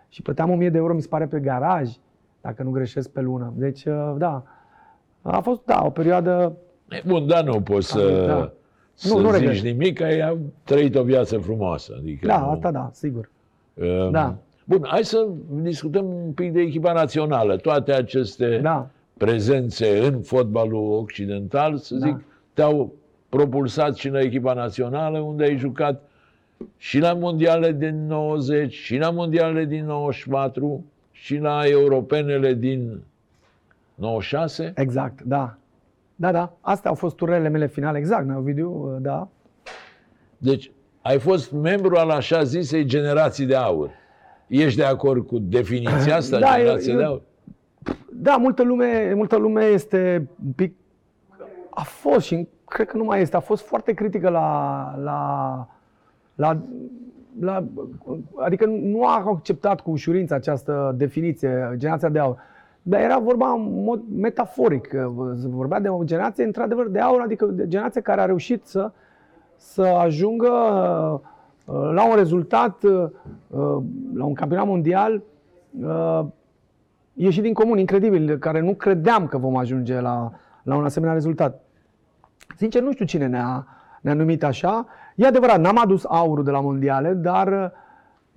Și 0.09 0.23
plăteam 0.23 0.51
1000 0.51 0.71
de 0.71 0.79
euro, 0.79 0.95
mi 0.95 1.01
se 1.03 1.09
pare, 1.11 1.27
pe 1.27 1.39
garaj, 1.41 1.91
dacă 2.45 2.63
nu 2.63 2.71
greșesc 2.71 3.11
pe 3.11 3.21
lună. 3.21 3.53
Deci, 3.57 3.85
uh, 3.85 4.15
da, 4.19 4.43
a 5.23 5.41
fost, 5.41 5.61
da, 5.65 5.83
o 5.85 5.91
perioadă, 5.91 6.57
E 6.91 7.03
Bun, 7.07 7.27
dar 7.27 7.45
nu 7.45 7.61
poți 7.61 7.87
să, 7.91 8.25
Da. 8.27 8.53
să 8.95 9.15
Nu, 9.15 9.21
nu 9.21 9.31
regret. 9.31 9.55
zici 9.55 9.63
nimic, 9.63 9.97
că 9.99 10.05
ai 10.05 10.39
trăit 10.65 10.95
o 10.95 11.03
viață 11.03 11.39
frumoasă. 11.39 11.95
Adică 11.99 12.27
da, 12.27 12.39
nu, 12.39 12.49
asta 12.51 12.71
da, 12.71 12.91
sigur. 12.93 13.31
Um, 13.75 14.11
Da. 14.11 14.35
Bun, 14.65 14.81
hai 14.87 15.05
să 15.05 15.27
discutăm 15.63 16.05
un 16.05 16.33
pic 16.33 16.53
de 16.53 16.61
echipa 16.61 16.93
națională. 16.93 17.57
Toate 17.57 17.93
aceste 17.93 18.59
Da. 18.63 18.89
prezențe 19.17 20.07
în 20.07 20.21
fotbalul 20.21 20.93
occidental, 21.03 21.77
să 21.77 21.95
Da. 21.95 22.07
zic, 22.07 22.17
te-au 22.53 22.93
propulsat 23.29 23.95
și 23.95 24.09
la 24.09 24.21
echipa 24.21 24.53
națională, 24.53 25.19
unde 25.19 25.45
ai 25.45 25.57
jucat 25.57 26.03
și 26.77 26.99
la 26.99 27.13
mondiale 27.13 27.73
din 27.73 28.07
90, 28.07 28.73
și 28.75 28.97
la 28.97 29.11
mondialele 29.11 29.65
din 29.65 29.85
94, 29.85 30.85
și 31.25 31.37
la 31.37 31.67
europenele 31.67 32.55
din 32.55 33.01
96. 33.95 34.73
Exact, 34.77 35.23
da. 35.23 35.57
Da, 36.17 36.33
da, 36.33 36.53
astea 36.61 36.91
au 36.91 36.97
fost 36.97 37.17
turele 37.17 37.49
mele 37.49 37.67
finale, 37.67 37.99
exact, 37.99 38.37
Ovidiu, 38.37 38.71
uh, 38.71 38.97
da. 39.01 39.29
Deci, 40.39 40.71
ai 41.03 41.19
fost 41.19 41.53
membru 41.53 41.97
al 41.97 42.11
așa 42.11 42.43
zisei 42.43 42.85
generații 42.85 43.47
de 43.47 43.55
aur. 43.55 43.91
Ești 44.47 44.79
de 44.79 44.85
acord 44.85 45.27
cu 45.27 45.39
definiția 45.39 46.17
asta, 46.17 46.39
Da, 46.49 46.59
eu- 46.59 46.63
generație 46.63 46.93
eu- 46.93 46.99
de 46.99 47.05
aur? 47.05 47.23
Da, 48.13 48.37
multă 48.37 48.63
lume, 48.63 49.13
multă 49.15 49.37
lume 49.37 49.65
este 49.65 50.29
un 50.45 50.53
pic... 50.53 50.75
A 51.71 51.83
fost 51.83 52.27
și 52.27 52.49
cred 52.65 52.87
că 52.87 52.97
nu 52.97 53.05
mai 53.05 53.21
este. 53.21 53.37
A 53.37 53.41
fost 53.41 53.67
foarte 53.67 53.93
critică 53.93 54.29
la... 54.29 54.95
la, 55.03 55.69
la, 56.35 56.61
la 57.41 57.65
adică 58.37 58.67
nu 58.67 59.05
a 59.05 59.23
acceptat 59.27 59.81
cu 59.81 59.91
ușurință 59.91 60.35
această 60.35 60.95
definiție, 60.97 61.75
generația 61.77 62.09
de 62.09 62.19
aur. 62.19 62.39
Dar 62.83 63.01
era 63.01 63.19
vorba 63.19 63.51
în 63.51 63.83
mod 63.85 64.03
metaforic. 64.17 64.89
Se 65.41 65.49
vorbea 65.49 65.81
de 65.81 65.89
o 65.89 66.05
generație, 66.05 66.45
într-adevăr, 66.45 66.89
de 66.89 67.01
aur, 67.01 67.21
adică 67.21 67.47
de 67.47 67.69
generație 67.69 68.01
care 68.01 68.21
a 68.21 68.25
reușit 68.25 68.67
să, 68.67 68.93
să 69.57 69.83
ajungă 69.83 70.49
uh, 71.65 71.75
la 71.93 72.09
un 72.09 72.17
rezultat, 72.17 72.83
uh, 72.83 73.09
la 74.15 74.25
un 74.25 74.35
campionat 74.35 74.67
mondial 74.67 75.23
uh, 75.81 76.25
ieșit 77.13 77.43
din 77.43 77.53
comun, 77.53 77.79
incredibil, 77.79 78.39
care 78.39 78.61
nu 78.61 78.75
credeam 78.75 79.27
că 79.27 79.39
vom 79.39 79.57
ajunge 79.57 80.01
la, 80.01 80.33
la 80.63 80.77
un 80.77 80.85
asemenea 80.85 81.15
rezultat. 81.15 81.63
Sincer, 82.57 82.83
nu 82.83 82.93
știu 82.93 83.05
cine 83.05 83.27
ne-a, 83.27 83.67
ne-a 84.01 84.15
numit 84.15 84.45
așa. 84.45 84.87
E 85.15 85.27
adevărat, 85.27 85.61
n-am 85.61 85.79
adus 85.79 86.05
aurul 86.09 86.45
de 86.45 86.51
la 86.51 86.61
mondiale, 86.61 87.13
dar, 87.13 87.73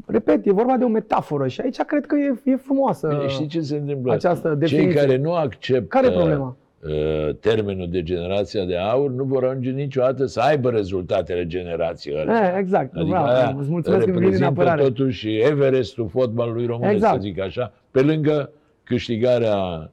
repet, 0.05 0.45
e 0.45 0.51
vorba 0.51 0.77
de 0.77 0.83
o 0.83 0.87
metaforă 0.87 1.47
și 1.47 1.61
aici 1.61 1.77
cred 1.81 2.05
că 2.05 2.15
e, 2.15 2.51
e 2.51 2.55
frumoasă 2.55 3.07
Bine, 3.07 3.27
știi 3.27 3.47
ce 3.47 3.61
se 3.61 3.75
întâmplă? 3.77 4.13
această 4.13 4.47
Cei 4.49 4.57
definiție. 4.57 4.99
care 5.01 5.17
nu 5.17 5.33
acceptă 5.33 5.85
Care 5.87 6.07
e 6.07 6.11
problema? 6.11 6.55
uh, 6.83 7.35
termenul 7.39 7.89
de 7.89 8.03
generația 8.03 8.65
de 8.65 8.77
aur 8.77 9.09
nu 9.11 9.23
vor 9.23 9.43
ajunge 9.45 9.69
niciodată 9.69 10.25
să 10.25 10.39
aibă 10.39 10.69
rezultatele 10.69 11.47
generației 11.47 12.19
alea. 12.19 12.55
E, 12.55 12.59
exact, 12.59 12.95
Adică 12.95 13.05
vreau, 13.09 13.25
aia 13.25 13.55
îți 13.59 13.69
mulțumesc 13.69 14.03
că 14.03 14.09
îmi 14.09 14.19
vine 14.19 14.25
în 14.25 14.31
reprezintă 14.31 14.45
apărare. 14.61 14.81
totuși 14.81 15.35
Everestul 15.37 16.07
fotbalului 16.07 16.65
românesc, 16.65 16.93
Exact. 16.95 17.13
să 17.13 17.19
zic 17.21 17.39
așa, 17.39 17.71
pe 17.91 18.01
lângă 18.01 18.49
câștigarea 18.83 19.89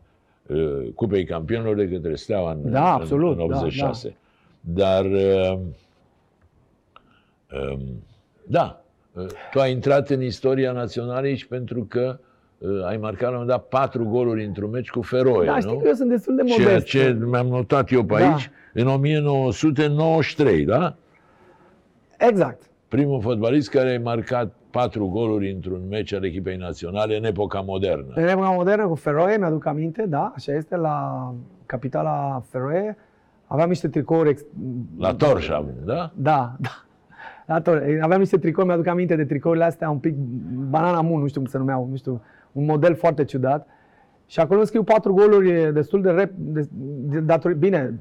uh, 0.46 0.88
Cupei 0.94 1.24
Campionilor 1.24 1.74
de 1.76 1.88
către 1.88 2.14
Steaua 2.14 2.50
în, 2.50 2.70
Da, 2.70 2.78
în- 2.80 3.00
absolut, 3.00 3.30
în 3.38 3.48
da, 3.48 3.56
86. 3.56 4.16
Dar, 4.60 5.04
uh, 5.04 5.50
um, 5.52 5.58
da, 8.46 8.82
uh, 9.12 9.26
tu 9.50 9.60
ai 9.60 9.72
intrat 9.72 10.08
în 10.10 10.22
istoria 10.22 10.72
națională 10.72 11.26
aici 11.26 11.44
pentru 11.44 11.84
că 11.88 12.18
uh, 12.58 12.84
ai 12.86 12.96
marcat 12.96 13.20
la 13.20 13.28
un 13.28 13.32
moment 13.32 13.50
dat 13.50 13.68
patru 13.68 14.04
goluri 14.04 14.44
într-un 14.44 14.70
meci 14.70 14.90
cu 14.90 15.02
Feroe, 15.02 15.46
Da, 15.46 15.52
nu? 15.54 15.60
știi 15.60 15.78
că 15.80 15.86
eu 15.86 15.94
sunt 15.94 16.08
destul 16.08 16.36
de 16.36 16.42
Ceea 16.42 16.66
modest. 16.68 16.86
ce 16.86 17.18
mi-am 17.24 17.46
notat 17.46 17.90
eu 17.90 18.04
pe 18.04 18.14
Da. 18.18 18.32
aici, 18.32 18.50
în 18.72 18.86
1993, 18.86 20.64
da? 20.64 20.94
Exact. 22.18 22.62
Primul 22.88 23.20
fotbalist 23.20 23.70
care 23.70 23.94
a 23.96 24.00
marcat 24.00 24.52
patru 24.70 25.06
goluri 25.06 25.50
într-un 25.52 25.80
meci 25.88 26.12
al 26.12 26.24
echipei 26.24 26.56
naționale 26.56 27.16
în 27.16 27.24
epoca 27.24 27.60
modernă. 27.60 28.12
În 28.14 28.26
epoca 28.28 28.48
modernă 28.50 28.86
cu 28.86 28.94
Feroe, 28.94 29.36
mi-aduc 29.36 29.66
aminte, 29.66 30.06
da, 30.08 30.32
așa 30.36 30.52
este, 30.54 30.76
la 30.76 31.28
capitala 31.66 32.42
Feroe. 32.50 32.96
Aveam 33.46 33.68
niște 33.68 33.88
tricouri... 33.88 34.28
Ex... 34.28 34.44
La 34.98 35.14
Torșa, 35.14 35.64
da? 35.84 36.10
Da, 36.14 36.52
da. 36.60 36.84
La 37.46 37.60
Tor- 37.60 37.98
aveam 38.00 38.20
niște 38.20 38.38
tricouri, 38.38 38.66
mi-aduc 38.68 38.86
aminte 38.86 39.16
de 39.16 39.24
tricourile 39.24 39.64
astea, 39.64 39.90
un 39.90 39.98
pic 39.98 40.14
banana 40.68 41.00
moon, 41.00 41.20
nu 41.20 41.26
știu 41.26 41.40
cum 41.40 41.50
se 41.50 41.58
numeau, 41.58 41.86
nu 41.90 41.96
știu, 41.96 42.22
un 42.52 42.64
model 42.64 42.94
foarte 42.94 43.24
ciudat. 43.24 43.66
Și 44.26 44.40
acolo 44.40 44.64
scriu 44.64 44.82
patru 44.82 45.14
goluri 45.14 45.72
destul 45.72 46.02
de 46.02 46.10
rep, 46.10 46.30
de, 46.36 46.68
de, 47.04 47.18
datori, 47.20 47.54
bine, 47.58 47.98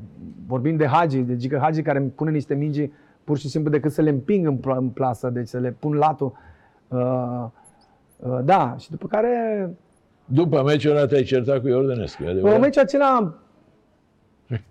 vorbim 0.48 0.76
de 0.76 0.86
Hagi, 0.88 1.18
de 1.18 1.36
Gică 1.36 1.58
Hagi 1.62 1.82
care 1.82 1.98
îmi 2.00 2.10
pune 2.10 2.32
niște 2.32 2.54
mingi 2.56 2.90
pur 3.24 3.38
și 3.38 3.50
simplu 3.50 3.72
decât 3.72 3.92
să 3.92 4.02
le 4.02 4.10
împing 4.10 4.48
în, 4.48 4.56
pl- 4.56 4.72
în 4.72 4.88
plasă, 4.88 5.30
deci 5.30 5.48
să 5.48 5.58
le 5.58 5.76
pun 5.80 5.94
latul. 5.94 6.34
Uh, 6.88 7.46
uh, 8.18 8.40
da, 8.44 8.76
și 8.80 8.90
după 8.90 9.08
care, 9.08 9.70
După 10.26 10.64
meciul 10.64 10.96
ăla 10.96 11.06
te-ai 11.06 11.24
certat 11.24 11.62
cu 11.62 11.68
Iordănescu, 11.68 12.22
e 12.24 12.26
în 12.26 12.32
adevărat? 12.32 12.60
meciul 12.60 12.82
acela, 12.82 13.34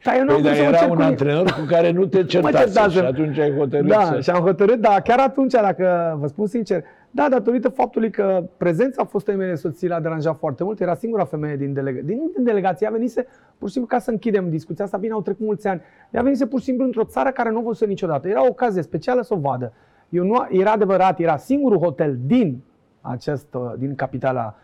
dar 0.04 0.14
eu 0.16 0.24
nu 0.24 0.34
am 0.34 0.42
Păi, 0.42 0.42
vrut 0.42 0.44
dar 0.44 0.54
să 0.54 0.62
mă 0.62 0.68
era 0.68 0.76
cer 0.78 0.88
un 0.88 0.94
cu 0.94 0.94
nimeni. 0.94 1.10
antrenor 1.10 1.52
cu 1.52 1.64
care 1.68 1.90
nu 1.90 2.06
te 2.06 2.24
certase 2.24 2.56
certasem. 2.64 2.90
și 2.90 2.98
atunci 2.98 3.38
ai 3.38 3.52
hotărât 3.56 3.86
Da, 3.88 4.04
să... 4.04 4.20
și 4.20 4.30
am 4.30 4.42
hotărât, 4.42 4.80
da, 4.80 5.00
chiar 5.04 5.18
atunci, 5.18 5.52
dacă 5.52 6.16
vă 6.20 6.26
spun 6.26 6.46
sincer, 6.46 6.84
da, 7.10 7.26
datorită 7.30 7.68
faptului 7.68 8.10
că 8.10 8.44
prezența 8.56 9.04
fostei 9.04 9.34
mele 9.36 9.54
soții 9.54 9.88
l-a 9.88 10.00
deranjat 10.00 10.36
foarte 10.38 10.64
mult, 10.64 10.80
era 10.80 10.94
singura 10.94 11.24
femeie 11.24 11.56
din, 11.56 11.72
delega- 11.72 12.04
din, 12.04 12.20
din 12.34 12.44
delegație, 12.44 12.86
ea 12.86 12.92
venise 12.92 13.26
pur 13.58 13.66
și 13.68 13.74
simplu 13.74 13.96
ca 13.96 14.02
să 14.02 14.10
închidem 14.10 14.50
discuția 14.50 14.84
asta, 14.84 14.96
bine, 14.96 15.12
au 15.12 15.22
trecut 15.22 15.46
mulți 15.46 15.66
ani, 15.68 15.80
ea 16.10 16.22
venise 16.22 16.46
pur 16.46 16.58
și 16.58 16.64
simplu 16.64 16.84
într-o 16.84 17.04
țară 17.04 17.30
care 17.30 17.50
nu 17.50 17.58
o 17.58 17.62
văzuse 17.62 17.86
niciodată, 17.86 18.28
era 18.28 18.42
o 18.42 18.48
ocazie 18.48 18.82
specială 18.82 19.22
să 19.22 19.34
o 19.34 19.38
vadă. 19.38 19.72
Eu 20.08 20.24
nu, 20.24 20.46
era 20.50 20.70
adevărat, 20.70 21.20
era 21.20 21.36
singurul 21.36 21.78
hotel 21.78 22.18
din 22.26 22.62
acest, 23.00 23.46
din 23.78 23.94
capitala 23.94 24.54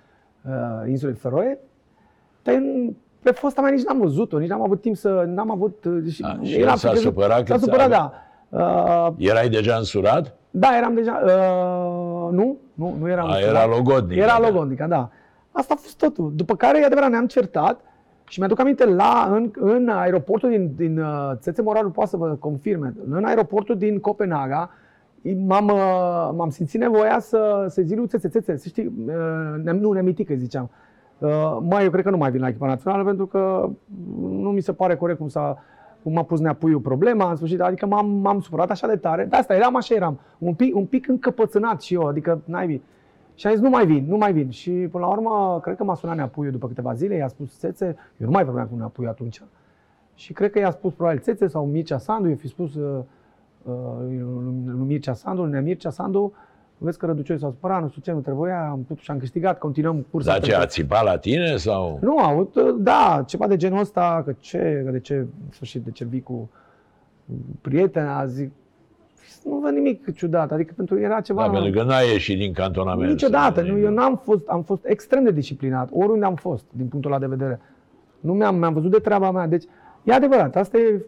uh, 0.42 0.88
insulei 0.88 1.14
Feroe, 1.14 1.58
dar 2.42 2.54
eu 2.54 2.60
nu- 2.60 2.96
pe 3.22 3.30
fosta 3.30 3.60
mea 3.60 3.70
nici 3.70 3.84
n-am 3.84 3.98
văzut-o, 3.98 4.38
nici 4.38 4.48
n-am 4.48 4.62
avut 4.62 4.80
timp 4.80 4.96
să, 4.96 5.24
n-am 5.26 5.50
avut... 5.50 5.84
uh, 5.84 6.12
Și 6.12 6.22
A, 6.24 6.38
și 6.42 6.60
el 6.60 6.76
s-a 6.76 6.90
pe- 6.90 6.96
supărat 6.96 7.46
S-a 7.46 7.54
că 7.54 7.60
supărat, 7.60 7.88
ți-a- 7.88 8.12
da. 8.48 8.58
Uh, 8.64 9.12
Erai 9.16 9.48
deja 9.48 9.74
însurat? 9.76 10.36
da, 10.50 10.68
eram 10.76 10.94
deja... 10.94 11.20
Uh, 11.24 12.32
nu, 12.32 12.56
nu, 12.74 12.94
nu 13.00 13.08
eram... 13.08 13.30
A, 13.30 13.38
era 13.38 13.66
logodnică, 13.66 14.20
Era 14.22 14.38
da. 14.40 14.48
logodnică, 14.48 14.86
da. 14.88 15.10
Asta 15.52 15.74
a 15.76 15.80
fost 15.80 15.96
totul. 15.98 16.32
După 16.34 16.56
care, 16.56 16.80
e 16.80 16.84
adevărat, 16.84 17.10
ne-am 17.10 17.26
certat 17.26 17.80
și 18.28 18.38
mi-aduc 18.38 18.60
aminte 18.60 18.84
la, 18.84 19.28
în, 19.32 19.50
în 19.54 19.88
aeroportul 19.88 20.48
din, 20.50 20.72
din 20.76 20.98
uh, 20.98 21.30
Țețe 21.36 21.62
Moralul 21.62 21.90
poate 21.90 22.10
să 22.10 22.16
vă 22.16 22.26
confirme, 22.38 22.94
în 23.10 23.24
aeroportul 23.24 23.76
din 23.78 23.98
Copenhaga, 24.00 24.70
m-am, 25.46 25.66
uh, 25.66 26.30
m-am 26.36 26.50
simțit 26.50 26.80
nevoia 26.80 27.18
să, 27.20 27.66
să 27.68 27.82
zic 27.82 27.96
lui 27.98 28.06
Țețe, 28.06 28.28
Țețe, 28.28 28.56
să 28.56 28.68
știi, 28.68 28.86
uh, 29.06 29.14
ne, 29.64 29.72
nu, 29.72 29.92
nemitică 29.92 30.34
ziceam. 30.36 30.70
Uh, 31.18 31.58
mai, 31.60 31.84
eu 31.84 31.90
cred 31.90 32.04
că 32.04 32.10
nu 32.10 32.16
mai 32.16 32.30
vin 32.30 32.40
la 32.40 32.48
echipa 32.48 32.66
națională 32.66 33.04
pentru 33.04 33.26
că 33.26 33.68
nu 34.20 34.50
mi 34.50 34.60
se 34.60 34.72
pare 34.72 34.96
corect 34.96 35.18
cum 35.18 35.28
s-a 35.28 35.58
cum 36.02 36.12
m-a 36.12 36.22
pus 36.22 36.40
neapuiul 36.40 36.80
problema, 36.80 37.30
în 37.30 37.36
sfârșit, 37.36 37.60
adică 37.60 37.86
m-am, 37.86 38.10
m-am 38.10 38.40
supărat 38.40 38.70
așa 38.70 38.86
de 38.86 38.96
tare. 38.96 39.24
De 39.24 39.36
asta 39.36 39.54
eram 39.54 39.76
așa 39.76 39.94
eram, 39.94 40.18
un 40.38 40.54
pic, 40.54 40.76
un 40.76 40.86
pic 40.86 41.08
încăpățânat 41.08 41.82
și 41.82 41.94
eu, 41.94 42.02
adică 42.02 42.40
n-ai 42.44 42.82
Și 43.34 43.46
am 43.46 43.52
zis, 43.52 43.62
nu 43.62 43.68
mai 43.68 43.86
vin, 43.86 44.04
nu 44.08 44.16
mai 44.16 44.32
vin. 44.32 44.50
Și 44.50 44.70
până 44.70 45.04
la 45.04 45.10
urmă, 45.10 45.60
cred 45.62 45.76
că 45.76 45.84
m-a 45.84 45.94
sunat 45.94 46.16
neapuiul 46.16 46.52
după 46.52 46.66
câteva 46.66 46.94
zile, 46.94 47.14
i-a 47.14 47.28
spus 47.28 47.58
Țețe, 47.58 47.86
eu 48.16 48.26
nu 48.26 48.30
mai 48.30 48.44
vorbeam 48.44 48.66
cu 48.66 48.76
neapuiul 48.76 49.10
atunci. 49.10 49.42
Și 50.14 50.32
cred 50.32 50.50
că 50.50 50.58
i-a 50.58 50.70
spus 50.70 50.92
probabil 50.92 51.20
Țețe 51.20 51.46
sau 51.46 51.66
Mircea 51.66 51.98
Sandu, 51.98 52.28
i-a 52.28 52.36
fi 52.36 52.48
spus 52.48 52.74
uh, 52.74 52.98
uh, 53.62 53.72
lui 54.66 54.86
Mircea 54.86 55.12
Sandu, 55.12 55.44
lui 55.44 55.60
Mircea 55.60 55.90
Sandu, 55.90 56.32
vezi 56.78 56.98
că 56.98 57.06
Răducioi 57.06 57.38
s-a 57.38 57.48
supărat, 57.50 57.82
nu 57.82 57.88
știu 57.88 58.02
ce, 58.02 58.12
nu 58.12 58.20
trebuia, 58.20 58.68
am 58.70 58.84
putut 58.88 59.02
și 59.02 59.10
am 59.10 59.18
câștigat, 59.18 59.58
continuăm 59.58 60.06
cursa. 60.10 60.30
Dar 60.30 60.40
ce, 60.40 60.46
pentru- 60.46 60.62
a 60.62 60.66
țipat 60.66 61.04
la 61.04 61.16
tine 61.18 61.56
sau... 61.56 61.98
nu, 62.02 62.18
a 62.18 62.28
avut, 62.28 62.56
da, 62.78 63.22
ceva 63.26 63.46
de 63.46 63.56
genul 63.56 63.80
ăsta, 63.80 64.22
că 64.24 64.34
ce, 64.38 64.82
că 64.84 64.90
de 64.90 65.00
ce, 65.00 65.14
în 65.14 65.26
sfârșit, 65.50 65.82
de 65.82 65.90
ce 65.90 66.04
vii 66.04 66.22
cu 66.22 66.50
prietena, 67.60 68.26
zic, 68.26 68.50
nu 69.44 69.58
văd 69.62 69.72
nimic 69.72 70.14
ciudat, 70.14 70.52
adică 70.52 70.72
pentru 70.76 71.00
era 71.00 71.20
ceva... 71.20 71.42
Da, 71.42 71.50
pentru 71.50 71.70
că 71.70 71.82
n-ai 71.82 72.08
ieșit 72.12 72.38
din 72.38 72.52
cantonament. 72.52 73.10
Niciodată, 73.10 73.60
să- 73.60 73.66
nu, 73.66 73.78
eu 73.78 73.90
n-am 73.90 74.20
fost, 74.24 74.40
am 74.46 74.62
fost 74.62 74.84
extrem 74.86 75.24
de 75.24 75.30
disciplinat, 75.32 75.88
oriunde 75.92 76.24
am 76.24 76.34
fost, 76.34 76.64
din 76.70 76.86
punctul 76.86 77.10
ăla 77.10 77.20
de 77.20 77.26
vedere. 77.26 77.60
Nu 78.20 78.32
mi-am, 78.32 78.56
mi-am 78.56 78.72
văzut 78.72 78.90
de 78.90 78.98
treaba 78.98 79.30
mea, 79.30 79.46
deci 79.46 79.64
e 80.08 80.14
adevărat, 80.14 80.56
asta 80.56 80.78
e, 80.78 81.04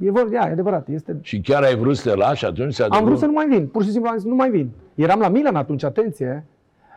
e 0.00 0.10
vorba, 0.10 0.34
e 0.34 0.38
adevărat, 0.38 0.88
este... 0.88 1.16
Și 1.20 1.40
chiar 1.40 1.62
ai 1.62 1.76
vrut 1.76 1.96
să 1.96 2.10
te 2.10 2.16
lași 2.16 2.44
atunci? 2.44 2.74
S-a 2.74 2.86
Am 2.90 3.04
vrut 3.04 3.18
să 3.18 3.26
nu 3.26 3.32
mai 3.32 3.46
vin, 3.46 3.66
pur 3.66 3.82
și 3.82 3.90
simplu 3.90 4.10
am 4.10 4.16
zis, 4.16 4.26
nu 4.26 4.34
mai 4.34 4.50
vin. 4.50 4.70
Eram 4.94 5.20
la 5.20 5.28
Milan 5.28 5.54
atunci, 5.54 5.84
atenție, 5.84 6.44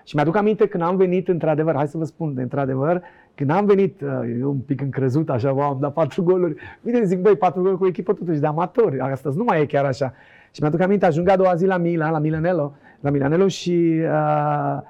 și 0.03 0.16
mi-aduc 0.16 0.36
aminte 0.36 0.68
când 0.68 0.84
am 0.84 0.95
venit, 0.95 1.28
într-adevăr, 1.28 1.76
hai 1.76 1.88
să 1.88 1.97
vă 1.97 2.03
spun, 2.03 2.34
de 2.34 2.41
într-adevăr, 2.41 3.01
când 3.36 3.49
am 3.49 3.66
venit, 3.66 4.01
uh, 4.01 4.10
eu 4.39 4.49
un 4.49 4.58
pic 4.58 4.82
încrezut, 4.82 5.30
așa, 5.30 5.51
wow, 5.51 5.70
am 5.70 5.78
dat 5.80 5.93
patru 5.93 6.24
goluri. 6.24 6.55
Bine, 6.82 7.03
zic, 7.03 7.20
băi, 7.20 7.36
patru 7.36 7.62
goluri 7.62 7.80
cu 7.80 7.84
o 7.84 7.88
echipă 7.88 8.14
totuși 8.14 8.39
de 8.39 8.47
amatori, 8.47 8.99
astăzi 8.99 9.38
nu 9.38 9.43
mai 9.43 9.62
e 9.62 9.66
chiar 9.66 9.86
așa. 9.86 10.14
Și 10.51 10.62
mi-aduc 10.62 10.80
aminte, 10.80 11.05
ajung 11.05 11.30
a 11.30 11.36
doua 11.36 11.55
zi 11.55 11.66
la 11.66 11.78
Milan, 11.78 12.12
la 12.12 12.20
Milanello, 12.20 12.76
la 12.99 13.10
Milanello 13.10 13.47
și 13.47 13.99
uh, 14.01 14.82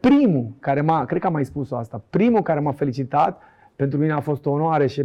primul 0.00 0.46
care 0.60 0.80
m-a, 0.80 1.04
cred 1.04 1.20
că 1.20 1.26
am 1.26 1.32
mai 1.32 1.44
spus-o 1.44 1.76
asta, 1.76 2.02
primul 2.10 2.42
care 2.42 2.60
m-a 2.60 2.72
felicitat, 2.72 3.42
pentru 3.76 3.98
mine 3.98 4.12
a 4.12 4.20
fost 4.20 4.46
o 4.46 4.50
onoare 4.50 4.86
și, 4.86 5.02
m- 5.02 5.04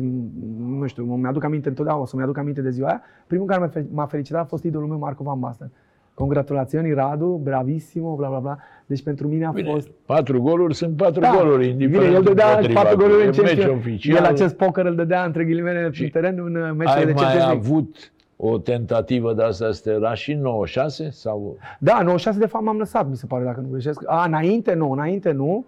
nu 0.80 0.86
știu, 0.88 1.04
mi-aduc 1.04 1.44
aminte 1.44 1.70
întotdeauna, 1.70 2.04
o 2.04 2.06
să-mi 2.06 2.22
aduc 2.24 2.38
aminte 2.38 2.62
de 2.62 2.70
ziua 2.70 2.88
aia, 2.88 3.02
primul 3.28 3.46
care 3.46 3.60
m-a 3.60 3.68
fe- 3.68 3.86
m-a 3.92 4.06
felicitat 4.06 4.42
a 4.42 4.46
fost 4.46 4.64
idolul 4.64 4.88
meu, 4.88 4.98
Marco 4.98 5.24
Van 5.24 5.40
Basten. 5.40 5.72
Congratulațiuni, 6.14 6.94
Radu, 6.94 7.40
bravissimo, 7.44 8.16
bla 8.16 8.28
bla 8.28 8.40
bla. 8.40 8.58
Deci 8.86 9.04
pentru 9.04 9.28
mine 9.28 9.46
a 9.46 9.52
Bine, 9.52 9.72
fost... 9.72 9.90
patru 10.06 10.42
goluri 10.42 10.74
sunt 10.76 10.96
patru 10.98 11.20
Da, 11.20 11.32
goluri, 11.38 11.70
indiferent 11.70 12.04
Bine, 12.06 12.16
el 12.18 12.24
dădea 12.24 12.48
împotriva 12.50 12.82
patru 12.82 12.98
cui. 12.98 13.06
goluri 13.08 13.28
în 13.28 13.34
E 13.34 13.42
meci 13.42 13.48
Champions 13.58 13.80
oficial. 13.80 14.16
El 14.18 14.24
acest 14.24 14.56
poker 14.56 14.86
îl 14.86 14.96
dădea 14.96 15.24
între 15.24 15.44
ghilimele 15.44 15.90
pe 16.00 16.08
teren 16.12 16.40
în 16.46 16.56
uh, 16.56 16.62
meciurile 16.78 16.90
Ai 16.92 17.06
de 17.06 17.12
mai 17.12 17.24
Champions 17.24 17.46
League. 17.46 17.68
avut 17.68 18.12
o 18.38 18.58
tentativă 18.58 19.34
de 19.34 19.44
asta 19.44 19.72
să 19.72 19.82
te 19.84 19.98
lași 19.98 20.24
și 20.24 20.32
în 20.32 20.42
96? 20.42 21.10
Sau... 21.12 21.58
Da, 21.80 22.02
96 22.02 22.40
de 22.40 22.46
fapt 22.46 22.64
m-am 22.64 22.78
lăsat, 22.78 23.10
mi 23.10 23.16
se 23.16 23.26
pare, 23.26 23.44
dacă 23.44 23.60
nu 23.62 23.68
greșesc. 23.72 24.02
A, 24.06 24.24
înainte 24.28 24.74
nu, 24.74 24.92
înainte 24.92 25.32
nu. 25.32 25.66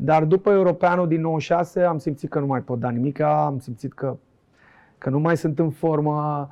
Dar 0.00 0.24
după 0.24 0.50
Europeanul 0.50 1.08
din 1.08 1.20
96 1.20 1.80
am 1.80 1.98
simțit 1.98 2.30
că 2.30 2.38
nu 2.38 2.46
mai 2.46 2.60
pot 2.60 2.78
da 2.78 2.90
nimic, 2.90 3.20
am 3.20 3.58
simțit 3.58 3.92
că, 3.92 4.16
că 4.98 5.10
nu 5.10 5.18
mai 5.18 5.36
sunt 5.36 5.58
în 5.58 5.70
formă 5.70 6.48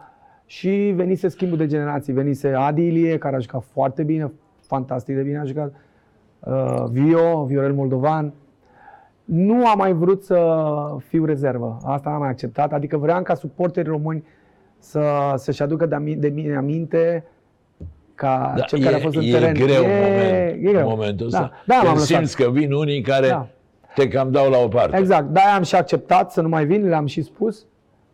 și 0.46 0.92
venise 0.96 1.28
schimbul 1.28 1.56
de 1.56 1.66
generații. 1.66 2.12
Venise 2.12 2.48
Adi 2.48 2.86
Ilie, 2.86 3.18
care 3.18 3.36
a 3.36 3.38
jucat 3.38 3.64
foarte 3.72 4.02
bine, 4.02 4.32
fantastic 4.60 5.14
de 5.14 5.22
bine 5.22 5.38
a 5.38 5.44
jucat, 5.44 5.74
uh, 6.38 6.84
Vio, 6.90 7.44
Viorel 7.44 7.74
Moldovan. 7.74 8.32
Nu 9.24 9.66
am 9.66 9.78
mai 9.78 9.92
vrut 9.92 10.22
să 10.22 10.66
fiu 10.98 11.24
rezervă, 11.24 11.78
asta 11.84 12.10
n-am 12.10 12.18
mai 12.20 12.28
acceptat, 12.28 12.72
adică 12.72 12.96
vreau 12.96 13.22
ca 13.22 13.34
suporterii 13.34 13.90
români 13.90 14.24
să, 14.78 15.32
să-și 15.36 15.62
aducă 15.62 15.86
de, 15.86 15.94
ami- 15.94 16.18
de 16.18 16.28
mine 16.28 16.56
aminte 16.56 17.24
ca 18.16 18.52
Da, 18.56 18.62
cel 18.62 18.82
care 18.82 18.94
a 18.94 18.98
e- 18.98 19.00
fost 19.00 19.16
în 19.16 19.22
e 19.22 19.30
teren. 19.30 19.54
greu 19.54 19.82
e, 19.82 19.86
moment, 19.86 20.52
e 20.52 20.58
greu. 20.60 20.80
în 20.88 20.94
momentul 20.96 21.28
da. 21.30 21.38
ăsta. 21.42 21.50
Da, 21.66 21.74
Când 21.74 21.86
m-am 21.86 21.94
lăsat. 21.94 22.16
simți 22.16 22.36
că 22.36 22.50
vin 22.50 22.72
unii 22.72 23.00
care 23.00 23.28
Da. 23.28 23.46
te 23.94 24.08
cam 24.08 24.30
dau 24.30 24.50
la 24.50 24.58
o 24.58 24.68
parte. 24.68 24.96
Exact, 24.98 25.28
de 25.28 25.40
am 25.40 25.62
și 25.62 25.74
acceptat 25.74 26.32
să 26.32 26.40
nu 26.40 26.48
mai 26.48 26.64
vin, 26.66 26.88
le-am 26.88 27.06
și 27.06 27.22
spus 27.22 27.66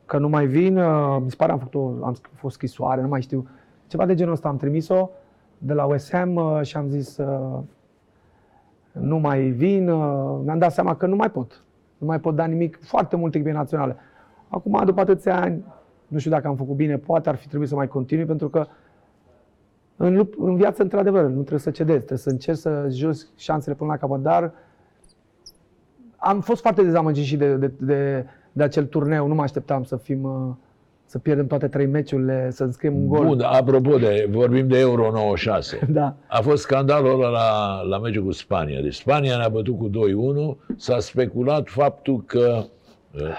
că 0.07 0.19
nu 0.19 0.29
mai 0.29 0.47
vin, 0.47 0.79
uh, 0.79 1.17
mi 1.23 1.31
se 1.31 1.37
pare 1.37 1.53
am 1.53 1.59
făcut 1.59 1.75
o, 1.75 2.05
am 2.05 2.17
sc- 2.17 2.31
fost 2.39 2.55
scrisoare, 2.55 3.01
nu 3.01 3.09
mai 3.09 3.23
știu, 3.23 3.49
ceva 3.87 4.07
de 4.07 4.15
genul 4.15 4.33
ăsta 4.33 4.49
am 4.49 4.57
trimis-o 4.57 5.11
de 5.59 5.73
la 5.73 5.85
West 5.85 6.13
Ham 6.13 6.35
uh, 6.35 6.59
și 6.63 6.77
am 6.77 6.89
zis 6.89 7.17
uh, 7.17 7.59
nu 8.93 9.19
mai 9.19 9.41
vin, 9.43 9.89
uh, 9.89 10.39
mi-am 10.45 10.59
dat 10.59 10.73
seama 10.73 10.97
că 10.97 11.07
nu 11.07 11.17
mai 11.17 11.31
pot, 11.31 11.63
nu 11.99 12.07
mai 12.07 12.21
pot 12.21 12.35
da 12.35 12.45
nimic, 12.45 12.79
foarte 12.83 13.17
multe 13.17 13.37
echipe 13.39 13.53
naționale. 13.55 13.97
Acum, 14.49 14.83
după 14.85 15.01
atâția 15.01 15.41
ani, 15.41 15.65
nu 16.07 16.19
știu 16.19 16.31
dacă 16.31 16.49
am 16.49 16.57
făcut 16.57 16.77
bine, 16.77 16.97
poate 16.99 17.29
ar 17.29 17.35
fi 17.37 17.49
trebuit 17.49 17.69
să 17.69 17.75
mai 17.75 17.89
continui, 17.89 18.25
pentru 18.25 18.49
că 18.49 18.67
în, 20.05 20.15
lup- 20.17 20.39
în 20.39 20.57
viață, 20.57 20.83
într-adevăr, 20.83 21.23
nu 21.23 21.41
trebuie 21.41 21.59
să 21.59 21.71
cedezi, 21.71 21.99
trebuie 21.99 22.19
să 22.19 22.31
încerci 22.31 22.59
să 22.59 22.87
joci 22.91 23.19
șansele 23.37 23.75
până 23.75 23.91
la 23.91 23.97
capăt, 23.97 24.21
dar 24.21 24.53
am 26.17 26.41
fost 26.41 26.61
foarte 26.61 26.83
dezamăgit 26.83 27.25
și 27.25 27.37
de, 27.37 27.55
de, 27.55 27.73
de, 27.81 28.27
de 28.53 28.63
acel 28.63 28.85
turneu. 28.85 29.27
Nu 29.27 29.35
mă 29.35 29.43
așteptam 29.43 29.85
să 29.85 29.97
fim, 29.97 30.23
uh, 30.23 30.55
să 31.05 31.19
pierdem 31.19 31.47
toate 31.47 31.69
trei 31.69 31.87
meciurile, 31.87 32.51
să 32.51 32.65
înscriem 32.65 32.95
un 32.95 33.09
gol. 33.09 33.27
Bun, 33.27 33.41
apropo 33.41 33.97
de, 33.97 34.29
vorbim 34.31 34.69
de 34.69 34.79
Euro 34.79 35.11
96. 35.11 35.79
Da. 35.91 36.17
A 36.27 36.41
fost 36.41 36.63
scandalul 36.63 37.11
ăla 37.11 37.29
la, 37.29 37.81
la 37.83 37.99
meciul 37.99 38.25
cu 38.25 38.33
Spania. 38.33 38.81
Deci 38.81 38.95
Spania 38.95 39.37
ne-a 39.37 39.49
bătut 39.49 39.79
cu 39.79 39.91
2-1. 39.91 40.77
S-a 40.77 40.99
speculat 40.99 41.69
faptul 41.69 42.25
că, 42.27 42.65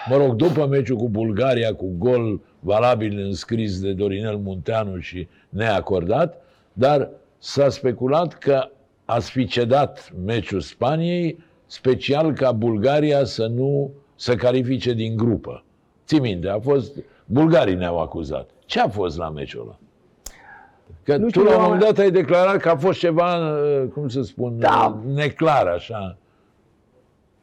mă 0.09 0.17
rog, 0.17 0.35
după 0.35 0.67
meciul 0.67 0.97
cu 0.97 1.09
Bulgaria, 1.09 1.73
cu 1.73 1.95
gol 1.97 2.41
valabil 2.59 3.19
înscris 3.19 3.81
de 3.81 3.93
Dorinel 3.93 4.37
Munteanu 4.37 4.99
și 4.99 5.27
neacordat, 5.49 6.42
dar 6.73 7.09
s-a 7.37 7.69
speculat 7.69 8.33
că 8.33 8.69
ați 9.05 9.31
fi 9.31 9.45
cedat 9.45 10.11
meciul 10.25 10.59
Spaniei 10.59 11.43
special 11.65 12.33
ca 12.33 12.51
Bulgaria 12.51 13.23
să 13.23 13.45
nu 13.47 13.91
să 14.15 14.35
califice 14.35 14.93
din 14.93 15.15
grupă. 15.17 15.63
Ții 16.05 16.19
minte, 16.19 16.49
a 16.49 16.59
fost... 16.59 16.95
Bulgarii 17.25 17.75
ne-au 17.75 17.99
acuzat. 18.01 18.49
Ce 18.65 18.79
a 18.79 18.87
fost 18.87 19.17
la 19.17 19.29
meciul 19.29 19.61
ăla? 19.61 19.77
Că 21.03 21.17
Nu 21.17 21.23
tu 21.23 21.29
știu, 21.29 21.43
la 21.43 21.47
un 21.49 21.53
eu 21.53 21.59
am- 21.59 21.65
moment 21.71 21.81
dat 21.89 21.97
ai 21.97 22.11
declarat 22.11 22.57
că 22.57 22.69
a 22.69 22.75
fost 22.75 22.99
ceva, 22.99 23.37
uh, 23.37 23.83
cum 23.93 24.07
să 24.07 24.21
spun, 24.21 24.59
Da. 24.59 24.99
uh, 25.07 25.13
neclar 25.15 25.67
așa. 25.67 26.17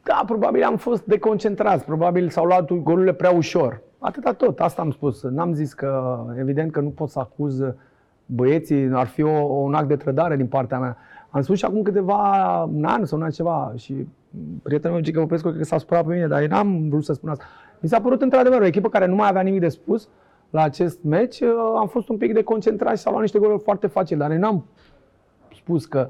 Da, 0.03 0.23
probabil 0.27 0.63
am 0.63 0.77
fost 0.77 1.05
deconcentrați, 1.05 1.85
probabil 1.85 2.29
s-au 2.29 2.45
luat 2.45 2.73
golurile 2.73 3.13
prea 3.13 3.31
ușor. 3.31 3.81
Atâta 3.99 4.33
tot, 4.33 4.61
asta 4.61 4.83
am 4.83 4.91
spus. 4.91 5.23
N-am 5.23 5.53
zis 5.55 5.73
că, 5.73 6.19
evident 6.39 6.73
că 6.73 6.81
nu 6.81 6.89
pot 6.89 7.09
să 7.09 7.19
acuz 7.19 7.61
băieții, 8.35 8.91
ar 8.93 9.07
fi 9.07 9.23
o, 9.23 9.31
un 9.43 9.75
act 9.75 9.89
de 9.89 9.97
trădare 9.97 10.37
din 10.37 10.47
partea 10.47 10.79
mea. 10.79 10.97
Am 11.31 11.43
spus 11.43 11.59
și 11.59 11.65
acum 11.65 11.83
câteva 11.83 12.63
un 12.75 12.85
an 12.85 13.05
sau 13.05 13.19
un 13.19 13.25
an 13.25 13.31
ceva 13.31 13.73
și 13.77 13.95
prietenul 14.63 14.95
meu, 14.97 15.05
Gică 15.05 15.21
Popescu, 15.21 15.49
cred 15.49 15.61
că 15.61 15.67
s-a 15.67 15.79
supărat 15.79 16.05
pe 16.07 16.13
mine, 16.15 16.27
dar 16.27 16.41
eu 16.41 16.49
n-am 16.49 16.89
vrut 16.89 17.05
să 17.05 17.13
spun 17.13 17.29
asta. 17.29 17.45
Mi 17.81 17.89
s-a 17.89 18.01
părut 18.01 18.23
într-adevăr 18.23 18.61
o 18.61 18.65
echipă 18.67 18.89
care 18.89 19.07
nu 19.07 19.15
mai 19.15 19.29
avea 19.29 19.41
nimic 19.43 19.61
de 19.61 19.69
spus 19.69 20.09
la 20.51 20.63
acest 20.63 20.99
meci. 21.03 21.43
Am 21.79 21.87
fost 21.89 22.09
un 22.09 22.17
pic 22.17 22.33
de 22.35 22.43
concentrat 22.43 22.97
și 22.97 23.03
s-au 23.03 23.11
luat 23.13 23.23
niște 23.23 23.39
goluri 23.39 23.63
foarte 23.63 23.87
facile, 23.87 24.19
dar 24.19 24.31
eu 24.31 24.39
n-am 24.39 24.65
spus 25.57 25.87
că 25.87 26.09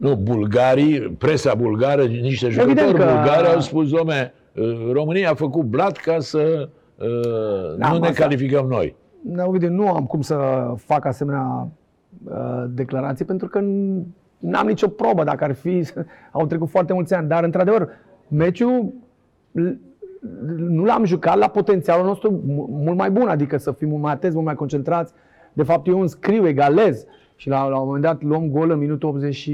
Nu, 0.00 0.14
bulgarii, 0.16 1.00
presa 1.00 1.54
bulgară, 1.54 2.02
niște 2.04 2.46
Evident 2.46 2.68
jucători 2.78 2.98
că- 2.98 3.04
bulgari 3.14 3.46
au 3.54 3.60
spus, 3.60 3.90
domne, 3.90 4.32
uh, 4.56 4.90
România 4.92 5.30
a 5.30 5.34
făcut 5.34 5.64
blat 5.64 5.96
ca 5.96 6.16
să 6.18 6.68
uh, 6.96 7.06
Da, 7.78 7.92
nu 7.92 7.98
ne 7.98 8.06
asta- 8.08 8.22
calificăm 8.22 8.66
noi. 8.66 8.96
Da, 9.22 9.44
uite, 9.44 9.68
nu 9.68 9.88
am 9.88 10.06
cum 10.06 10.20
să 10.20 10.66
fac 10.76 11.04
asemenea 11.04 11.68
uh, 12.24 12.64
declarații 12.70 13.24
pentru 13.24 13.48
că 13.48 13.60
n- 13.60 14.02
n-am 14.38 14.66
nicio 14.66 14.88
probă 14.88 15.24
dacă 15.24 15.44
ar 15.44 15.52
fi, 15.54 15.84
au 16.32 16.46
trecut 16.46 16.68
foarte 16.68 16.92
mulți 16.92 17.14
ani, 17.14 17.28
dar 17.28 17.44
într-adevăr, 17.44 17.88
meciul 18.28 18.92
l- 19.52 19.70
nu 20.58 20.84
l-am 20.84 21.04
jucat 21.04 21.36
la 21.38 21.48
potențialul 21.48 22.06
nostru 22.06 22.42
mu- 22.46 22.68
mult 22.70 22.96
mai 22.96 23.10
bun, 23.10 23.28
adică 23.28 23.56
să 23.56 23.72
fim 23.72 23.88
mult 23.88 24.02
mai 24.02 24.12
atenți, 24.12 24.34
mult 24.34 24.46
mai 24.46 24.54
concentrați. 24.56 25.12
De 25.52 25.62
fapt, 25.62 25.86
eu 25.86 26.00
înscriu, 26.00 26.46
egalez 26.46 27.04
și 27.36 27.48
la, 27.48 27.66
la 27.68 27.78
un 27.78 27.84
moment 27.86 28.02
dat 28.04 28.22
luăm 28.22 28.50
gol 28.50 28.70
în 28.70 28.78
minutul 28.78 29.08
80 29.08 29.34
și 29.34 29.52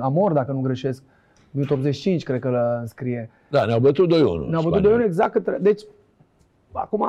amor, 0.00 0.32
dacă 0.32 0.52
nu 0.52 0.60
greșesc. 0.60 1.02
Minutul 1.50 1.76
85, 1.76 2.22
cred 2.22 2.40
că 2.40 2.48
îl 2.48 2.78
înscrie. 2.80 3.30
Da, 3.48 3.64
ne-au 3.64 3.80
bătut 3.80 4.08
2-1. 4.08 4.10
Ne-au 4.10 4.40
bătut 4.48 4.62
spaniolii. 4.62 4.96
2 4.96 5.04
exact 5.04 5.32
către... 5.32 5.58
Deci, 5.60 5.82
acum 6.72 7.06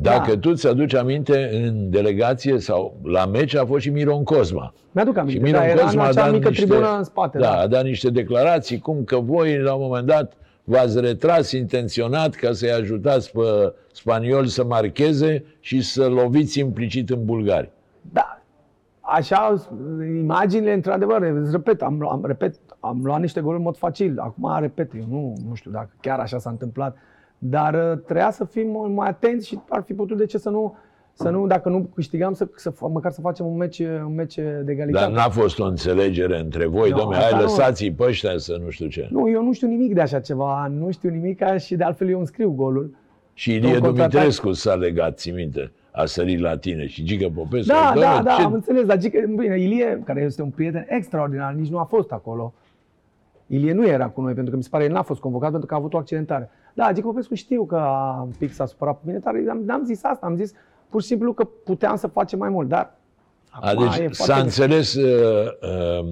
Dacă 0.00 0.30
Da. 0.34 0.38
tu 0.38 0.54
ți-aduci 0.54 0.94
aminte, 0.94 1.50
în 1.66 1.90
delegație 1.90 2.58
sau 2.58 2.96
la 3.02 3.26
meci 3.26 3.54
a 3.54 3.64
fost 3.66 3.82
și 3.82 3.90
Miron 3.90 4.22
Cosma. 4.24 4.74
Mi-aduc 4.92 5.14
Și 5.14 5.20
aminte, 5.20 5.40
Miron 5.42 5.60
da, 5.60 5.66
era 5.66 5.80
în 5.80 5.86
Cosma 5.86 6.02
a 6.02 6.06
acea 6.06 6.22
dat 6.22 6.32
mică 6.32 6.48
niște, 6.48 6.64
tribună 6.64 6.96
în 6.96 7.04
spate. 7.04 7.38
da, 7.38 7.44
Da, 7.44 7.58
a 7.58 7.66
dat 7.66 7.84
niște 7.84 8.10
declarații 8.10 8.78
cum 8.78 9.04
că 9.04 9.16
voi 9.16 9.58
la 9.58 9.74
un 9.74 9.82
moment 9.82 10.06
dat 10.06 10.32
v-ați 10.64 11.00
retras 11.00 11.52
intenționat 11.52 12.34
ca 12.34 12.52
să-i 12.52 12.70
ajutați 12.72 13.32
pe 13.32 13.74
spanioli 13.92 14.48
să 14.48 14.64
marcheze 14.64 15.44
și 15.60 15.80
să 15.80 16.08
loviți 16.08 16.58
implicit 16.58 17.10
în 17.10 17.24
bulgari. 17.24 17.70
da. 18.12 18.36
Așa, 19.00 19.54
imaginile, 20.20 20.72
într-adevăr, 20.72 21.22
îți 21.22 21.50
repet, 21.52 21.82
am, 21.82 22.08
am, 22.10 22.24
repet, 22.26 22.54
am 22.80 23.00
luat 23.04 23.20
niște 23.20 23.40
goluri 23.40 23.58
în 23.58 23.64
mod 23.64 23.76
facil. 23.76 24.18
Acum, 24.18 24.56
repet, 24.60 24.90
eu 24.94 25.04
nu, 25.08 25.34
nu 25.48 25.54
știu 25.54 25.70
dacă 25.70 25.90
chiar 26.00 26.18
așa 26.18 26.38
s-a 26.38 26.50
întâmplat, 26.50 26.96
dar 27.44 27.74
uh, 27.74 27.98
trebuia 28.04 28.30
să 28.30 28.44
fim 28.44 28.68
mult 28.68 28.92
mai 28.94 29.08
atenți 29.08 29.46
și 29.46 29.58
ar 29.68 29.82
fi 29.82 29.94
putut 29.94 30.16
de 30.16 30.26
ce 30.26 30.38
să 30.38 30.50
nu, 30.50 30.76
să 31.12 31.28
nu 31.30 31.46
dacă 31.46 31.68
nu 31.68 31.88
câștigam, 31.94 32.32
să, 32.32 32.48
să, 32.56 32.72
măcar 32.92 33.12
să 33.12 33.20
facem 33.20 33.46
un 33.46 33.56
meci, 33.56 33.78
un 33.78 34.14
meci 34.14 34.34
de 34.34 34.64
egalitate. 34.68 35.04
Dar 35.04 35.10
n-a 35.10 35.28
fost 35.28 35.58
o 35.58 35.64
înțelegere 35.64 36.38
între 36.38 36.66
voi, 36.66 36.90
Nu, 36.90 36.96
domne, 36.96 37.16
asta 37.16 37.28
hai 37.28 37.38
nu. 37.38 37.44
lăsați-i 37.44 37.92
pe 37.92 38.04
ăștia 38.04 38.38
să 38.38 38.60
nu 38.64 38.70
știu 38.70 38.86
ce. 38.86 39.08
Nu, 39.10 39.30
eu 39.30 39.42
nu 39.44 39.52
știu 39.52 39.66
nimic 39.68 39.94
de 39.94 40.00
așa 40.00 40.20
ceva, 40.20 40.66
nu 40.66 40.90
știu 40.90 41.10
nimic 41.10 41.42
și 41.58 41.76
de 41.76 41.84
altfel 41.84 42.08
eu 42.08 42.18
îmi 42.18 42.26
scriu 42.26 42.50
golul. 42.50 42.94
Și 43.34 43.54
Ilie 43.54 43.74
Un 43.74 43.80
contraatac. 43.80 44.10
Dumitrescu 44.10 44.52
s-a 44.52 44.74
legat, 44.74 45.18
ții 45.18 45.32
minte, 45.32 45.72
a 45.90 46.04
sărit 46.04 46.40
la 46.40 46.56
tine 46.56 46.86
și 46.86 47.02
Gică 47.04 47.28
Popescu. 47.34 47.72
Da, 47.72 47.90
domne, 47.94 48.08
da, 48.08 48.22
da, 48.22 48.34
ce- 48.34 48.42
am 48.42 48.52
înțeles, 48.52 48.84
dar 48.84 48.96
Gică, 48.98 49.18
bine, 49.36 49.60
Ilie, 49.60 50.02
care 50.04 50.20
este 50.22 50.42
un 50.42 50.50
prieten 50.50 50.86
extraordinar, 50.88 51.52
nici 51.52 51.70
nu 51.70 51.78
a 51.78 51.84
fost 51.84 52.10
acolo. 52.12 52.54
Ilie 53.46 53.72
nu 53.72 53.86
era 53.86 54.08
cu 54.08 54.20
noi, 54.20 54.32
pentru 54.32 54.50
că 54.50 54.56
mi 54.56 54.62
se 54.62 54.68
pare 54.68 54.84
el 54.84 54.92
n-a 54.92 55.02
fost 55.02 55.20
convocat 55.20 55.50
pentru 55.50 55.66
că 55.68 55.74
a 55.74 55.76
avut 55.76 55.94
o 55.94 55.98
accidentare. 55.98 56.50
Da, 56.74 56.92
Gică 56.92 57.06
Popescu 57.06 57.34
știu 57.34 57.64
că 57.64 57.76
a, 57.76 58.20
un 58.22 58.32
pic 58.38 58.52
s-a 58.52 58.66
supărat 58.66 58.94
pe 58.94 59.00
mine, 59.06 59.18
dar 59.18 59.34
am- 59.50 59.62
n-am 59.66 59.84
zis 59.84 60.04
asta, 60.04 60.26
am 60.26 60.36
zis 60.36 60.52
pur 60.88 61.00
și 61.00 61.06
simplu 61.06 61.32
că 61.32 61.44
puteam 61.44 61.96
să 61.96 62.06
facem 62.06 62.38
mai 62.38 62.48
mult, 62.48 62.68
dar 62.68 62.94
A, 63.50 63.70
acum 63.70 63.82
deci 63.84 63.96
e 63.98 64.08
s-a 64.12 64.24
foarte- 64.24 64.42
înțeles, 64.42 64.94
uh, 64.94 65.46
uh, 66.00 66.06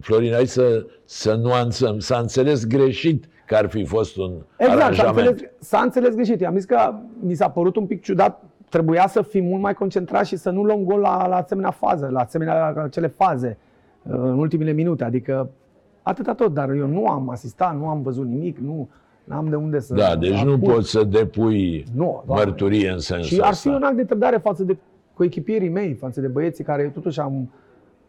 Florin, 0.00 0.34
aici 0.34 0.48
să, 0.48 0.86
să 1.04 1.34
nuanțăm, 1.34 1.98
s-a 1.98 2.18
înțeles 2.18 2.66
greșit 2.66 3.28
că 3.46 3.54
ar 3.54 3.68
fi 3.68 3.84
fost 3.84 4.16
un 4.16 4.32
Exact, 4.56 4.78
s-a 4.78 4.84
aranjament. 4.84 5.28
înțeles, 5.28 5.50
s-a 5.58 5.78
înțeles 5.80 6.14
greșit. 6.14 6.40
I-am 6.40 6.54
zis 6.54 6.64
că 6.64 6.94
mi 7.20 7.34
s-a 7.34 7.50
părut 7.50 7.76
un 7.76 7.86
pic 7.86 8.02
ciudat, 8.02 8.42
trebuia 8.68 9.06
să 9.08 9.22
fim 9.22 9.44
mult 9.44 9.62
mai 9.62 9.74
concentrați 9.74 10.28
și 10.28 10.36
să 10.36 10.50
nu 10.50 10.62
luăm 10.62 10.84
gol 10.84 11.00
la, 11.00 11.26
la 11.26 11.36
asemenea 11.36 11.70
fază, 11.70 12.08
la 12.12 12.20
asemenea 12.20 12.70
la 12.70 12.82
acele 12.82 13.06
faze 13.06 13.58
uh, 14.02 14.12
în 14.14 14.38
ultimele 14.38 14.70
minute. 14.72 15.04
Adică 15.04 15.50
atâta 16.08 16.34
tot, 16.34 16.54
dar 16.54 16.70
eu 16.70 16.86
nu 16.86 17.06
am 17.06 17.28
asistat, 17.30 17.76
nu 17.78 17.88
am 17.88 18.02
văzut 18.02 18.26
nimic, 18.26 18.58
nu 18.58 18.88
am 19.28 19.48
de 19.48 19.56
unde 19.56 19.78
să 19.80 19.94
Da, 19.94 20.16
deci 20.16 20.42
nu 20.42 20.52
acuz. 20.52 20.72
poți 20.72 20.90
să 20.90 21.04
depui 21.04 21.84
Nu, 21.94 22.22
doamne. 22.26 22.44
mărturie 22.44 22.90
în 22.90 22.98
sensul 22.98 23.24
Și 23.36 23.40
ar 23.40 23.46
fi 23.46 23.68
ăsta. 23.68 23.70
un 23.70 23.82
act 23.82 23.96
de 23.96 24.04
trădare 24.04 24.36
față 24.36 24.64
de 24.64 24.76
coechipierii 25.14 25.68
mei, 25.68 25.94
față 25.94 26.20
de 26.20 26.26
băieții 26.26 26.64
care 26.64 26.82
totuși 26.94 27.20
am, 27.20 27.50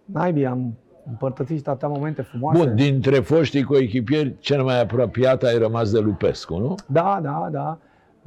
naibii, 0.06 0.46
am 0.46 0.74
împărtățit 1.10 1.58
și 1.58 1.64
atâtea 1.66 1.88
momente 1.88 2.22
frumoase. 2.22 2.64
Bun, 2.64 2.76
dintre 2.76 3.16
foștii 3.20 3.64
coechipieri, 3.64 4.36
cel 4.40 4.64
mai 4.64 4.82
apropiat 4.82 5.44
ai 5.44 5.58
rămas 5.58 5.92
de 5.92 6.00
Lupescu, 6.00 6.58
nu? 6.58 6.76
Da, 6.88 7.20
da, 7.24 7.48
da. 7.52 7.78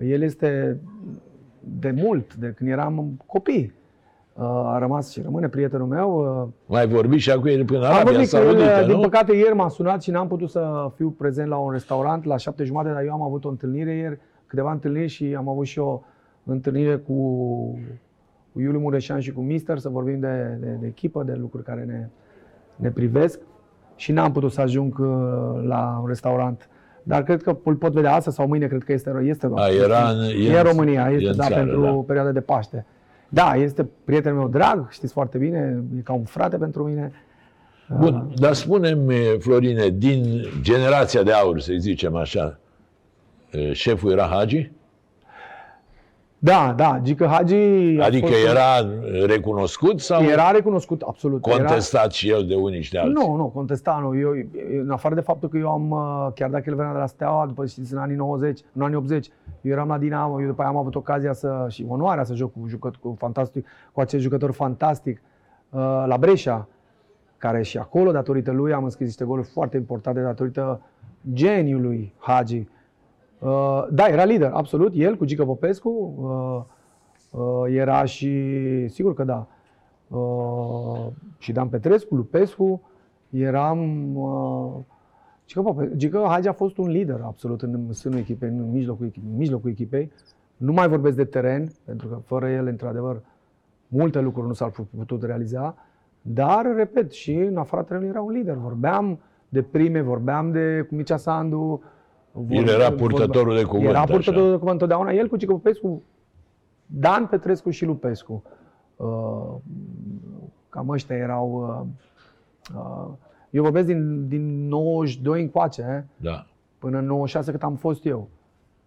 El 0.05 0.23
este 0.23 0.81
de 1.61 1.91
mult, 1.97 2.35
de 2.35 2.53
când 2.57 2.71
eram 2.71 3.21
copii. 3.27 3.73
Uh, 4.35 4.45
A 4.47 4.79
rămas 4.79 5.11
și 5.11 5.23
rămâne 5.23 5.49
prietenul 5.49 5.87
meu. 5.87 6.43
Uh, 6.43 6.49
Mai 6.67 6.87
vorbi 6.87 7.17
și 7.17 7.31
acum 7.31 7.47
el 7.47 7.65
până 7.65 7.79
Am 7.79 7.93
Arabia 7.93 8.13
vorbit 8.13 8.31
cu 8.31 8.37
el, 8.37 8.43
Saudită, 8.43 8.85
din 8.87 8.95
nu? 8.95 9.01
păcate 9.01 9.33
ieri 9.37 9.55
m-a 9.55 9.69
sunat 9.69 10.03
și 10.03 10.11
n-am 10.11 10.29
putut 10.29 10.51
să 10.51 10.91
fiu 10.97 11.09
prezent 11.09 11.49
la 11.49 11.57
un 11.57 11.71
restaurant 11.71 12.25
la 12.25 12.37
șapte 12.37 12.65
jumate, 12.65 12.89
dar 12.89 13.03
eu 13.05 13.13
am 13.13 13.23
avut 13.23 13.45
o 13.45 13.49
întâlnire 13.49 13.95
ieri, 13.95 14.19
câteva 14.47 14.73
întâlniri 14.73 15.09
și 15.09 15.35
am 15.37 15.49
avut 15.49 15.67
și 15.67 15.79
o 15.79 16.01
întâlnire 16.45 16.97
cu, 16.97 17.13
cu 18.53 18.61
Iuliu 18.61 18.81
Mureșan 18.81 19.21
și 19.21 19.33
cu 19.33 19.41
Mister 19.41 19.79
să 19.79 19.89
vorbim 19.89 20.21
de, 20.21 20.57
de, 20.61 20.77
de 20.81 20.87
echipă, 20.87 21.23
de 21.23 21.35
lucruri 21.41 21.65
care 21.65 21.85
ne, 21.85 22.09
ne 22.77 22.91
privesc 22.91 23.41
și 23.97 24.13
n-am 24.13 24.33
putut 24.33 24.53
să 24.53 24.61
ajung 24.61 24.99
uh, 24.99 25.07
la 25.67 25.99
un 26.01 26.07
restaurant. 26.07 26.69
Dar 27.03 27.23
cred 27.23 27.43
că 27.43 27.57
îl 27.65 27.75
pot 27.75 27.93
vedea 27.93 28.15
astăzi 28.15 28.37
sau 28.37 28.47
mâine, 28.47 28.67
cred 28.67 28.83
că 28.83 28.93
este, 28.93 29.21
este, 29.23 29.51
A, 29.55 29.69
era 29.69 30.09
în, 30.09 30.19
e 30.41 30.59
în 30.59 30.65
România, 30.65 31.11
e 31.11 31.15
este 31.15 31.29
în 31.29 31.37
da, 31.37 31.43
țară, 31.43 31.55
pentru 31.55 31.81
da. 31.81 31.91
perioada 31.91 32.31
de 32.33 32.41
Paște. 32.41 32.87
Da, 33.33 33.55
este 33.55 33.89
prietenul 34.05 34.39
meu 34.39 34.49
drag, 34.49 34.91
știți 34.91 35.13
foarte 35.13 35.39
bine, 35.39 35.85
e 35.99 36.01
ca 36.01 36.13
un 36.13 36.25
frate 36.25 36.57
pentru 36.57 36.85
mine. 36.85 37.13
Bun, 37.99 38.33
dar 38.35 38.53
spune-mi, 38.53 39.15
Florine, 39.39 39.89
din 39.89 40.45
generația 40.61 41.23
de 41.23 41.33
aur, 41.33 41.61
să 41.61 41.73
zicem 41.79 42.17
așa, 42.17 42.59
eh, 43.51 43.73
șeful 43.73 44.11
era 44.11 44.27
Hagi? 44.27 44.71
Da, 46.43 46.73
da, 46.77 46.99
Gică 47.03 47.27
Hagi 47.27 47.55
a 48.01 48.05
Adică 48.05 48.27
fost, 48.27 48.45
era 48.49 48.89
recunoscut 49.27 50.01
sau 50.01 50.23
era 50.23 50.51
recunoscut 50.51 51.03
absolut. 51.03 51.41
contestat 51.41 52.13
și 52.13 52.31
el 52.31 52.47
de 52.47 52.55
unii 52.55 52.83
și 52.83 52.91
de 52.91 52.99
Era, 52.99 53.07
alții? 53.07 53.27
nu, 53.27 53.37
nu, 53.37 53.47
contesta, 53.47 53.99
nu. 54.03 54.19
Eu, 54.19 54.31
în 54.81 54.91
afară 54.91 55.15
de 55.15 55.21
faptul 55.21 55.49
că 55.49 55.57
eu 55.59 55.69
am, 55.69 55.91
uh, 55.91 56.33
chiar 56.35 56.51
dacă 56.51 56.65
el 56.67 56.75
venea 56.75 56.93
de 56.93 56.99
la 56.99 57.07
Steaua, 57.07 57.47
după 57.47 57.67
știți, 57.67 57.93
în 57.93 57.99
anii 57.99 58.17
90, 58.17 58.61
în 58.73 58.83
anii 58.83 58.97
80, 58.97 59.29
eu 59.61 59.73
eram 59.73 59.89
la 59.89 59.99
Dinamo, 59.99 60.41
eu 60.41 60.47
după 60.47 60.61
aia 60.63 60.71
am 60.71 60.77
avut 60.77 60.95
ocazia 60.95 61.33
să, 61.33 61.67
și 61.69 61.85
onoarea 61.89 62.25
să 62.25 62.35
joc 62.35 62.53
cu, 62.53 62.67
jucăt, 62.67 62.97
cu, 62.97 63.15
fantastic, 63.19 63.67
cu 63.93 64.01
acest 64.01 64.23
jucător 64.23 64.53
fantastic 64.53 65.23
uh, 65.71 65.81
la 66.07 66.17
Brescia, 66.19 66.69
care 67.37 67.63
și 67.63 67.79
acolo, 67.79 68.11
datorită 68.11 68.51
lui, 68.51 68.73
am 68.73 68.85
înscris 68.85 69.07
niște 69.07 69.25
goluri 69.25 69.47
foarte 69.47 69.77
importante, 69.77 70.21
datorită 70.21 70.81
geniului 71.33 72.15
Hagi. 72.19 72.67
Uh, 73.41 73.87
da, 73.91 74.07
era 74.07 74.25
lider, 74.25 74.51
absolut, 74.53 74.93
el 74.95 75.17
cu 75.17 75.25
Gică 75.25 75.45
Popescu, 75.45 76.15
uh, 76.19 77.41
uh, 77.41 77.75
era 77.75 78.05
și, 78.05 78.89
sigur 78.89 79.15
că 79.15 79.25
da, 79.25 79.47
uh, 80.09 81.07
și 81.39 81.53
Dan 81.53 81.69
Petrescu, 81.69 82.15
Lupescu, 82.15 82.83
eram... 83.31 84.11
Uh, 84.17 84.73
Gică, 85.47 85.63
Pope, 85.63 85.93
Gică 85.97 86.25
Hagi 86.29 86.49
a 86.49 86.53
fost 86.53 86.79
un 86.79 86.89
lider 86.89 87.21
absolut 87.25 87.63
în 87.63 87.93
sânul 87.93 88.19
echipei, 88.19 88.49
în 88.49 88.71
mijlocul, 88.71 89.07
echipei, 89.07 89.31
în 89.31 89.37
mijlocul 89.37 89.71
echipei. 89.71 90.13
Nu 90.57 90.73
mai 90.73 90.89
vorbesc 90.89 91.17
de 91.17 91.25
teren, 91.25 91.69
pentru 91.85 92.09
că 92.09 92.19
fără 92.25 92.51
el, 92.51 92.67
într-adevăr, 92.67 93.23
multe 93.89 94.21
lucruri 94.21 94.47
nu 94.47 94.53
s-ar 94.53 94.71
fi 94.71 94.83
putut 94.83 95.23
realiza, 95.23 95.75
dar, 96.23 96.75
repet, 96.77 97.13
și 97.13 97.35
în 97.35 97.57
afara 97.57 97.83
terenului 97.83 98.11
era 98.11 98.23
un 98.23 98.33
lider. 98.33 98.55
Vorbeam 98.55 99.21
de 99.49 99.63
prime, 99.63 100.01
vorbeam 100.01 100.51
de 100.51 100.87
cu 100.89 100.95
Mircea 100.95 101.17
Sandu. 101.17 101.83
El 102.49 102.69
era 102.69 102.93
purtătorul 102.93 103.57
de 103.57 103.63
cuvânt, 103.63 103.89
Era 103.89 104.01
așa. 104.01 104.13
purtătorul 104.13 104.51
de 104.51 104.57
cuvânt 104.57 104.73
întotdeauna. 104.73 105.13
El 105.13 105.29
cu 105.29 105.37
Cică 105.37 105.53
Popescu, 105.53 106.03
Dan 106.87 107.27
Petrescu 107.27 107.71
și 107.71 107.85
Lupescu. 107.85 108.43
Uh, 108.97 109.07
cam 110.69 110.89
ăștia 110.89 111.17
erau... 111.17 111.79
Uh, 112.73 112.77
uh, 112.77 113.09
eu 113.51 113.63
vorbesc 113.63 113.87
din, 113.87 114.29
din 114.29 114.69
92 114.69 115.41
încoace, 115.41 115.85
eh, 115.97 116.03
Da. 116.17 116.47
până 116.79 116.99
în 116.99 117.07
96 117.07 117.51
cât 117.51 117.63
am 117.63 117.75
fost 117.75 118.05
eu. 118.07 118.29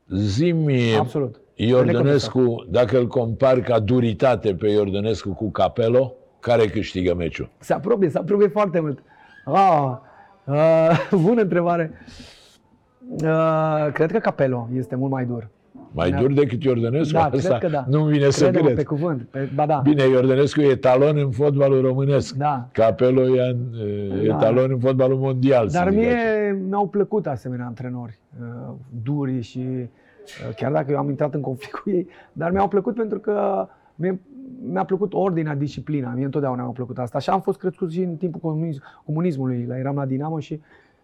Zimi, 0.10 0.96
Absolut. 1.00 1.40
Iordănescu, 1.56 2.66
dacă 2.70 2.98
îl 2.98 3.08
compar 3.08 3.60
ca 3.60 3.80
duritate 3.80 4.56
pe 4.56 4.68
Iordănescu 4.70 5.30
cu 5.30 5.50
Capello, 5.50 6.14
care 6.40 6.66
câștigă 6.66 7.14
meciul? 7.14 7.50
Se 7.60 7.74
apropie, 7.74 8.10
se 8.10 8.18
apropie 8.18 8.48
foarte 8.48 8.80
mult. 8.80 9.00
Ah, 9.46 9.98
uh, 10.46 11.10
bună 11.26 11.42
întrebare. 11.42 11.92
Uh, 11.92 12.43
cred 13.94 14.12
că 14.12 14.18
Capello 14.20 14.70
este 14.76 14.96
mult 14.96 15.12
mai 15.12 15.26
dur. 15.26 15.48
Mai 15.96 16.12
Da. 16.12 16.20
dur 16.20 16.34
decât 16.34 16.64
Iordănescu? 16.64 17.14
Da, 17.14 17.24
Asta 17.24 17.58
cred 17.58 17.72
că 17.72 17.78
da. 17.78 17.86
nu-mi 17.90 18.12
vine 18.12 18.30
să 18.30 18.44
Crede-mă 18.44 18.64
cred. 18.66 18.78
pe 18.78 18.84
cuvânt. 18.84 19.22
Pe, 19.32 19.50
ba 19.56 19.66
da. 19.66 19.80
Bine, 19.84 20.04
Iordănescu 20.04 20.62
e 20.62 20.66
etalon 20.72 21.18
în 21.18 21.32
fotbalul 21.32 21.82
românesc. 21.82 22.36
Da. 22.36 22.68
Capello 22.72 23.22
e 23.22 23.58
e 24.24 24.28
Da. 24.28 24.36
etalon 24.36 24.72
în 24.72 24.80
fotbalul 24.80 25.18
mondial. 25.18 25.70
să 25.70 25.78
Dar 25.78 25.90
zic 25.90 26.00
mie 26.00 26.12
așa. 26.12 26.58
mi-au 26.70 26.88
plăcut 26.88 27.28
asemenea 27.28 27.66
antrenori 27.66 28.20
uh, 28.42 28.74
duri 29.04 29.42
și 29.42 29.60
uh, 29.60 30.56
chiar 30.56 30.72
dacă 30.72 30.92
eu 30.92 30.98
am 30.98 31.10
intrat 31.10 31.34
în 31.34 31.42
conflict 31.42 31.74
cu 31.76 31.90
ei, 31.90 32.08
dar 32.34 32.52
mi-au 32.52 32.68
plăcut 32.68 32.96
pentru 32.96 33.20
că 33.20 33.68
mie, 33.96 34.20
mi-a 34.72 34.84
plăcut 34.84 35.14
ordinea, 35.14 35.56
disciplina. 35.56 36.14
Mie 36.16 36.26
întotdeauna 36.26 36.62
mi-a 36.64 36.72
plăcut 36.72 36.98
asta. 36.98 37.18
Așa 37.18 37.32
am 37.32 37.42
fost 37.42 37.60
crescut 37.60 37.92
și 37.92 38.02
în 38.02 38.16
timpul 38.16 38.40
comunism, 38.40 38.82
comunismului. 39.06 39.66
La, 39.68 39.78
eram 39.78 39.96
la 39.96 40.06
Dinamo 40.06 40.40
și 40.40 40.62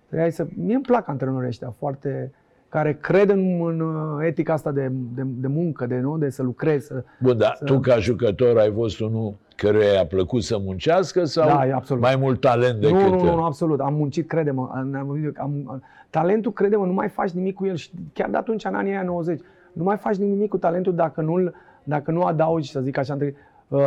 trebuia 0.09 0.29
să... 0.29 0.47
Mie 0.55 0.75
îmi 0.75 0.83
plac 0.83 1.07
antrenorii 1.07 1.47
ăștia 1.47 1.73
foarte 1.77 2.31
care 2.69 2.97
cred 3.01 3.29
în, 3.29 3.65
în 3.67 3.79
uh, 3.79 4.25
etica 4.25 4.53
asta 4.53 4.71
de, 4.71 4.91
de, 5.15 5.21
de 5.25 5.47
muncă, 5.47 5.85
de, 5.85 5.97
nu? 5.99 6.17
de 6.17 6.29
să 6.29 6.43
lucrezi. 6.43 6.85
Să, 6.85 7.03
Bun, 7.19 7.37
dar 7.37 7.55
să- 7.57 7.63
tu 7.63 7.79
ca 7.79 7.97
jucător 7.97 8.57
ai 8.57 8.71
fost 8.75 8.99
unul 8.99 9.33
căruia 9.55 9.91
i-a 9.93 10.05
plăcut 10.05 10.43
să 10.43 10.57
muncească 10.59 11.23
sau 11.23 11.47
Da, 11.47 11.67
e 11.67 11.73
absolut. 11.73 12.01
mai 12.03 12.15
mult 12.15 12.39
talent 12.39 12.79
decât... 12.79 12.99
Nu, 12.99 13.09
nu, 13.09 13.23
nu, 13.23 13.35
nu, 13.35 13.43
absolut. 13.43 13.79
Am 13.79 13.93
muncit, 13.93 14.27
crede-mă. 14.27 14.69
Am, 14.73 14.95
am, 14.95 15.33
am, 15.37 15.83
talentul, 16.09 16.51
crede-mă, 16.51 16.85
nu 16.85 16.93
mai 16.93 17.09
faci 17.09 17.29
nimic 17.29 17.55
cu 17.55 17.65
el. 17.65 17.75
Și 17.75 17.89
chiar 18.13 18.29
de 18.29 18.37
atunci, 18.37 18.65
în 18.65 18.73
anii 18.73 18.91
aia 18.91 19.03
90, 19.03 19.39
nu 19.73 19.83
mai 19.83 19.97
faci 19.97 20.15
nimic 20.15 20.49
cu 20.49 20.57
talentul 20.57 20.95
dacă 20.95 21.21
nu, 21.21 21.51
dacă 21.83 22.11
nu 22.11 22.21
adaugi, 22.21 22.71
să 22.71 22.79
zic 22.79 22.97
așa, 22.97 23.13
între, 23.13 23.35
uh, 23.67 23.81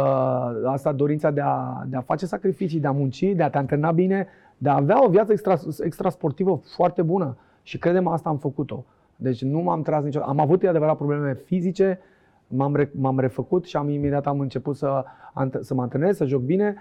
asta 0.67 0.93
dorința 0.93 1.31
de 1.31 1.41
a, 1.41 1.83
de 1.87 1.97
a 1.97 2.01
face 2.01 2.27
sacrificii, 2.27 2.81
de 2.81 2.87
a 2.87 2.91
munci, 2.93 3.23
de 3.23 3.43
a 3.43 3.51
te 3.51 3.59
antrena 3.59 3.91
bine, 3.93 4.27
de 4.63 4.69
a 4.69 4.77
avea 4.77 5.05
o 5.05 5.09
viață 5.09 5.33
extra, 5.33 5.57
extra 5.85 6.11
sportivă 6.11 6.61
foarte 6.75 7.03
bună. 7.03 7.37
Și 7.63 7.79
credem 7.79 8.07
asta 8.07 8.29
am 8.29 8.39
făcut-o. 8.39 8.85
Deci 9.17 9.43
nu 9.43 9.61
m-am 9.61 9.83
tras 9.83 10.05
niciodată. 10.05 10.31
Am 10.31 10.41
avut, 10.41 10.63
e 10.63 10.69
adevărat, 10.69 10.97
probleme 10.97 11.35
fizice, 11.35 11.99
m-am, 12.47 12.77
re, 12.77 12.91
m-am 12.95 13.19
refăcut 13.19 13.65
și 13.65 13.77
am 13.77 13.89
imediat 13.89 14.27
am 14.27 14.41
început 14.41 14.77
să, 14.77 15.05
ant- 15.35 15.61
să 15.61 15.75
mă 15.75 15.83
antrenez, 15.83 16.17
să 16.17 16.25
joc 16.25 16.41
bine, 16.41 16.77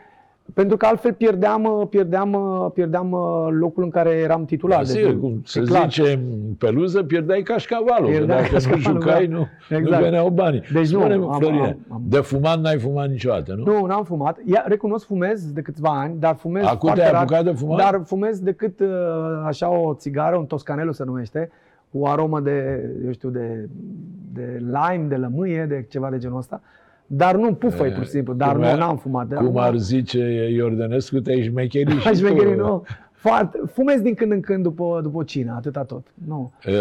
pentru 0.54 0.78
că 0.78 0.86
altfel 0.86 1.14
pierdeam, 1.14 1.88
pierdeam, 1.90 2.38
pierdeam 2.74 3.16
locul 3.50 3.84
în 3.84 3.90
care 3.90 4.10
eram 4.10 4.46
titular. 4.46 4.78
Da, 4.78 4.84
Deci, 4.86 4.96
sigur, 4.98 5.20
cum 5.20 5.32
e 5.32 5.42
se 5.44 5.62
clar. 5.62 5.92
zice 5.92 6.12
în 6.12 6.54
peluză, 6.58 7.04
pierdeai 7.04 7.42
cașcavalul. 7.42 8.06
că 8.06 8.12
Pierdeai 8.16 8.38
dacă 8.42 8.52
cașcavalul, 8.54 8.94
nu 8.94 9.00
jucai, 9.02 9.28
da. 9.28 9.36
nu, 9.38 9.48
Exact. 9.78 9.96
nu 9.98 10.04
veneau 10.04 10.30
banii. 10.30 10.60
Deci 10.74 10.92
nu, 10.92 11.00
Spune-mi, 11.00 11.24
am- 11.24 11.32
Florine, 11.40 11.62
am- 11.68 11.78
am- 11.90 12.02
de 12.08 12.18
fumat 12.20 12.60
n-ai 12.60 12.78
fumat 12.80 13.10
niciodată, 13.10 13.54
nu? 13.54 13.64
Nu, 13.64 13.86
n-am 13.86 14.04
fumat. 14.04 14.38
Ia, 14.46 14.64
recunosc, 14.68 15.06
fumez 15.06 15.52
de 15.52 15.62
câțiva 15.62 15.90
ani, 16.00 16.16
dar 16.20 16.36
fumez 16.36 16.64
Acum 16.66 16.78
foarte 16.80 17.00
te-ai 17.00 17.12
rar, 17.12 17.22
apucat 17.22 17.44
de 17.44 17.52
fumat? 17.52 17.78
Dar 17.78 18.02
fumez 18.06 18.40
decât 18.40 18.80
uh, 18.80 18.88
așa 19.46 19.70
o 19.70 19.94
țigară, 19.94 20.36
un 20.36 20.46
toscanelo 20.46 20.92
se 20.92 21.04
numește, 21.04 21.50
cu 21.92 22.06
aromă 22.06 22.40
de, 22.40 22.90
eu 23.06 23.12
știu, 23.12 23.30
de, 23.30 23.70
de 24.34 24.58
lime, 24.60 25.06
de 25.08 25.16
lămâie, 25.16 25.66
de 25.70 25.86
ceva 25.90 26.10
de 26.10 26.18
genul 26.18 26.38
ăsta. 26.38 26.62
Dar 27.14 27.36
nu 27.36 27.54
pufă 27.54 27.86
E, 27.86 27.92
pur 27.92 28.04
și 28.04 28.10
simplu, 28.10 28.34
dar 28.34 28.52
cum 28.52 28.62
nu, 28.62 28.68
ar- 28.68 28.78
n-am 28.78 28.98
fumat. 28.98 29.28
Dar 29.28 29.38
Cum 29.44 29.52
nu- 29.54 29.60
ar 29.60 29.76
zice 29.78 30.50
Iordănescu, 30.54 31.20
te-ai 31.20 31.42
șmecherit 31.44 32.00
și 32.00 32.08
Aș 32.08 32.18
tu. 32.20 32.26
șmecheri, 32.26 32.56
nu. 32.58 32.84
Foarte, 33.12 33.60
fumez 33.74 34.02
din 34.02 34.14
când 34.14 34.32
în 34.32 34.40
când 34.40 34.64
după, 34.64 35.00
după 35.04 35.24
cină, 35.24 35.54
atâta 35.58 35.84
tot. 35.84 36.08
Nu. 36.28 36.52
Uh, 36.68 36.74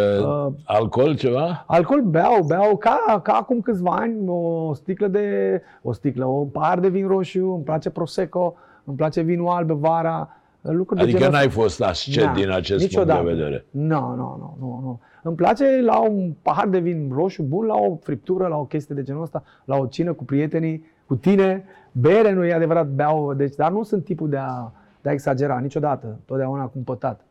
Uh, 0.47 0.53
alcool 0.65 1.17
ceva? 1.17 1.65
Alcool 1.67 2.03
beau, 2.03 2.43
beau 2.47 2.77
ca, 2.77 3.21
ca 3.23 3.33
acum 3.33 3.61
câțiva 3.61 3.91
ani, 3.91 4.15
o 4.27 4.75
sticlă 4.75 5.07
de, 5.07 5.61
o 5.83 5.93
sticlă, 5.93 6.25
o 6.27 6.45
pahar 6.45 6.79
de 6.81 6.89
vin 6.89 7.07
roșu, 7.07 7.53
îmi 7.55 7.65
place 7.65 7.91
Prosecco, 7.91 8.55
îmi 8.85 8.97
place 8.97 9.21
vinul 9.21 9.49
alb 9.49 9.71
vara, 9.71 10.29
lucruri 10.61 10.97
de 11.01 11.03
Adică 11.07 11.19
genul 11.19 11.33
n-ai 11.35 11.47
ăsta. 11.47 11.61
fost 11.61 11.83
ascet 11.83 12.25
Da, 12.25 12.33
din 12.33 12.51
acest 12.51 12.83
niciodată. 12.83 13.21
punct 13.21 13.37
de 13.37 13.43
vedere. 13.43 13.65
Nu, 13.71 14.01
nu, 14.01 14.15
nu, 14.39 14.57
nu, 14.61 14.81
nu. 14.83 15.01
Îmi 15.23 15.37
place 15.37 15.81
la 15.81 16.01
un 16.01 16.33
pahar 16.43 16.69
de 16.69 16.79
vin 16.79 17.11
roșu 17.13 17.43
bun, 17.43 17.67
la 17.67 17.75
o 17.75 17.97
friptură, 17.97 18.47
la 18.47 18.57
o 18.57 18.65
chestie 18.65 18.95
de 18.95 19.03
genul 19.03 19.23
ăsta, 19.23 19.43
la 19.65 19.77
o 19.77 19.87
cină 19.87 20.13
cu 20.13 20.25
prietenii, 20.25 20.85
cu 21.07 21.17
tine. 21.17 21.65
Bere 21.93 22.33
nu 22.33 22.45
e 22.45 22.53
adevărat, 22.53 22.89
beau, 22.89 23.35
deci, 23.35 23.55
dar 23.55 23.71
nu 23.71 23.83
sunt 23.83 24.05
tipul 24.05 24.29
de 24.29 24.37
a, 24.37 24.73
de 25.03 25.09
a 25.09 25.13
exagera 25.13 25.59
niciodată, 25.59 26.19
totdeauna 26.25 26.65
cumpătat. 26.65 27.25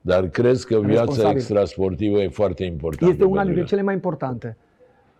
Dar 0.00 0.28
crezi 0.28 0.66
că 0.66 0.78
viața 0.78 1.00
Responsabil. 1.00 1.36
extrasportivă 1.36 2.18
e 2.18 2.28
foarte 2.28 2.64
importantă? 2.64 3.12
Este 3.12 3.24
una 3.24 3.42
pentru 3.42 3.44
dintre 3.44 3.64
tine? 3.64 3.66
cele 3.66 3.82
mai 3.82 3.94
importante. 3.94 4.56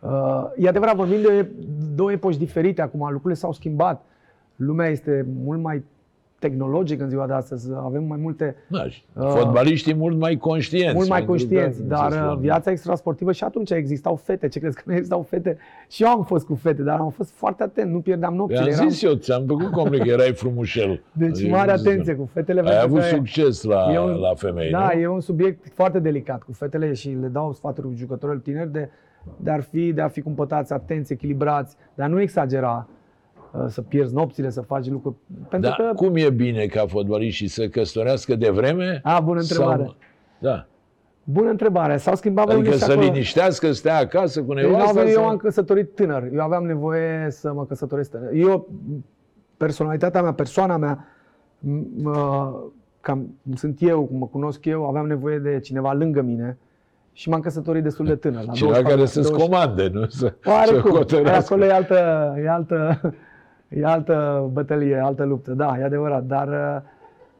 Uh, 0.00 0.10
e 0.56 0.68
adevărat, 0.68 0.94
vorbim 0.94 1.22
de 1.22 1.50
două 1.94 2.12
epoci 2.12 2.36
diferite 2.36 2.82
acum, 2.82 3.00
lucrurile 3.00 3.34
s-au 3.34 3.52
schimbat. 3.52 4.04
Lumea 4.56 4.88
este 4.88 5.26
mult 5.44 5.60
mai 5.60 5.84
tehnologică 6.48 7.02
în 7.02 7.08
ziua 7.08 7.26
de 7.26 7.32
astăzi, 7.32 7.70
avem 7.76 8.04
mai 8.04 8.18
multe, 8.22 8.56
Da, 8.68 8.88
și 8.88 9.02
Uh, 9.14 9.26
fotbaliștii 9.28 9.94
mult 9.94 10.18
mai 10.18 10.36
conștienți. 10.36 10.94
mult 10.94 11.08
mai 11.08 11.18
pentru 11.24 11.34
că, 11.34 11.40
conștienți, 11.44 11.78
cum 11.78 11.88
dar 11.88 12.10
se 12.12 12.18
uh, 12.18 12.24
spune, 12.24 12.40
viața 12.40 12.70
extrasportivă 12.70 13.32
și 13.32 13.44
atunci 13.44 13.70
existau 13.70 14.16
fete. 14.16 14.48
Ce 14.48 14.58
crezi 14.58 14.76
că 14.76 14.82
nu 14.86 14.92
existau 14.92 15.22
fete? 15.22 15.56
Și 15.88 16.02
eu 16.02 16.08
am 16.08 16.22
fost 16.22 16.46
cu 16.46 16.54
fete, 16.54 16.82
dar 16.82 16.98
am 17.00 17.10
fost 17.10 17.30
foarte 17.30 17.62
atent, 17.62 17.90
nu 17.92 18.00
pierdeam 18.00 18.34
nopțile. 18.34 18.60
I-am 18.60 18.70
eram- 18.78 18.88
zis 18.88 19.02
eu, 19.02 19.12
ți-am 19.14 19.44
făcut 19.46 19.70
compliment 19.70 20.02
că 20.08 20.10
erai 20.20 20.32
frumușel. 20.32 21.02
Deci 21.12 21.28
Adică, 21.30 21.48
mare 21.50 21.72
cum 21.72 21.76
să 21.82 21.88
atenție 21.88 22.12
spun. 22.12 22.24
cu 22.24 22.30
fetele. 22.32 22.60
Ai 22.60 22.66
pentru 22.66 22.84
avut 22.86 22.98
că 23.00 23.06
succes 23.16 23.62
la, 23.62 23.92
e 23.92 23.98
un- 23.98 24.14
la 24.16 24.34
femei, 24.34 24.70
Da, 24.70 24.90
nu? 24.94 25.00
e 25.00 25.06
un 25.06 25.20
subiect 25.20 25.72
foarte 25.74 25.98
delicat 25.98 26.42
cu 26.42 26.52
fetele 26.52 26.92
și 26.92 27.16
le 27.20 27.26
dau 27.26 27.52
sfaturi 27.52 27.94
jucătorilor 27.94 28.40
tineri 28.40 28.72
de, 28.72 28.88
de, 29.36 29.50
ar 29.50 29.60
fi, 29.62 29.92
de 29.92 30.00
a 30.00 30.08
fi 30.08 30.20
cumpătați, 30.20 30.72
atenți, 30.72 31.12
echilibrați, 31.12 31.76
dar 31.94 32.08
nu 32.08 32.20
exagera 32.20 32.88
uh, 32.88 32.93
să 33.68 33.82
pierzi 33.82 34.14
nopțile, 34.14 34.50
să 34.50 34.60
faci 34.60 34.86
lucruri. 34.88 35.14
Pentru 35.48 35.68
Dar 35.70 35.86
că, 35.88 35.94
cum 35.94 36.16
e 36.16 36.30
bine 36.30 36.66
ca 36.66 36.86
fotbaliștii 36.86 37.48
să 37.48 37.68
căsătorească 37.68 38.34
de 38.34 38.50
vreme? 38.50 39.00
A, 39.02 39.20
bună 39.20 39.40
întrebare. 39.40 39.82
Sau... 39.82 39.96
Da. 40.38 40.66
bună 41.24 41.50
întrebare, 41.50 41.96
s-au 41.96 42.14
schimbat 42.14 42.44
Adică 42.44 42.60
vremurile 42.60 42.84
și 42.84 42.90
să 42.90 42.92
acolo. 42.96 43.12
liniștească, 43.12 43.66
să 43.66 43.72
stea 43.72 43.98
acasă 43.98 44.42
cu 44.42 44.54
Deci, 44.54 44.62
n-au 44.64 44.72
nevasta? 44.72 44.92
venit, 45.00 45.14
eu 45.14 45.20
sau- 45.20 45.28
am 45.30 45.36
căsătorit 45.36 45.94
tânăr. 45.94 46.28
Eu 46.32 46.40
aveam 46.40 46.64
nevoie 46.64 47.26
să 47.30 47.52
mă 47.52 47.66
căsătoresc 47.66 48.10
tânăr. 48.10 48.30
Eu, 48.32 48.68
personalitatea 49.56 50.22
mea, 50.22 50.32
persoana 50.32 50.76
mea, 50.76 51.06
m- 51.58 52.02
mă, 52.02 52.52
cam 53.00 53.38
sunt 53.54 53.76
eu, 53.82 54.04
cum 54.04 54.18
mă 54.18 54.26
cunosc 54.26 54.64
eu, 54.64 54.84
aveam 54.86 55.06
nevoie 55.06 55.38
de 55.38 55.60
cineva 55.60 55.92
lângă 55.92 56.20
mine 56.22 56.58
și 57.12 57.28
m-am 57.28 57.40
căsătorit 57.40 57.82
destul 57.82 58.06
de 58.06 58.14
tânăr. 58.16 58.44
La 58.46 58.52
Cineva 58.52 58.80
24, 58.82 58.94
care 58.96 59.06
să-ți 59.06 59.30
20. 59.30 59.48
comande, 59.48 59.88
nu? 59.92 60.06
Să, 60.06 60.34
să 60.42 60.50
Oarecum, 60.50 60.90
hotărească. 60.90 61.52
acolo 61.54 61.64
e 61.64 61.72
altă, 61.74 62.34
e 62.44 62.48
altă, 62.50 63.00
e 63.76 63.84
altă 63.84 64.48
bătălie, 64.52 64.96
altă 65.04 65.24
luptă, 65.24 65.52
da, 65.52 65.76
e 65.80 65.84
adevărat, 65.84 66.24
dar 66.24 66.48
uh, 66.48 66.82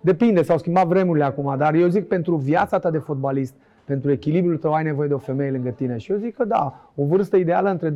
depinde, 0.00 0.42
s-au 0.42 0.58
schimbat 0.58 0.86
vremurile 0.86 1.24
acum, 1.24 1.54
dar 1.58 1.74
eu 1.74 1.88
zic 1.88 2.08
pentru 2.08 2.36
viața 2.36 2.78
ta 2.78 2.90
de 2.90 2.98
fotbalist, 2.98 3.54
pentru 3.84 4.10
echilibrul 4.10 4.56
tău 4.56 4.72
ai 4.72 4.82
nevoie 4.84 5.08
de 5.08 5.14
o 5.14 5.18
femeie 5.18 5.50
lângă 5.50 5.70
tine 5.70 5.96
și 5.98 6.12
eu 6.12 6.18
zic 6.18 6.34
că 6.36 6.44
da, 6.44 6.90
o 6.94 7.04
vârstă 7.04 7.36
ideală 7.36 7.70
între 7.70 7.90
25-26 7.90 7.92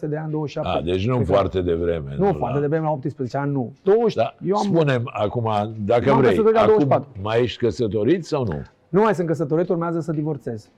de 0.00 0.16
ani, 0.16 0.30
27. 0.30 0.78
A, 0.78 0.80
deci 0.80 1.06
nu 1.06 1.14
Cred 1.14 1.26
că- 1.26 1.32
foarte 1.32 1.60
devreme. 1.60 2.14
Nu, 2.18 2.32
foarte 2.32 2.60
de 2.60 2.66
vreme 2.66 2.84
la 2.84 2.90
18 2.90 3.36
ani, 3.36 3.52
nu. 3.52 3.72
20, 3.82 4.14
Da, 4.14 4.34
eu 4.46 4.56
am, 4.56 4.62
Spunem 4.62 5.10
acum, 5.12 5.50
dacă 5.84 6.08
M-am 6.10 6.18
vrei, 6.18 6.28
căsătorit 6.30 6.54
la 6.54 6.60
acum 6.60 6.74
24. 6.76 7.08
mai 7.22 7.40
ești 7.42 7.58
căsătorit 7.64 8.24
sau 8.24 8.44
nu? 8.44 8.62
nu 8.88 9.00
mai 9.02 9.14
sunt 9.14 9.26
căsătorit, 9.26 9.68
urmează 9.68 10.00
să 10.00 10.12
divorțez. 10.12 10.70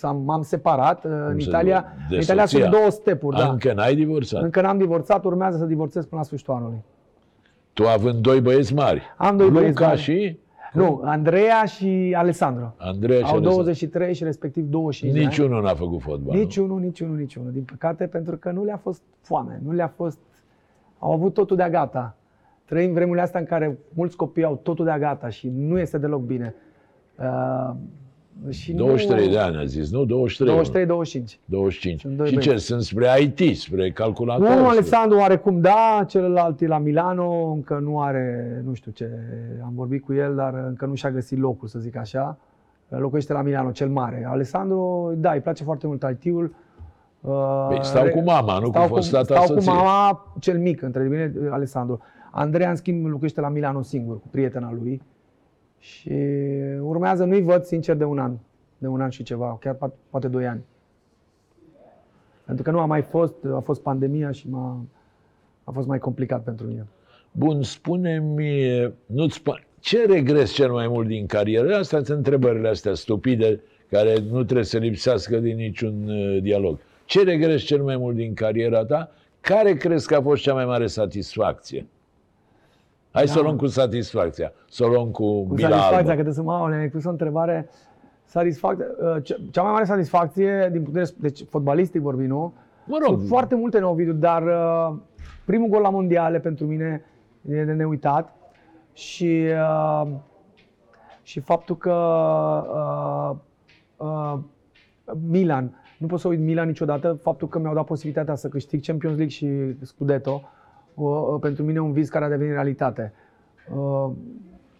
S-am, 0.00 0.22
m-am 0.24 0.42
separat, 0.42 1.04
uh, 1.04 1.10
în 1.28 1.40
se 1.40 1.48
Italia, 1.48 1.84
divo- 1.84 2.08
de 2.08 2.14
în 2.14 2.20
Italia 2.20 2.46
soția? 2.46 2.60
sunt 2.66 2.76
două 2.78 2.90
stepuri, 2.90 3.36
da. 3.36 3.48
Încă 3.48 3.72
n-ai 3.72 3.94
divorțat. 3.94 4.42
Încă 4.42 4.60
n-am 4.60 4.78
divorțat, 4.78 5.24
urmează 5.24 5.58
să 5.58 5.64
divorțez 5.64 6.04
până 6.04 6.20
la 6.20 6.26
sfârșitul 6.26 6.54
anului. 6.54 6.82
Tu 7.72 7.86
având 7.86 8.14
doi 8.22 8.40
băieți 8.40 8.74
mari. 8.74 9.02
Am 9.16 9.36
doi 9.36 9.46
Luca 9.46 9.58
băieți 9.60 9.80
mari. 9.82 10.00
și 10.00 10.38
Nu, 10.72 11.00
Andreea 11.04 11.64
și 11.64 12.14
Alessandro. 12.16 12.74
Andreea 12.76 13.18
și 13.18 13.24
Au 13.24 13.30
Alexandru. 13.30 13.50
23 13.50 14.14
și 14.14 14.24
respectiv 14.24 14.64
25 14.64 15.12
de 15.12 15.18
ani. 15.24 15.28
Niciunul 15.28 15.62
n-a 15.62 15.74
făcut 15.74 16.00
fotbal. 16.00 16.34
nu? 16.36 16.40
Niciunul, 16.42 16.80
niciunul, 16.80 17.16
niciunul. 17.16 17.52
Din 17.52 17.62
păcate, 17.62 18.06
pentru 18.06 18.36
că 18.36 18.50
nu 18.50 18.64
le-a 18.64 18.76
fost 18.76 19.02
foame, 19.20 19.60
nu 19.64 19.72
le-a 19.72 19.92
fost... 19.96 20.18
Au 20.98 21.12
avut 21.12 21.34
totul 21.34 21.56
de-a 21.56 21.70
gata. 21.70 22.14
Trăim 22.64 22.92
vremurile 22.92 23.22
astea 23.22 23.40
în 23.40 23.46
care 23.46 23.78
mulți 23.94 24.16
copii 24.16 24.44
au 24.44 24.56
totul 24.62 24.84
de-a 24.84 24.98
gata 24.98 25.28
și 25.28 25.48
nu 25.56 25.78
este 25.78 25.98
deloc 25.98 26.20
bine. 26.22 26.54
Uh, 27.18 27.70
și 28.48 28.72
23 28.72 29.26
nu... 29.26 29.32
de 29.32 29.38
ani 29.38 29.56
a 29.56 29.64
zis, 29.64 29.90
nu? 29.90 30.04
23. 30.04 30.86
23-25. 30.86 31.22
25. 31.44 32.00
Sunt 32.00 32.16
doi 32.16 32.28
Și 32.28 32.38
ce? 32.38 32.46
băieți. 32.48 32.64
Sunt 32.64 32.82
spre 32.82 33.06
IT, 33.20 33.56
spre 33.56 33.90
calculator? 33.90 34.42
Unul, 34.46 34.56
spre- 34.58 34.68
Alessandro, 34.70 35.18
oarecum 35.18 35.60
da, 35.60 36.04
celălalt 36.08 36.60
e 36.60 36.66
la 36.66 36.78
Milano, 36.78 37.50
încă 37.52 37.78
nu 37.82 38.00
are, 38.00 38.60
nu 38.66 38.74
știu 38.74 38.90
ce, 38.90 39.10
am 39.64 39.72
vorbit 39.74 40.04
cu 40.04 40.12
el, 40.12 40.34
dar 40.34 40.64
încă 40.68 40.86
nu 40.86 40.94
și-a 40.94 41.10
găsit 41.10 41.38
locul, 41.38 41.68
să 41.68 41.78
zic 41.78 41.96
așa. 41.96 42.38
Locuiește 42.88 43.32
la 43.32 43.42
Milano, 43.42 43.70
cel 43.70 43.88
mare. 43.88 44.26
Alessandro, 44.30 45.10
da, 45.16 45.32
îi 45.32 45.40
place 45.40 45.64
foarte 45.64 45.86
mult 45.86 46.04
IT-ul. 46.22 46.54
Uh, 47.20 47.66
Păi, 47.68 47.78
stau 47.82 48.08
cu 48.08 48.20
mama, 48.22 48.58
nu 48.58 48.64
cu 48.66 48.70
stau 48.70 48.86
fosta 48.86 49.22
ta 49.22 49.24
Stau 49.24 49.54
cu 49.54 49.60
soție. 49.60 49.72
mama, 49.72 50.26
cel 50.38 50.58
mic, 50.58 50.82
între 50.82 51.02
bine, 51.02 51.32
Alessandro. 51.50 51.98
Andreea, 52.30 52.70
în 52.70 52.76
schimb, 52.76 53.06
locuiește 53.06 53.40
la 53.40 53.48
Milano 53.48 53.82
singur, 53.82 54.20
cu 54.20 54.28
prietena 54.30 54.72
lui. 54.82 55.02
Și 55.80 56.12
urmează, 56.80 57.24
nu-i 57.24 57.42
văd, 57.42 57.64
sincer, 57.64 57.96
de 57.96 58.04
un 58.04 58.18
an. 58.18 58.32
De 58.78 58.86
un 58.86 59.00
an 59.00 59.10
și 59.10 59.22
ceva, 59.22 59.56
chiar 59.60 59.74
poate- 59.74 59.94
poate 60.10 60.28
doi 60.28 60.46
ani. 60.46 60.60
Pentru 62.44 62.64
că 62.64 62.70
nu 62.70 62.78
a 62.78 62.86
mai 62.86 63.02
fost, 63.02 63.34
a 63.54 63.58
fost 63.58 63.80
pandemia 63.80 64.30
și 64.30 64.48
m-a, 64.48 64.80
a 65.64 65.70
fost 65.70 65.86
mai 65.86 65.98
complicat 65.98 66.42
pentru 66.42 66.66
mine. 66.66 66.86
Bun, 67.32 67.62
spune-mi, 67.62 68.92
nu-ți 69.06 69.40
sp- 69.40 69.64
ce 69.80 70.06
regres 70.06 70.52
cel 70.52 70.72
mai 70.72 70.88
mult 70.88 71.06
din 71.06 71.26
carieră? 71.26 71.74
Astea 71.74 72.02
sunt 72.02 72.16
întrebările 72.16 72.68
astea 72.68 72.94
stupide 72.94 73.60
care 73.90 74.18
nu 74.30 74.44
trebuie 74.44 74.64
să 74.64 74.78
lipsească 74.78 75.38
din 75.38 75.56
niciun 75.56 76.08
uh, 76.08 76.42
dialog. 76.42 76.78
Ce 77.04 77.22
regres 77.22 77.62
cel 77.62 77.82
mai 77.82 77.96
mult 77.96 78.16
din 78.16 78.34
cariera 78.34 78.84
ta? 78.84 79.10
Care 79.40 79.74
crezi 79.74 80.06
că 80.06 80.14
a 80.14 80.22
fost 80.22 80.42
cea 80.42 80.54
mai 80.54 80.64
mare 80.64 80.86
satisfacție? 80.86 81.86
Hai 83.12 83.24
da. 83.24 83.30
să 83.32 83.38
o 83.38 83.42
luăm 83.42 83.56
cu 83.56 83.66
satisfacția. 83.66 84.52
Să 84.68 84.84
o 84.84 84.88
luăm 84.88 85.08
cu, 85.10 85.46
Cu 85.46 85.54
bila 85.54 85.68
satisfacția, 85.68 85.96
albă. 85.96 86.06
că 86.08 86.12
trebuie 86.12 86.34
să 86.34 86.42
mă 86.42 86.66
ne-ai 86.68 86.88
pus 86.88 87.04
o 87.04 87.10
întrebare. 87.10 87.68
Satisfac... 88.24 88.76
uh, 88.78 89.22
ce- 89.22 89.40
Cea 89.50 89.62
mai 89.62 89.72
mare 89.72 89.84
satisfacție, 89.84 90.68
din 90.72 90.82
punct 90.82 90.92
de 90.92 91.00
vedere, 91.00 91.16
deci 91.20 91.44
fotbalistic 91.48 92.00
vorbim, 92.00 92.26
nu? 92.26 92.52
Mă 92.86 92.98
rog, 93.06 93.16
Sunt 93.16 93.28
foarte 93.28 93.54
multe 93.54 93.78
în 93.78 93.84
Ovidiu, 93.84 94.12
dar 94.12 94.42
uh, 94.42 94.96
primul 95.44 95.68
gol 95.68 95.80
la 95.80 95.90
mondiale 95.90 96.40
pentru 96.40 96.66
mine 96.66 97.04
e 97.48 97.64
de 97.64 97.72
neuitat 97.72 98.34
și, 98.92 99.44
uh, 100.02 100.08
și 101.22 101.40
faptul 101.40 101.76
că 101.76 101.92
uh, 102.74 103.36
uh, 103.96 104.38
Milan, 105.28 105.82
nu 105.98 106.06
pot 106.06 106.20
să 106.20 106.28
uit 106.28 106.40
Milan 106.40 106.66
niciodată, 106.66 107.12
faptul 107.22 107.48
că 107.48 107.58
mi-au 107.58 107.74
dat 107.74 107.84
posibilitatea 107.84 108.34
să 108.34 108.48
câștig 108.48 108.84
Champions 108.84 109.16
League 109.16 109.34
și 109.34 109.48
Scudetto, 109.82 110.42
uh, 111.02 111.32
uh, 111.32 111.40
pentru 111.40 111.62
mine 111.64 111.76
e 111.76 111.80
un 111.80 111.92
vis 111.92 112.08
care 112.08 112.24
a 112.24 112.28
devenit 112.28 112.52
realitate. 112.52 113.12
Uh, 113.74 114.10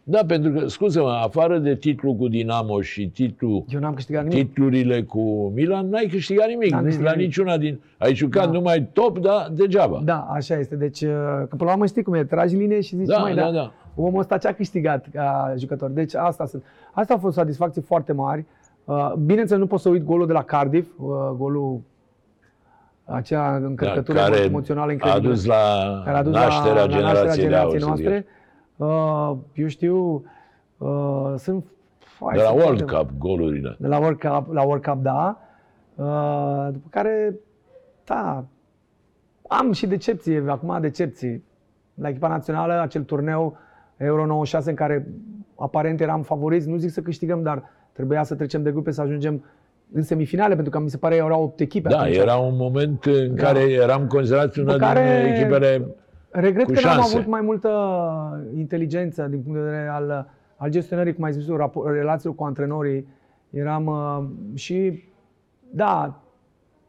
da, 0.03 0.21
pentru 0.27 0.51
că, 0.53 0.67
scuze-mă, 0.69 1.09
afară 1.09 1.59
de 1.59 1.75
titlul 1.75 2.15
cu 2.15 2.29
Dinamo 2.29 2.81
și 2.81 3.09
titlul, 3.09 3.65
eu 3.69 3.81
n-am 3.81 3.95
câștigat 3.95 4.25
nimic. 4.25 4.47
titlurile 4.47 5.03
cu 5.03 5.53
Milan, 5.55 5.89
n-ai 5.89 6.07
câștigat 6.11 6.49
nimic. 6.49 6.71
N-am 6.71 6.83
câștigat 6.85 7.07
la 7.11 7.17
nimic. 7.17 7.27
niciuna 7.27 7.57
din... 7.59 7.81
Ai 7.99 8.15
jucat 8.15 8.45
Da. 8.45 8.51
numai 8.51 8.89
top, 8.93 9.19
dar 9.19 9.49
degeaba. 9.53 10.01
Da, 10.05 10.29
așa 10.33 10.59
este. 10.59 10.77
Deci, 10.77 11.01
uh, 11.01 11.09
că 11.19 11.47
până 11.49 11.65
la 11.65 11.73
urmă 11.73 11.87
știi 11.87 12.03
cum 12.03 12.15
e, 12.15 12.25
tragi 12.25 12.57
linie 12.57 12.81
și 12.81 12.97
zici, 12.97 13.07
Da, 13.07 13.19
mai, 13.19 13.35
da, 13.35 13.51
da. 13.51 13.73
omul 13.97 14.21
ăsta 14.21 14.39
ce-a 14.39 14.55
câștigat 14.55 15.07
ca 15.13 15.55
jucător. 15.59 15.91
Deci 15.91 16.15
asta 16.15 16.47
sunt. 16.47 16.63
Asta 16.93 17.15
a 17.15 17.19
fost 17.19 17.35
satisfacții 17.37 17.83
foarte 17.83 18.13
mari. 18.13 18.45
Uh, 18.85 19.13
Bineînțeles, 19.25 19.61
nu 19.63 19.67
pot 19.69 19.81
să 19.81 19.89
uit 19.89 20.05
golul 20.05 20.27
de 20.27 20.33
la 20.33 20.43
Cardiff, 20.43 20.89
uh, 20.99 21.07
golul 21.37 21.81
acea 23.11 23.57
încărcătură 23.57 24.19
Da, 24.19 24.25
care 24.25 24.37
emoțională 24.37 24.89
a 24.89 24.93
incredibilă. 24.93 25.33
dus 25.33 25.45
la 25.45 26.03
care 26.05 26.17
a 26.17 26.23
dus 26.23 26.33
nașterea 26.33 26.73
la, 26.75 26.81
la 26.81 26.87
generației, 26.87 27.25
nașterea 27.27 27.49
de 27.49 27.57
aur, 27.57 27.71
generației 27.71 27.81
să 27.81 27.87
noastre. 27.87 28.27
Uh, 28.77 29.37
eu 29.53 29.67
știu, 29.67 30.25
uh, 30.79 31.35
sunt... 31.37 31.65
hai 32.21 32.37
zic. 32.37 32.37
De 32.37 32.43
la 32.43 32.49
să 32.49 32.55
World 32.55 32.79
vedem. 32.81 32.97
Cup, 32.97 33.11
golurile. 33.19 33.77
De 33.79 33.87
la 33.87 33.99
World 33.99 34.19
Cup, 34.19 34.53
la 34.53 34.63
World 34.63 34.85
Cup, 34.85 35.03
da. 35.03 35.39
Uh, 35.95 36.69
după 36.73 36.87
care, 36.91 37.35
da, 38.05 38.45
am 39.49 39.73
și 39.73 39.87
decepție, 39.87 40.45
acum 40.49 40.81
decepții. 40.81 41.45
La 41.95 42.09
echipa 42.09 42.29
națională, 42.29 42.81
acel 42.81 43.03
turneu 43.03 43.57
Euro 43.97 44.27
96 44.27 44.71
în 44.71 44.77
care 44.77 45.09
aparent 45.57 46.01
eram 46.01 46.23
favoriți, 46.23 46.69
nu 46.69 46.77
zic 46.77 46.91
să 46.91 47.01
câștigăm, 47.01 47.43
dar 47.43 47.63
trebuia 47.93 48.23
să 48.23 48.35
trecem 48.35 48.63
de 48.63 48.71
grupe, 48.71 48.91
să 48.91 49.01
ajungem 49.01 49.45
în 49.93 50.03
semifinale, 50.03 50.55
pentru 50.55 50.73
că 50.73 50.79
mi 50.79 50.91
se 50.91 50.97
pare 50.97 51.15
erau 51.17 51.43
8 51.43 51.61
echipe 51.61 51.89
Da, 51.89 51.99
atunci. 51.99 52.17
era 52.17 52.37
un 52.37 52.57
moment 52.57 53.05
în 53.05 53.35
Da. 53.35 53.43
care 53.43 53.61
eram 53.61 54.07
considerați 54.07 54.59
una 54.61 54.73
După 54.73 54.85
care- 54.85 55.23
din 55.25 55.33
echipele... 55.35 55.87
Regret 56.33 56.65
cu 56.67 56.73
că 56.73 56.81
n-am 56.85 56.95
șanse. 56.95 57.17
avut 57.17 57.29
mai 57.31 57.41
multă 57.41 57.71
inteligență 58.57 59.23
din 59.27 59.41
punct 59.43 59.59
de 59.59 59.65
vedere 59.65 59.89
al, 59.89 60.29
al 60.57 60.71
gestionării, 60.71 61.15
cum 61.15 61.25
ai 61.25 61.33
zis 61.33 61.45
tu, 61.45 61.57
rapo- 61.57 61.91
relațiilor 61.93 62.35
cu 62.35 62.45
antrenorii. 62.45 63.07
Eram 63.51 63.87
uh, 63.87 64.25
și, 64.59 65.03
da, 65.71 66.21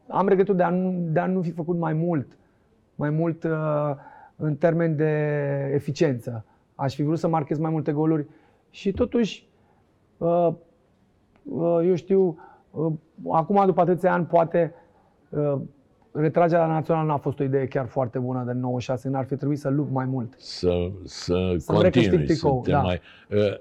am 0.07 0.27
regretul 0.27 0.55
de 0.55 0.63
a, 0.63 0.69
nu, 0.69 0.95
de 1.11 1.19
a 1.19 1.25
nu 1.25 1.41
fi 1.41 1.51
făcut 1.51 1.77
mai 1.77 1.93
mult, 1.93 2.37
mai 2.95 3.09
mult 3.09 3.43
uh, 3.43 3.51
în 4.35 4.55
termen 4.55 4.95
de 4.95 5.11
eficiență. 5.73 6.45
Aș 6.75 6.95
fi 6.95 7.03
vrut 7.03 7.17
să 7.19 7.27
marchez 7.27 7.57
mai 7.57 7.71
multe 7.71 7.91
goluri 7.91 8.25
și 8.69 8.91
totuși, 8.91 9.47
uh, 10.17 10.47
uh, 11.43 11.79
eu 11.87 11.95
știu, 11.95 12.21
uh, 12.27 12.35
acum 13.31 13.65
după 13.65 13.81
atâția 13.81 14.13
ani, 14.13 14.25
poate 14.25 14.73
uh, 15.29 15.53
retragerea 16.11 16.65
națională 16.65 17.07
n-a 17.07 17.17
fost 17.17 17.39
o 17.39 17.43
idee 17.43 17.65
chiar 17.67 17.85
foarte 17.87 18.19
bună 18.19 18.43
de 18.45 18.51
96, 18.53 19.09
n-ar 19.09 19.25
fi 19.25 19.35
trebuit 19.35 19.59
să 19.59 19.69
lupt 19.69 19.91
mai 19.91 20.05
mult. 20.05 20.33
să, 20.37 20.89
să 21.03 21.53
Să-mi 21.57 21.81
recâștig 21.81 22.09
continui, 22.11 22.27
să 22.27 22.33
tricou, 22.41 22.61
te 22.61 22.71
da. 22.71 22.81
mai... 22.81 23.01
Uh, 23.29 23.57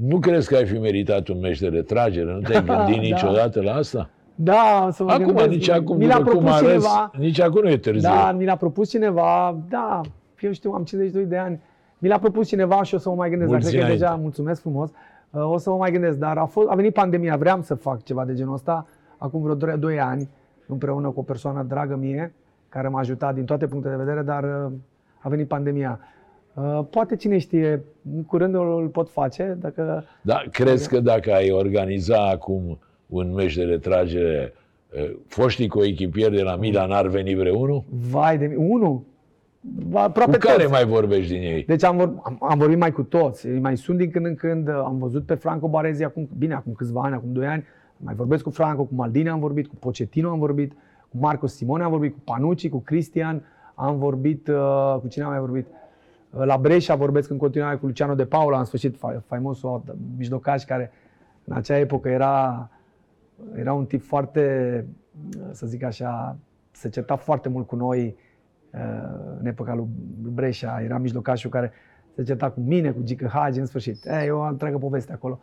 nu 0.00 0.18
crezi 0.18 0.48
că 0.48 0.56
ai 0.56 0.66
fi 0.66 0.78
meritat 0.78 1.28
un 1.28 1.38
meci 1.40 1.60
de 1.60 1.68
retragere? 1.68 2.32
Nu 2.32 2.40
te-ai 2.40 2.64
gândit 2.76 2.94
Da. 2.96 3.00
niciodată 3.00 3.62
la 3.62 3.72
asta? 3.74 4.10
Da, 4.34 4.84
o 4.86 4.90
să 4.90 5.02
mă 5.02 5.10
Acum, 5.10 5.24
gândesc. 5.24 5.48
nici 5.48 5.68
acum, 5.70 5.96
mi 5.96 6.06
l-a 6.06 6.16
după 6.18 6.30
cum 6.30 6.40
propus 6.40 6.56
arăți, 6.60 6.72
cineva. 6.86 7.10
nici 7.18 7.40
acum 7.40 7.62
nu 7.62 7.68
e 7.68 7.76
târziu. 7.76 8.08
Da, 8.08 8.32
mi 8.32 8.44
l-a 8.44 8.56
propus 8.56 8.88
cineva, 8.90 9.58
da, 9.68 10.00
eu 10.40 10.52
știu, 10.52 10.70
am 10.72 10.84
52 10.84 11.24
de 11.28 11.36
ani. 11.36 11.60
Mi 11.98 12.08
l-a 12.08 12.18
propus 12.18 12.48
cineva 12.48 12.82
și 12.82 12.94
o 12.94 12.98
să 12.98 13.08
mă 13.08 13.14
mai 13.14 13.28
gândesc, 13.30 13.50
dar 13.50 13.58
Mulți 13.60 13.74
cred 13.76 13.80
că 13.84 13.86
înainte. 13.86 14.04
deja, 14.06 14.18
mulțumesc 14.22 14.60
frumos, 14.60 14.90
uh, 14.90 14.96
o 15.32 15.58
să 15.58 15.70
mă 15.70 15.76
mai 15.76 15.90
gândesc, 15.90 16.18
dar 16.18 16.38
a, 16.38 16.44
fost, 16.44 16.68
a 16.68 16.74
venit 16.74 16.92
pandemia, 16.94 17.36
vreau 17.36 17.62
să 17.62 17.74
fac 17.74 18.02
ceva 18.02 18.24
de 18.24 18.34
genul 18.34 18.54
ăsta, 18.54 18.86
acum 19.16 19.42
vreo 19.42 19.76
2 19.76 20.00
ani, 20.00 20.28
împreună 20.66 21.10
cu 21.10 21.20
o 21.20 21.22
persoană 21.22 21.62
dragă 21.62 21.96
mie, 21.96 22.32
care 22.68 22.88
m-a 22.88 22.98
ajutat 22.98 23.34
din 23.34 23.44
toate 23.44 23.66
punctele 23.66 23.96
de 23.96 24.02
vedere, 24.02 24.22
dar 24.22 24.42
uh, 24.44 24.72
a 25.20 25.28
venit 25.28 25.48
pandemia. 25.48 26.00
Uh, 26.54 26.80
Poate 26.90 27.16
cine 27.16 27.38
știe, 27.38 27.84
în 28.14 28.24
curând 28.24 28.54
îl 28.54 28.88
pot 28.92 29.08
face, 29.08 29.56
dacă 29.60 30.04
Da, 30.22 30.42
crezi 30.50 30.88
că 30.88 31.00
dacă 31.00 31.34
ai 31.34 31.50
organiza 31.50 32.28
acum 32.28 32.78
un 33.06 33.34
meci 33.34 33.54
de 33.56 33.62
retragere, 33.62 34.52
eh, 34.90 35.16
foștii 35.26 35.68
coechipieri 35.68 36.36
de 36.36 36.42
la 36.42 36.56
Milan 36.56 36.90
ar 36.90 37.06
veni 37.06 37.34
vreunul? 37.34 37.84
vai 38.10 38.38
de 38.38 38.46
mine, 38.46 38.66
unul, 38.68 39.02
aproape 39.92 40.32
Cu 40.32 40.38
care 40.38 40.56
toți. 40.62 40.70
mai 40.70 40.84
vorbești 40.84 41.32
din 41.32 41.42
ei? 41.42 41.64
Deci 41.64 41.84
am, 41.84 41.96
vor, 41.96 42.14
am, 42.22 42.36
am 42.40 42.58
vorbit 42.58 42.78
mai 42.78 42.92
cu 42.92 43.02
toți, 43.02 43.46
îi 43.46 43.58
mai 43.58 43.76
sunt 43.76 43.98
din 43.98 44.10
când 44.10 44.26
în 44.26 44.34
când, 44.34 44.68
am 44.68 44.98
văzut 44.98 45.26
pe 45.26 45.34
Franco 45.34 45.68
Barezi 45.68 46.04
acum, 46.04 46.28
bine, 46.38 46.54
acum 46.54 46.72
câțiva 46.72 47.02
ani, 47.02 47.14
acum 47.14 47.32
2 47.32 47.46
ani, 47.46 47.64
mai 47.96 48.14
vorbesc 48.14 48.42
cu 48.42 48.50
Franco, 48.50 48.84
cu 48.84 48.94
Maldini 48.94 49.28
am 49.28 49.40
vorbit, 49.40 49.66
cu 49.66 49.74
Pochettino 49.74 50.30
am 50.30 50.38
vorbit, 50.38 50.72
cu 51.08 51.16
Marco 51.18 51.46
Simone 51.46 51.82
am 51.82 51.90
vorbit, 51.90 52.12
cu 52.12 52.20
Panucci, 52.24 52.68
cu 52.68 52.78
Cristian, 52.78 53.42
am 53.74 53.98
vorbit, 53.98 54.48
uh, 54.48 54.96
cu 55.00 55.08
cine 55.08 55.24
am 55.24 55.30
mai 55.30 55.40
vorbit? 55.40 55.66
Uh, 56.30 56.44
La 56.44 56.56
Brescia 56.56 56.94
vorbesc 56.94 57.30
în 57.30 57.36
continuare 57.36 57.76
cu 57.76 57.86
Luciano 57.86 58.14
De 58.14 58.24
Paula, 58.24 58.58
în 58.58 58.64
sfârșit, 58.64 58.96
fa- 58.96 59.20
faimosul 59.26 59.82
mijlocaș 60.16 60.64
care 60.64 60.92
în 61.44 61.56
acea 61.56 61.78
epocă 61.78 62.08
era, 62.08 62.68
era 63.56 63.72
un 63.72 63.84
tip 63.84 64.02
foarte, 64.02 64.86
să 65.50 65.66
zic 65.66 65.82
așa, 65.82 66.36
se 66.70 66.88
certa 66.88 67.16
foarte 67.16 67.48
mult 67.48 67.66
cu 67.66 67.76
noi 67.76 68.04
uh, 68.06 68.28
în 69.40 69.46
epoca 69.46 69.74
lui 69.74 69.86
Brescia, 70.34 70.80
era 70.84 70.98
mijlocașul 70.98 71.50
care 71.50 71.72
se 72.16 72.22
certa 72.22 72.50
cu 72.50 72.60
mine, 72.60 72.90
cu 72.90 73.02
Gică 73.02 73.30
Hagi, 73.32 73.58
în 73.58 73.66
sfârșit. 73.66 74.04
E, 74.04 74.24
e 74.26 74.30
o 74.30 74.40
întreagă 74.40 74.78
poveste 74.78 75.12
acolo. 75.12 75.38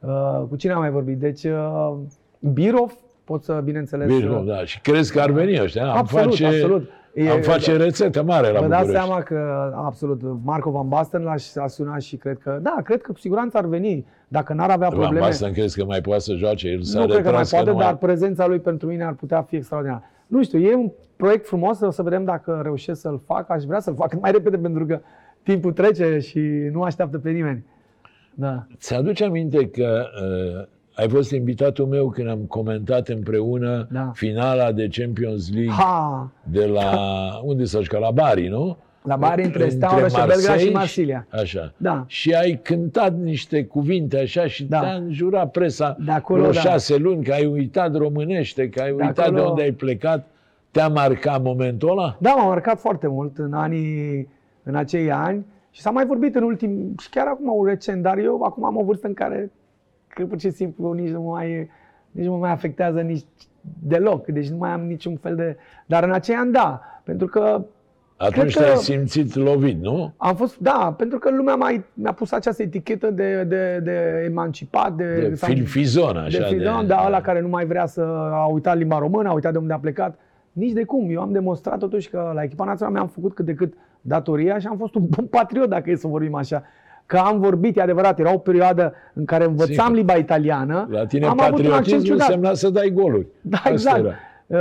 Uh, 0.00 0.42
cu 0.48 0.56
cine 0.56 0.72
am 0.72 0.80
mai 0.80 0.90
vorbit? 0.90 1.18
Deci, 1.18 1.44
uh, 1.44 1.92
Birov, 2.38 2.92
pot 3.24 3.42
să, 3.42 3.60
bineînțeles... 3.64 4.06
Birlo, 4.06 4.38
uh, 4.38 4.46
da. 4.46 4.64
Și 4.64 4.80
crezi 4.80 5.12
că 5.12 5.20
ar 5.20 5.30
veni 5.30 5.62
ăștia? 5.62 5.90
Am 5.90 5.96
Absolut, 5.96 6.24
face, 6.24 6.46
absolut. 6.46 6.90
E- 7.14 7.30
am 7.30 7.40
face 7.40 7.76
rețetă 7.76 8.22
mare 8.22 8.52
la 8.52 8.60
Vă 8.60 8.66
dați 8.66 8.86
București. 8.86 9.06
seama 9.06 9.22
că, 9.22 9.72
absolut, 9.76 10.20
Marco 10.42 10.70
Van 10.70 10.88
Basten 10.88 11.22
l-a 11.54 11.66
sunat 11.66 12.00
și 12.00 12.16
cred 12.16 12.38
că, 12.38 12.58
da, 12.62 12.76
cred 12.84 13.00
că 13.00 13.12
cu 13.12 13.18
siguranță 13.18 13.56
ar 13.58 13.66
veni. 13.66 14.06
Dacă 14.28 14.52
n-ar 14.52 14.70
avea 14.70 14.88
Van 14.88 14.98
probleme, 14.98 15.26
Basten 15.26 15.52
crezi 15.52 15.78
că 15.78 15.84
mai 15.84 16.00
poate 16.00 16.20
să 16.20 16.34
joace? 16.34 16.68
El 16.68 16.82
s-a 16.82 16.98
nu 17.00 17.06
cred 17.06 17.16
că 17.16 17.30
mai 17.30 17.32
retras 17.32 17.50
poate, 17.50 17.70
nu 17.70 17.78
dar 17.78 17.96
prezența 17.96 18.46
lui 18.46 18.58
pentru 18.58 18.88
mine 18.88 19.04
ar 19.04 19.12
putea 19.12 19.42
fi 19.42 19.56
extraordinară. 19.56 20.02
Nu 20.28 20.42
știu, 20.42 20.58
e 20.58 20.74
un 20.74 20.90
proiect 21.16 21.46
frumos, 21.46 21.80
o 21.80 21.90
să 21.90 22.02
vedem 22.02 22.24
dacă 22.24 22.60
reușesc 22.62 23.00
să-l 23.00 23.20
fac. 23.26 23.50
Aș 23.50 23.62
vrea 23.64 23.80
să-l 23.80 23.94
fac 23.94 24.08
cât 24.08 24.20
mai 24.22 24.30
repede 24.32 24.56
pentru 24.58 24.86
că 24.86 25.00
timpul 25.42 25.72
trece 25.72 26.18
și 26.18 26.38
nu 26.72 26.82
așteaptă 26.82 27.18
pe 27.18 27.30
nimeni. 27.30 27.64
Da. 28.34 28.66
Ți-aduce 28.76 29.24
aminte 29.24 29.68
că 29.68 30.04
uh, 30.58 30.66
ai 30.94 31.08
fost 31.08 31.30
invitatul 31.32 31.86
meu 31.86 32.08
când 32.10 32.28
am 32.28 32.38
comentat 32.38 33.08
împreună 33.08 33.88
Da. 33.90 34.10
finala 34.14 34.72
de 34.72 34.88
Champions 34.90 35.52
League 35.52 35.72
Ha! 35.72 36.30
de 36.42 36.66
la... 36.66 36.90
unde 37.44 37.64
s-a 37.64 37.80
jucat? 37.80 38.00
La 38.00 38.10
Bari, 38.10 38.48
nu? 38.48 38.76
La 39.02 39.16
Bari 39.16 39.44
între 39.44 39.68
Steaua 39.68 40.08
și 40.08 40.14
Belgrad 40.14 40.38
și 40.38 40.46
Marseille 40.46 40.72
Marsilia. 40.72 41.26
Așa. 41.30 41.72
Da. 41.76 42.04
Și 42.06 42.32
ai 42.34 42.60
cântat 42.62 43.14
niște 43.16 43.64
cuvinte 43.64 44.18
așa 44.18 44.46
și 44.46 44.64
Da. 44.64 44.80
te-a 44.80 44.92
înjurat 44.94 45.50
presa 45.50 45.96
De 46.04 46.10
acolo, 46.10 46.40
vreo 46.40 46.52
da. 46.52 46.58
șase 46.60 46.96
luni 46.96 47.24
că 47.24 47.32
ai 47.32 47.46
uitat 47.46 47.94
românește, 47.96 48.68
că 48.68 48.82
ai 48.82 48.90
uitat 48.90 49.14
de 49.14 49.22
acolo- 49.22 49.48
unde 49.48 49.62
ai 49.62 49.72
plecat. 49.72 50.26
Te-a 50.70 50.88
marcat 50.88 51.42
momentul 51.42 51.90
ăla? 51.90 52.16
Da, 52.20 52.34
m-a 52.34 52.44
marcat 52.44 52.78
foarte 52.80 53.06
mult 53.08 53.38
în 53.38 53.52
anii, 53.52 54.28
în 54.62 54.74
acei 54.74 55.10
ani 55.12 55.44
și 55.70 55.80
s-a 55.80 55.90
mai 55.90 56.06
vorbit 56.06 56.34
în 56.34 56.42
ultim, 56.42 56.94
și 57.00 57.10
chiar 57.10 57.26
acum 57.26 57.66
recent, 57.66 58.02
dar 58.02 58.18
eu 58.18 58.42
acum 58.42 58.64
am 58.64 58.76
o 58.76 58.84
vârstă 58.84 59.06
în 59.06 59.14
care 59.14 59.50
că 60.08 60.24
pur 60.26 60.40
și 60.40 60.50
simplu 60.50 60.92
nici 60.92 61.10
nu 61.10 61.22
mai, 61.22 61.68
nici 62.10 62.24
nu 62.24 62.30
mă 62.32 62.38
mai 62.38 62.50
afectează 62.50 63.00
nici 63.00 63.24
deloc, 63.82 64.26
deci 64.26 64.48
nu 64.48 64.56
mai 64.56 64.70
am 64.70 64.80
niciun 64.86 65.16
fel 65.16 65.34
de... 65.36 65.56
Dar 65.86 66.04
în 66.04 66.12
acei 66.12 66.34
ani 66.34 66.52
da, 66.52 66.80
pentru 67.04 67.26
că 67.26 67.64
Atunci 68.20 68.52
Cred 68.52 68.54
că- 68.54 68.62
te-ai 68.70 68.76
simțit 68.76 69.34
lovit, 69.34 69.82
nu? 69.82 70.12
am 70.16 70.34
fost, 70.36 70.58
da, 70.58 70.94
pentru 70.96 71.18
că 71.18 71.30
lumea 71.30 71.54
mai, 71.54 71.84
mi-a 71.94 72.12
pus 72.12 72.32
această 72.32 72.62
etichetă 72.62 73.10
de, 73.10 73.44
de, 73.44 73.80
de 73.82 74.24
emancipat, 74.30 74.92
de, 74.92 75.26
De 75.28 75.34
sau- 75.34 75.48
filfizon, 75.54 76.16
așa. 76.16 76.38
de 76.38 76.44
frizon, 76.44 76.86
da, 76.86 77.02
ăla 77.06 77.20
care 77.20 77.40
nu 77.40 77.48
mai 77.48 77.66
vrea 77.66 77.86
să 77.86 78.00
a 78.32 78.44
uitat 78.46 78.76
limba 78.76 78.98
română, 78.98 79.28
a 79.28 79.32
uitat 79.32 79.52
de 79.52 79.58
unde 79.58 79.72
a 79.72 79.78
plecat. 79.78 80.18
Nici 80.52 80.72
de 80.72 80.84
cum. 80.84 81.06
Eu 81.10 81.20
am 81.20 81.32
demonstrat 81.32 81.78
totuși 81.78 82.10
că 82.10 82.30
la 82.34 82.42
echipa 82.42 82.64
națională 82.64 82.96
mi-am 82.96 83.08
făcut 83.08 83.34
cât 83.34 83.44
de 83.44 83.54
cât 83.54 83.72
datoria 84.00 84.58
și 84.58 84.66
am 84.66 84.76
fost 84.76 84.94
un 84.94 85.06
bun 85.08 85.24
patriot, 85.26 85.68
dacă 85.68 85.90
e 85.90 85.96
să 85.96 86.06
vorbim 86.06 86.34
așa. 86.34 86.62
Că 87.06 87.16
am 87.16 87.40
vorbit, 87.40 87.76
e 87.76 87.80
adevărat, 87.80 88.18
era 88.18 88.32
o 88.34 88.38
perioadă 88.38 88.92
în 89.14 89.24
care 89.24 89.44
învățam 89.44 89.74
Sigur. 89.84 89.94
limba 89.96 90.14
italiană. 90.14 90.86
La 90.90 91.06
tine 91.06 91.26
am 91.26 91.30
avut 91.40 91.42
un 91.58 91.64
accent 91.64 91.68
patriotismul 91.74 92.04
ciudat. 92.04 92.28
însemna 92.28 92.54
să 92.54 92.70
dai 92.70 92.90
goluri. 92.90 93.26
Da, 93.40 93.56
Asta 93.56 93.70
exact. 93.70 93.98
era. 93.98 94.12
Uh, 94.48 94.58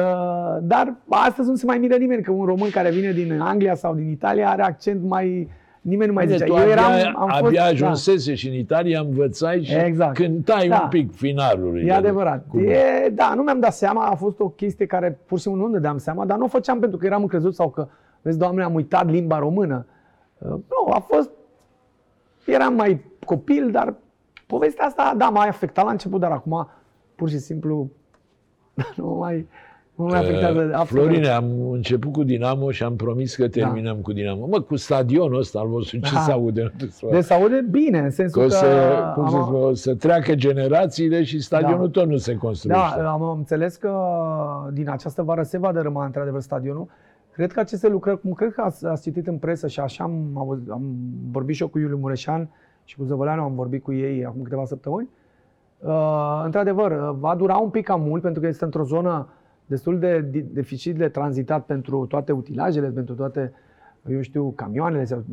dar 0.61 0.95
astăzi 1.09 1.49
nu 1.49 1.55
se 1.55 1.65
mai 1.65 1.77
miră 1.77 1.95
nimeni 1.95 2.23
că 2.23 2.31
un 2.31 2.45
român 2.45 2.69
care 2.69 2.89
vine 2.91 3.11
din 3.11 3.39
Anglia 3.39 3.75
sau 3.75 3.95
din 3.95 4.09
Italia 4.09 4.49
are 4.49 4.61
accent 4.61 5.03
mai... 5.03 5.49
Nimeni 5.81 6.07
nu 6.07 6.13
mai 6.15 6.25
Bine, 6.25 6.37
zicea. 6.37 6.49
tu 6.49 6.59
Eu 6.59 6.61
abia, 6.61 6.71
eram, 6.99 7.21
am 7.21 7.27
fost, 7.29 7.43
abia 7.43 7.61
da. 7.61 7.67
ajunsese 7.67 8.35
și 8.35 8.47
în 8.47 8.53
Italia 8.53 8.99
învățai 8.99 9.63
și 9.63 9.73
Exact. 9.75 10.15
cântai 10.15 10.67
Da. 10.67 10.79
un 10.83 10.89
pic 10.89 11.15
finalul. 11.15 11.83
E 11.85 11.93
adevărat. 11.93 12.45
Cum? 12.47 12.59
E, 12.59 13.09
da, 13.13 13.33
nu 13.35 13.41
mi-am 13.43 13.59
dat 13.59 13.73
seama, 13.73 14.05
a 14.05 14.15
fost 14.15 14.39
o 14.39 14.49
chestie 14.49 14.85
care 14.85 15.19
pur 15.25 15.37
și 15.37 15.43
simplu 15.43 15.61
nu 15.61 15.67
ne 15.67 15.73
dădeam 15.73 15.97
seama, 15.97 16.25
dar 16.25 16.37
nu 16.37 16.43
o 16.43 16.47
făceam 16.47 16.79
pentru 16.79 16.97
că 16.97 17.05
eram 17.05 17.21
încrezut 17.21 17.55
sau 17.55 17.69
că, 17.69 17.87
vezi, 18.21 18.37
doamne, 18.37 18.63
am 18.63 18.73
uitat 18.73 19.09
limba 19.09 19.39
română. 19.39 19.85
Uh, 20.37 20.49
Nu, 20.49 20.91
a 20.93 20.99
fost, 20.99 21.29
eram 22.45 22.73
mai 22.73 23.01
copil, 23.25 23.71
dar 23.71 23.93
povestea 24.47 24.85
asta, 24.85 25.13
da, 25.17 25.29
m-a 25.29 25.41
afectat 25.41 25.85
la 25.85 25.91
început, 25.91 26.19
dar 26.19 26.31
acum, 26.31 26.67
pur 27.15 27.29
și 27.29 27.37
simplu, 27.37 27.89
nu 28.97 29.07
mai, 29.19 29.47
nu 29.97 30.05
mai 30.05 30.19
afectează 30.19 30.59
Uh, 30.59 30.69
absolut. 30.73 31.03
Florine, 31.03 31.27
am 31.27 31.71
început 31.71 32.11
cu 32.11 32.23
Dinamo 32.23 32.71
și 32.71 32.83
am 32.83 32.95
promis 32.95 33.35
că 33.35 33.47
terminăm 33.47 33.97
cu 33.97 34.13
Dinamo. 34.13 34.45
Mă, 34.45 34.59
cu 34.61 34.75
stadionul 34.75 35.37
ăsta 35.39 35.59
al 35.59 35.67
vostru, 35.67 35.99
ce 35.99 36.13
Da. 36.13 36.19
se 36.19 36.31
aude? 36.31 36.61
Nu 36.61 36.69
te 36.77 37.07
Deci 37.11 37.23
se 37.23 37.33
aude 37.33 37.65
bine, 37.71 37.97
în 37.97 38.03
Că 38.03 38.09
sensul 38.09 38.41
o 38.41 38.45
că... 38.45 38.49
să, 38.51 38.65
cum 39.15 39.29
să, 39.29 39.35
am- 39.35 39.43
spun, 39.43 39.55
o 39.61 39.73
să 39.73 39.95
treacă 39.95 40.35
generațiile 40.35 41.23
și 41.23 41.39
stadionul 41.41 41.89
Da. 41.91 41.99
tot 42.01 42.09
nu 42.09 42.17
se 42.17 42.35
construiește. 42.35 42.99
Da, 43.01 43.11
am 43.11 43.21
înțeles 43.37 43.75
că 43.75 43.91
din 44.73 44.89
această 44.89 45.21
vară 45.23 45.43
se 45.43 45.57
va 45.57 45.71
dărâma 45.71 46.05
într-adevăr 46.05 46.41
stadionul. 46.41 46.87
Cred 47.31 47.51
că 47.51 47.59
aceste 47.59 47.87
lucrări, 47.87 48.21
cum 48.21 48.31
cred 48.33 48.53
că 48.53 48.61
ați, 48.61 48.85
ați 48.85 49.01
citit 49.01 49.27
în 49.27 49.37
presă 49.37 49.67
și 49.67 49.79
așa 49.79 50.03
am, 50.03 50.21
auzit- 50.35 50.69
am 50.71 50.81
vorbit 51.31 51.55
și 51.55 51.61
eu 51.61 51.67
cu 51.67 51.79
Iuliu 51.79 51.97
Mureșan 51.97 52.49
și 52.83 52.97
cu 52.97 53.03
Zăvăleanu, 53.03 53.41
am 53.41 53.55
vorbit 53.55 53.83
cu 53.83 53.93
ei 53.93 54.25
acum 54.25 54.41
câteva 54.41 54.65
săptămâni. 54.65 55.09
Uh, 55.79 56.41
într-adevăr, 56.45 56.91
uh, 56.91 57.15
va 57.19 57.35
dura 57.35 57.55
un 57.57 57.69
pic 57.69 57.85
cam 57.85 58.01
mult 58.01 58.21
pentru 58.21 58.41
că 58.41 58.47
este 58.47 58.63
într-o 58.63 58.83
zonă 58.83 59.27
destul 59.67 59.99
de 59.99 60.21
di- 60.21 60.45
dificil 60.51 60.93
de 60.93 61.09
tranzitat 61.09 61.65
pentru 61.65 62.05
toate 62.05 62.31
utilajele, 62.31 62.89
pentru 62.89 63.15
toate, 63.15 63.53
eu 64.09 64.21
știu, 64.21 64.51
camioanele. 64.51 65.05
Sau, 65.05 65.23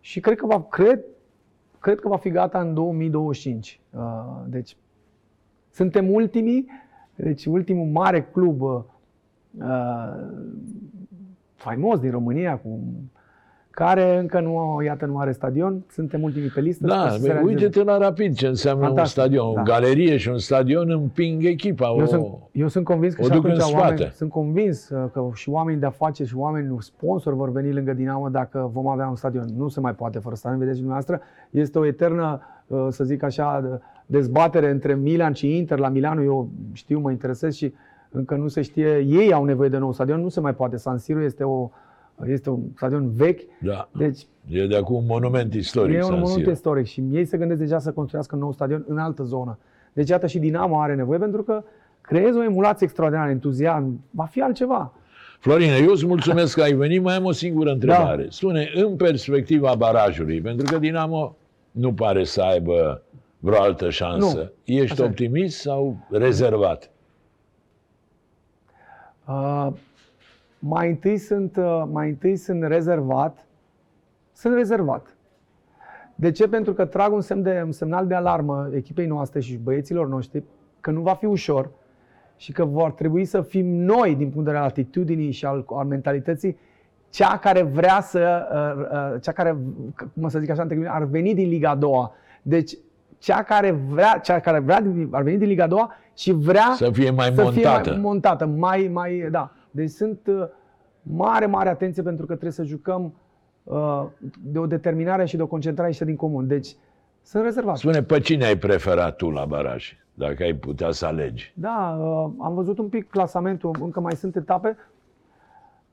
și 0.00 0.20
cred 0.20 0.36
că 0.36 0.46
va, 0.46 0.62
cred, 0.62 1.04
cred 1.78 2.00
că 2.00 2.08
va 2.08 2.16
fi 2.16 2.30
gata 2.30 2.60
în 2.60 2.74
2025. 2.74 3.80
Uh, 3.90 4.00
deci 4.46 4.76
suntem 5.70 6.12
ultimii, 6.12 6.66
deci 7.14 7.46
ultimul 7.46 7.86
mare 7.86 8.24
club 8.24 8.60
uh, 8.60 8.84
faimos 11.54 12.00
din 12.00 12.10
România, 12.10 12.58
cu, 12.58 12.80
care 13.84 14.18
încă 14.18 14.40
nu, 14.40 14.80
iată, 14.84 15.06
nu 15.06 15.18
are 15.18 15.32
stadion. 15.32 15.84
Suntem 15.90 16.22
ultimii 16.22 16.48
pe 16.48 16.60
listă. 16.60 16.86
Da, 16.86 16.94
sper 16.98 17.10
să 17.10 17.16
se 17.16 17.20
băi, 17.20 17.28
realizeze. 17.32 17.64
uite-te 17.64 17.82
la 17.84 17.98
Rapid 17.98 18.34
ce 18.36 18.46
înseamnă 18.46 18.84
Fantastic, 18.84 19.16
un 19.18 19.22
stadion. 19.24 19.54
da. 19.54 19.60
O 19.60 19.64
galerie 19.64 20.16
și 20.16 20.28
un 20.28 20.38
stadion 20.38 20.90
împing 20.90 21.44
echipa. 21.44 21.86
Eu 21.96 22.02
o... 22.02 22.06
sunt, 22.06 22.26
eu 22.52 22.68
sunt 22.68 22.84
convins 22.84 23.14
că 23.14 23.20
o 23.22 23.24
și 23.24 23.30
duc 23.30 23.44
în 23.44 23.50
atunci 23.50 23.68
spate. 23.68 23.84
oameni, 23.84 24.10
sunt 24.14 24.30
convins 24.30 24.88
uh, 24.88 25.04
că 25.12 25.28
și 25.34 25.48
oameni 25.50 25.80
de 25.80 25.86
afaceri 25.86 26.28
și 26.28 26.36
oameni 26.36 26.76
sponsori 26.80 27.36
vor 27.36 27.52
veni 27.52 27.72
lângă 27.72 27.92
Dinamo 27.92 28.28
dacă 28.28 28.70
vom 28.72 28.86
avea 28.86 29.08
un 29.08 29.16
stadion. 29.16 29.46
Nu 29.56 29.68
se 29.68 29.80
mai 29.80 29.94
poate 29.94 30.18
fără 30.18 30.34
stadion, 30.34 30.58
vedeți 30.60 30.78
și 30.78 30.84
dumneavoastră. 30.84 31.26
Este 31.50 31.78
o 31.78 31.86
eternă, 31.86 32.40
uh, 32.66 32.86
să 32.90 33.04
zic 33.04 33.22
așa, 33.22 33.60
de- 33.62 33.80
dezbatere 34.06 34.70
între 34.70 34.94
Milan 34.94 35.32
și 35.32 35.56
Inter. 35.56 35.78
La 35.78 35.88
Milano 35.88 36.22
eu 36.22 36.48
știu, 36.72 36.98
mă 37.00 37.10
interesez 37.10 37.54
și 37.54 37.74
încă 38.10 38.34
nu 38.34 38.48
se 38.48 38.62
știe. 38.62 38.98
Ei 39.08 39.32
au 39.32 39.44
nevoie 39.44 39.68
de 39.68 39.78
nou 39.78 39.92
stadion, 39.92 40.20
nu 40.20 40.28
se 40.28 40.40
mai 40.40 40.54
poate. 40.54 40.76
San 40.76 40.98
Siro 40.98 41.22
este, 41.22 41.44
o, 41.44 41.70
este 42.26 42.50
un 42.50 42.60
stadion 42.76 43.10
vechi. 43.14 43.40
Da. 43.60 43.88
Deci 43.98 44.26
E 44.50 44.66
de 44.66 44.76
acum 44.76 44.96
un 44.96 45.04
monument 45.06 45.54
istoric. 45.54 45.94
e 45.94 45.98
un 45.98 46.02
San 46.02 46.12
monument 46.12 46.38
Siro. 46.38 46.50
istoric 46.50 46.86
și 46.86 47.04
ei 47.12 47.24
se 47.24 47.36
gândesc 47.38 47.60
deja 47.60 47.78
să 47.78 47.92
construiască 47.92 48.34
un 48.34 48.40
nou 48.40 48.52
stadion 48.52 48.84
în 48.88 48.98
altă 48.98 49.22
zonă. 49.22 49.58
Deci 49.92 50.08
iată 50.08 50.26
și 50.26 50.38
Dinamo 50.38 50.80
are 50.80 50.94
nevoie 50.94 51.18
pentru 51.18 51.42
că 51.42 51.62
creează 52.00 52.38
o 52.38 52.42
emulație 52.42 52.86
extraordinară, 52.86 53.30
entuziasm, 53.30 54.00
va 54.10 54.24
fi 54.24 54.40
altceva. 54.40 54.92
Florine, 55.40 55.76
eu 55.82 55.90
îți 55.90 56.06
mulțumesc 56.06 56.54
că 56.56 56.62
ai 56.62 56.72
venit. 56.72 57.02
Mai 57.02 57.14
am 57.14 57.24
o 57.24 57.32
singură 57.32 57.70
întrebare. 57.70 58.22
Da. 58.22 58.28
Spune, 58.30 58.70
în 58.74 58.96
perspectiva 58.96 59.74
barajului, 59.74 60.40
pentru 60.40 60.72
că 60.72 60.78
Dinamo 60.78 61.36
nu 61.70 61.92
pare 61.94 62.24
să 62.24 62.40
aibă 62.42 63.02
vreo 63.38 63.60
altă 63.60 63.90
șansă. 63.90 64.52
Ești 64.64 64.92
Așa 64.92 65.02
e. 65.02 65.06
optimist 65.06 65.58
sau 65.60 66.06
rezervat? 66.10 66.90
Uh, 69.28 69.68
mai 70.58 70.88
întâi 70.88 71.16
sunt, 71.18 71.56
uh, 71.56 71.82
mai 71.92 72.08
întâi 72.08 72.36
sunt 72.36 72.62
rezervat. 72.64 73.46
Sunt 74.32 74.54
rezervat. 74.54 75.16
De 76.14 76.30
ce? 76.30 76.48
Pentru 76.48 76.72
că 76.72 76.84
trag 76.84 77.12
un, 77.12 77.20
semn 77.20 77.42
de, 77.42 77.62
un 77.64 77.72
semnal 77.72 78.06
de 78.06 78.14
alarmă 78.14 78.68
echipei 78.74 79.06
noastre 79.06 79.40
și 79.40 79.56
băieților 79.56 80.08
noștri 80.08 80.42
că 80.80 80.90
nu 80.90 81.00
va 81.00 81.14
fi 81.14 81.24
ușor 81.26 81.70
și 82.36 82.52
că 82.52 82.64
vor 82.64 82.90
trebui 82.92 83.24
să 83.24 83.42
fim 83.42 83.66
noi, 83.66 84.08
din 84.14 84.28
punct 84.30 84.34
de 84.34 84.40
vedere 84.40 84.58
al 84.58 84.64
atitudinii 84.64 85.30
și 85.30 85.44
al, 85.46 85.64
al 85.68 85.86
mentalității, 85.86 86.56
cea 87.10 87.38
care 87.38 87.62
vrea 87.62 88.00
să, 88.00 88.48
uh, 88.52 88.88
uh, 89.14 89.20
cea 89.22 89.32
care, 89.32 89.56
cum 90.14 90.28
să 90.28 90.38
zic 90.38 90.50
așa, 90.50 90.62
între 90.62 90.76
ghilimele, 90.76 91.02
ar 91.02 91.08
veni 91.08 91.34
din 91.34 91.48
Liga 91.48 91.70
a 91.70 91.74
doua. 91.74 92.12
Deci, 92.42 92.76
cea 93.18 93.42
care 93.42 93.70
vrea, 93.70 94.20
cea 94.22 94.40
care 94.40 94.58
vrea, 94.58 94.80
din- 94.80 95.08
ar 95.10 95.22
veni 95.22 95.38
din 95.38 95.48
Liga 95.48 95.64
a 95.64 95.66
doua 95.66 95.92
și 96.14 96.32
vrea 96.32 96.72
Să 96.74 96.90
fie 96.90 97.10
mai 97.10 97.32
să 97.34 97.42
montată. 97.42 97.82
fie 97.82 97.92
mai 97.92 98.00
montată, 98.00 98.46
mai, 98.46 98.90
mai, 98.92 99.28
da. 99.30 99.52
Deci 99.70 99.90
sunt 99.90 100.20
uh, 100.26 100.44
mare, 101.02 101.46
mare 101.46 101.68
atenție 101.68 102.02
pentru 102.02 102.26
că 102.26 102.32
trebuie 102.32 102.52
să 102.52 102.64
jucăm 102.64 103.14
uh, 103.64 104.04
de 104.42 104.58
o 104.58 104.66
determinare 104.66 105.24
și 105.24 105.36
de 105.36 105.42
o 105.42 105.46
concentrare 105.46 105.92
și 105.92 106.04
din 106.04 106.16
comun. 106.16 106.46
Deci 106.46 106.76
sunt 107.22 107.44
rezervat. 107.44 107.76
Spune, 107.76 108.02
pe 108.02 108.20
cine 108.20 108.44
ai 108.44 108.56
preferat 108.56 109.16
tu 109.16 109.30
la 109.30 109.44
baraj, 109.44 109.96
dacă 110.14 110.42
ai 110.42 110.54
putea 110.54 110.90
să 110.90 111.06
alegi? 111.06 111.52
Da, 111.56 111.96
uh, 112.00 112.30
am 112.38 112.54
văzut 112.54 112.78
un 112.78 112.88
pic 112.88 113.10
clasamentul, 113.10 113.76
încă 113.80 114.00
mai 114.00 114.12
sunt 114.14 114.36
etape. 114.36 114.76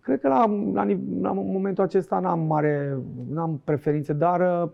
Cred 0.02 0.20
că 0.20 0.28
la, 0.28 0.46
la, 0.74 0.84
niv- 0.84 1.22
la 1.22 1.32
momentul 1.32 1.84
acesta 1.84 2.20
n-am 2.20 2.40
mare, 2.40 2.98
n-am 3.30 3.62
preferințe, 3.64 4.14
dar 4.14 4.64
uh, 4.64 4.70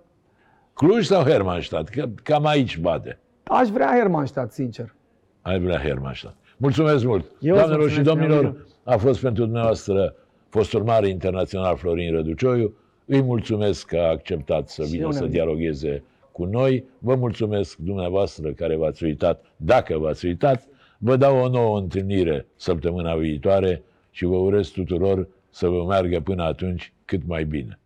Cluj 0.74 1.06
sau 1.06 1.24
Hermannstadt? 1.24 1.90
Că 1.90 2.06
cam 2.24 2.46
aici 2.46 2.80
bate. 2.80 3.20
aș 3.44 3.70
vrea 3.70 3.88
Hermannstadt, 3.88 4.52
sincer. 4.52 4.96
Ai 5.42 5.60
vrea 5.60 5.80
Hermannstadt. 5.80 6.36
Mulțumesc 6.58 7.06
mult! 7.06 7.26
Eu 7.40 7.56
Doamnelor 7.56 7.84
îți 7.84 7.94
și 7.94 8.02
mulțumesc, 8.02 8.20
domnilor, 8.20 8.54
Leonid. 8.54 8.71
A 8.84 8.98
fost 8.98 9.22
pentru 9.22 9.44
dumneavoastră 9.44 10.16
fostul 10.50 10.84
mare 10.84 11.08
internațional 11.08 11.78
Florin 11.78 12.12
Răducioiu. 12.14 12.74
Îi 13.06 13.22
mulțumesc 13.22 13.86
că 13.86 13.98
a 13.98 14.10
acceptat 14.10 14.70
să 14.70 14.84
Și 14.84 14.90
vină 14.90 15.04
eu 15.04 15.12
să 15.12 15.20
ne-am- 15.20 15.32
dialogueze 15.32 16.04
cu 16.32 16.46
noi. 16.46 16.86
Vă 17.00 17.16
mulțumesc 17.16 17.78
dumneavoastră 17.78 18.52
care 18.52 18.76
v-ați 18.76 19.04
uitat, 19.04 19.46
dacă 19.56 19.98
v-ați 19.98 20.26
uitat. 20.26 20.68
Vă 20.98 21.16
dau 21.16 21.38
o 21.38 21.50
nouă 21.50 21.78
întâlnire 21.80 22.46
săptămâna 22.56 23.16
viitoare 23.16 23.84
și 24.12 24.26
vă 24.26 24.36
urez 24.36 24.68
tuturor 24.68 25.28
să 25.50 25.68
vă 25.68 25.86
meargă 25.86 26.20
până 26.20 26.44
atunci 26.44 26.94
cât 27.06 27.22
mai 27.28 27.44
bine. 27.46 27.80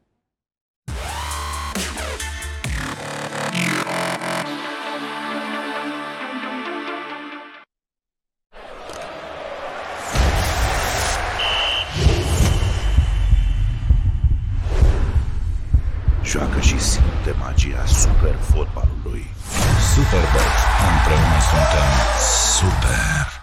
Magia 17.66 17.86
super 17.86 18.36
fotbalului. 18.52 19.26
Superbox. 19.94 20.52
Împreună 20.92 21.40
suntem 21.50 21.90
super. 22.58 23.35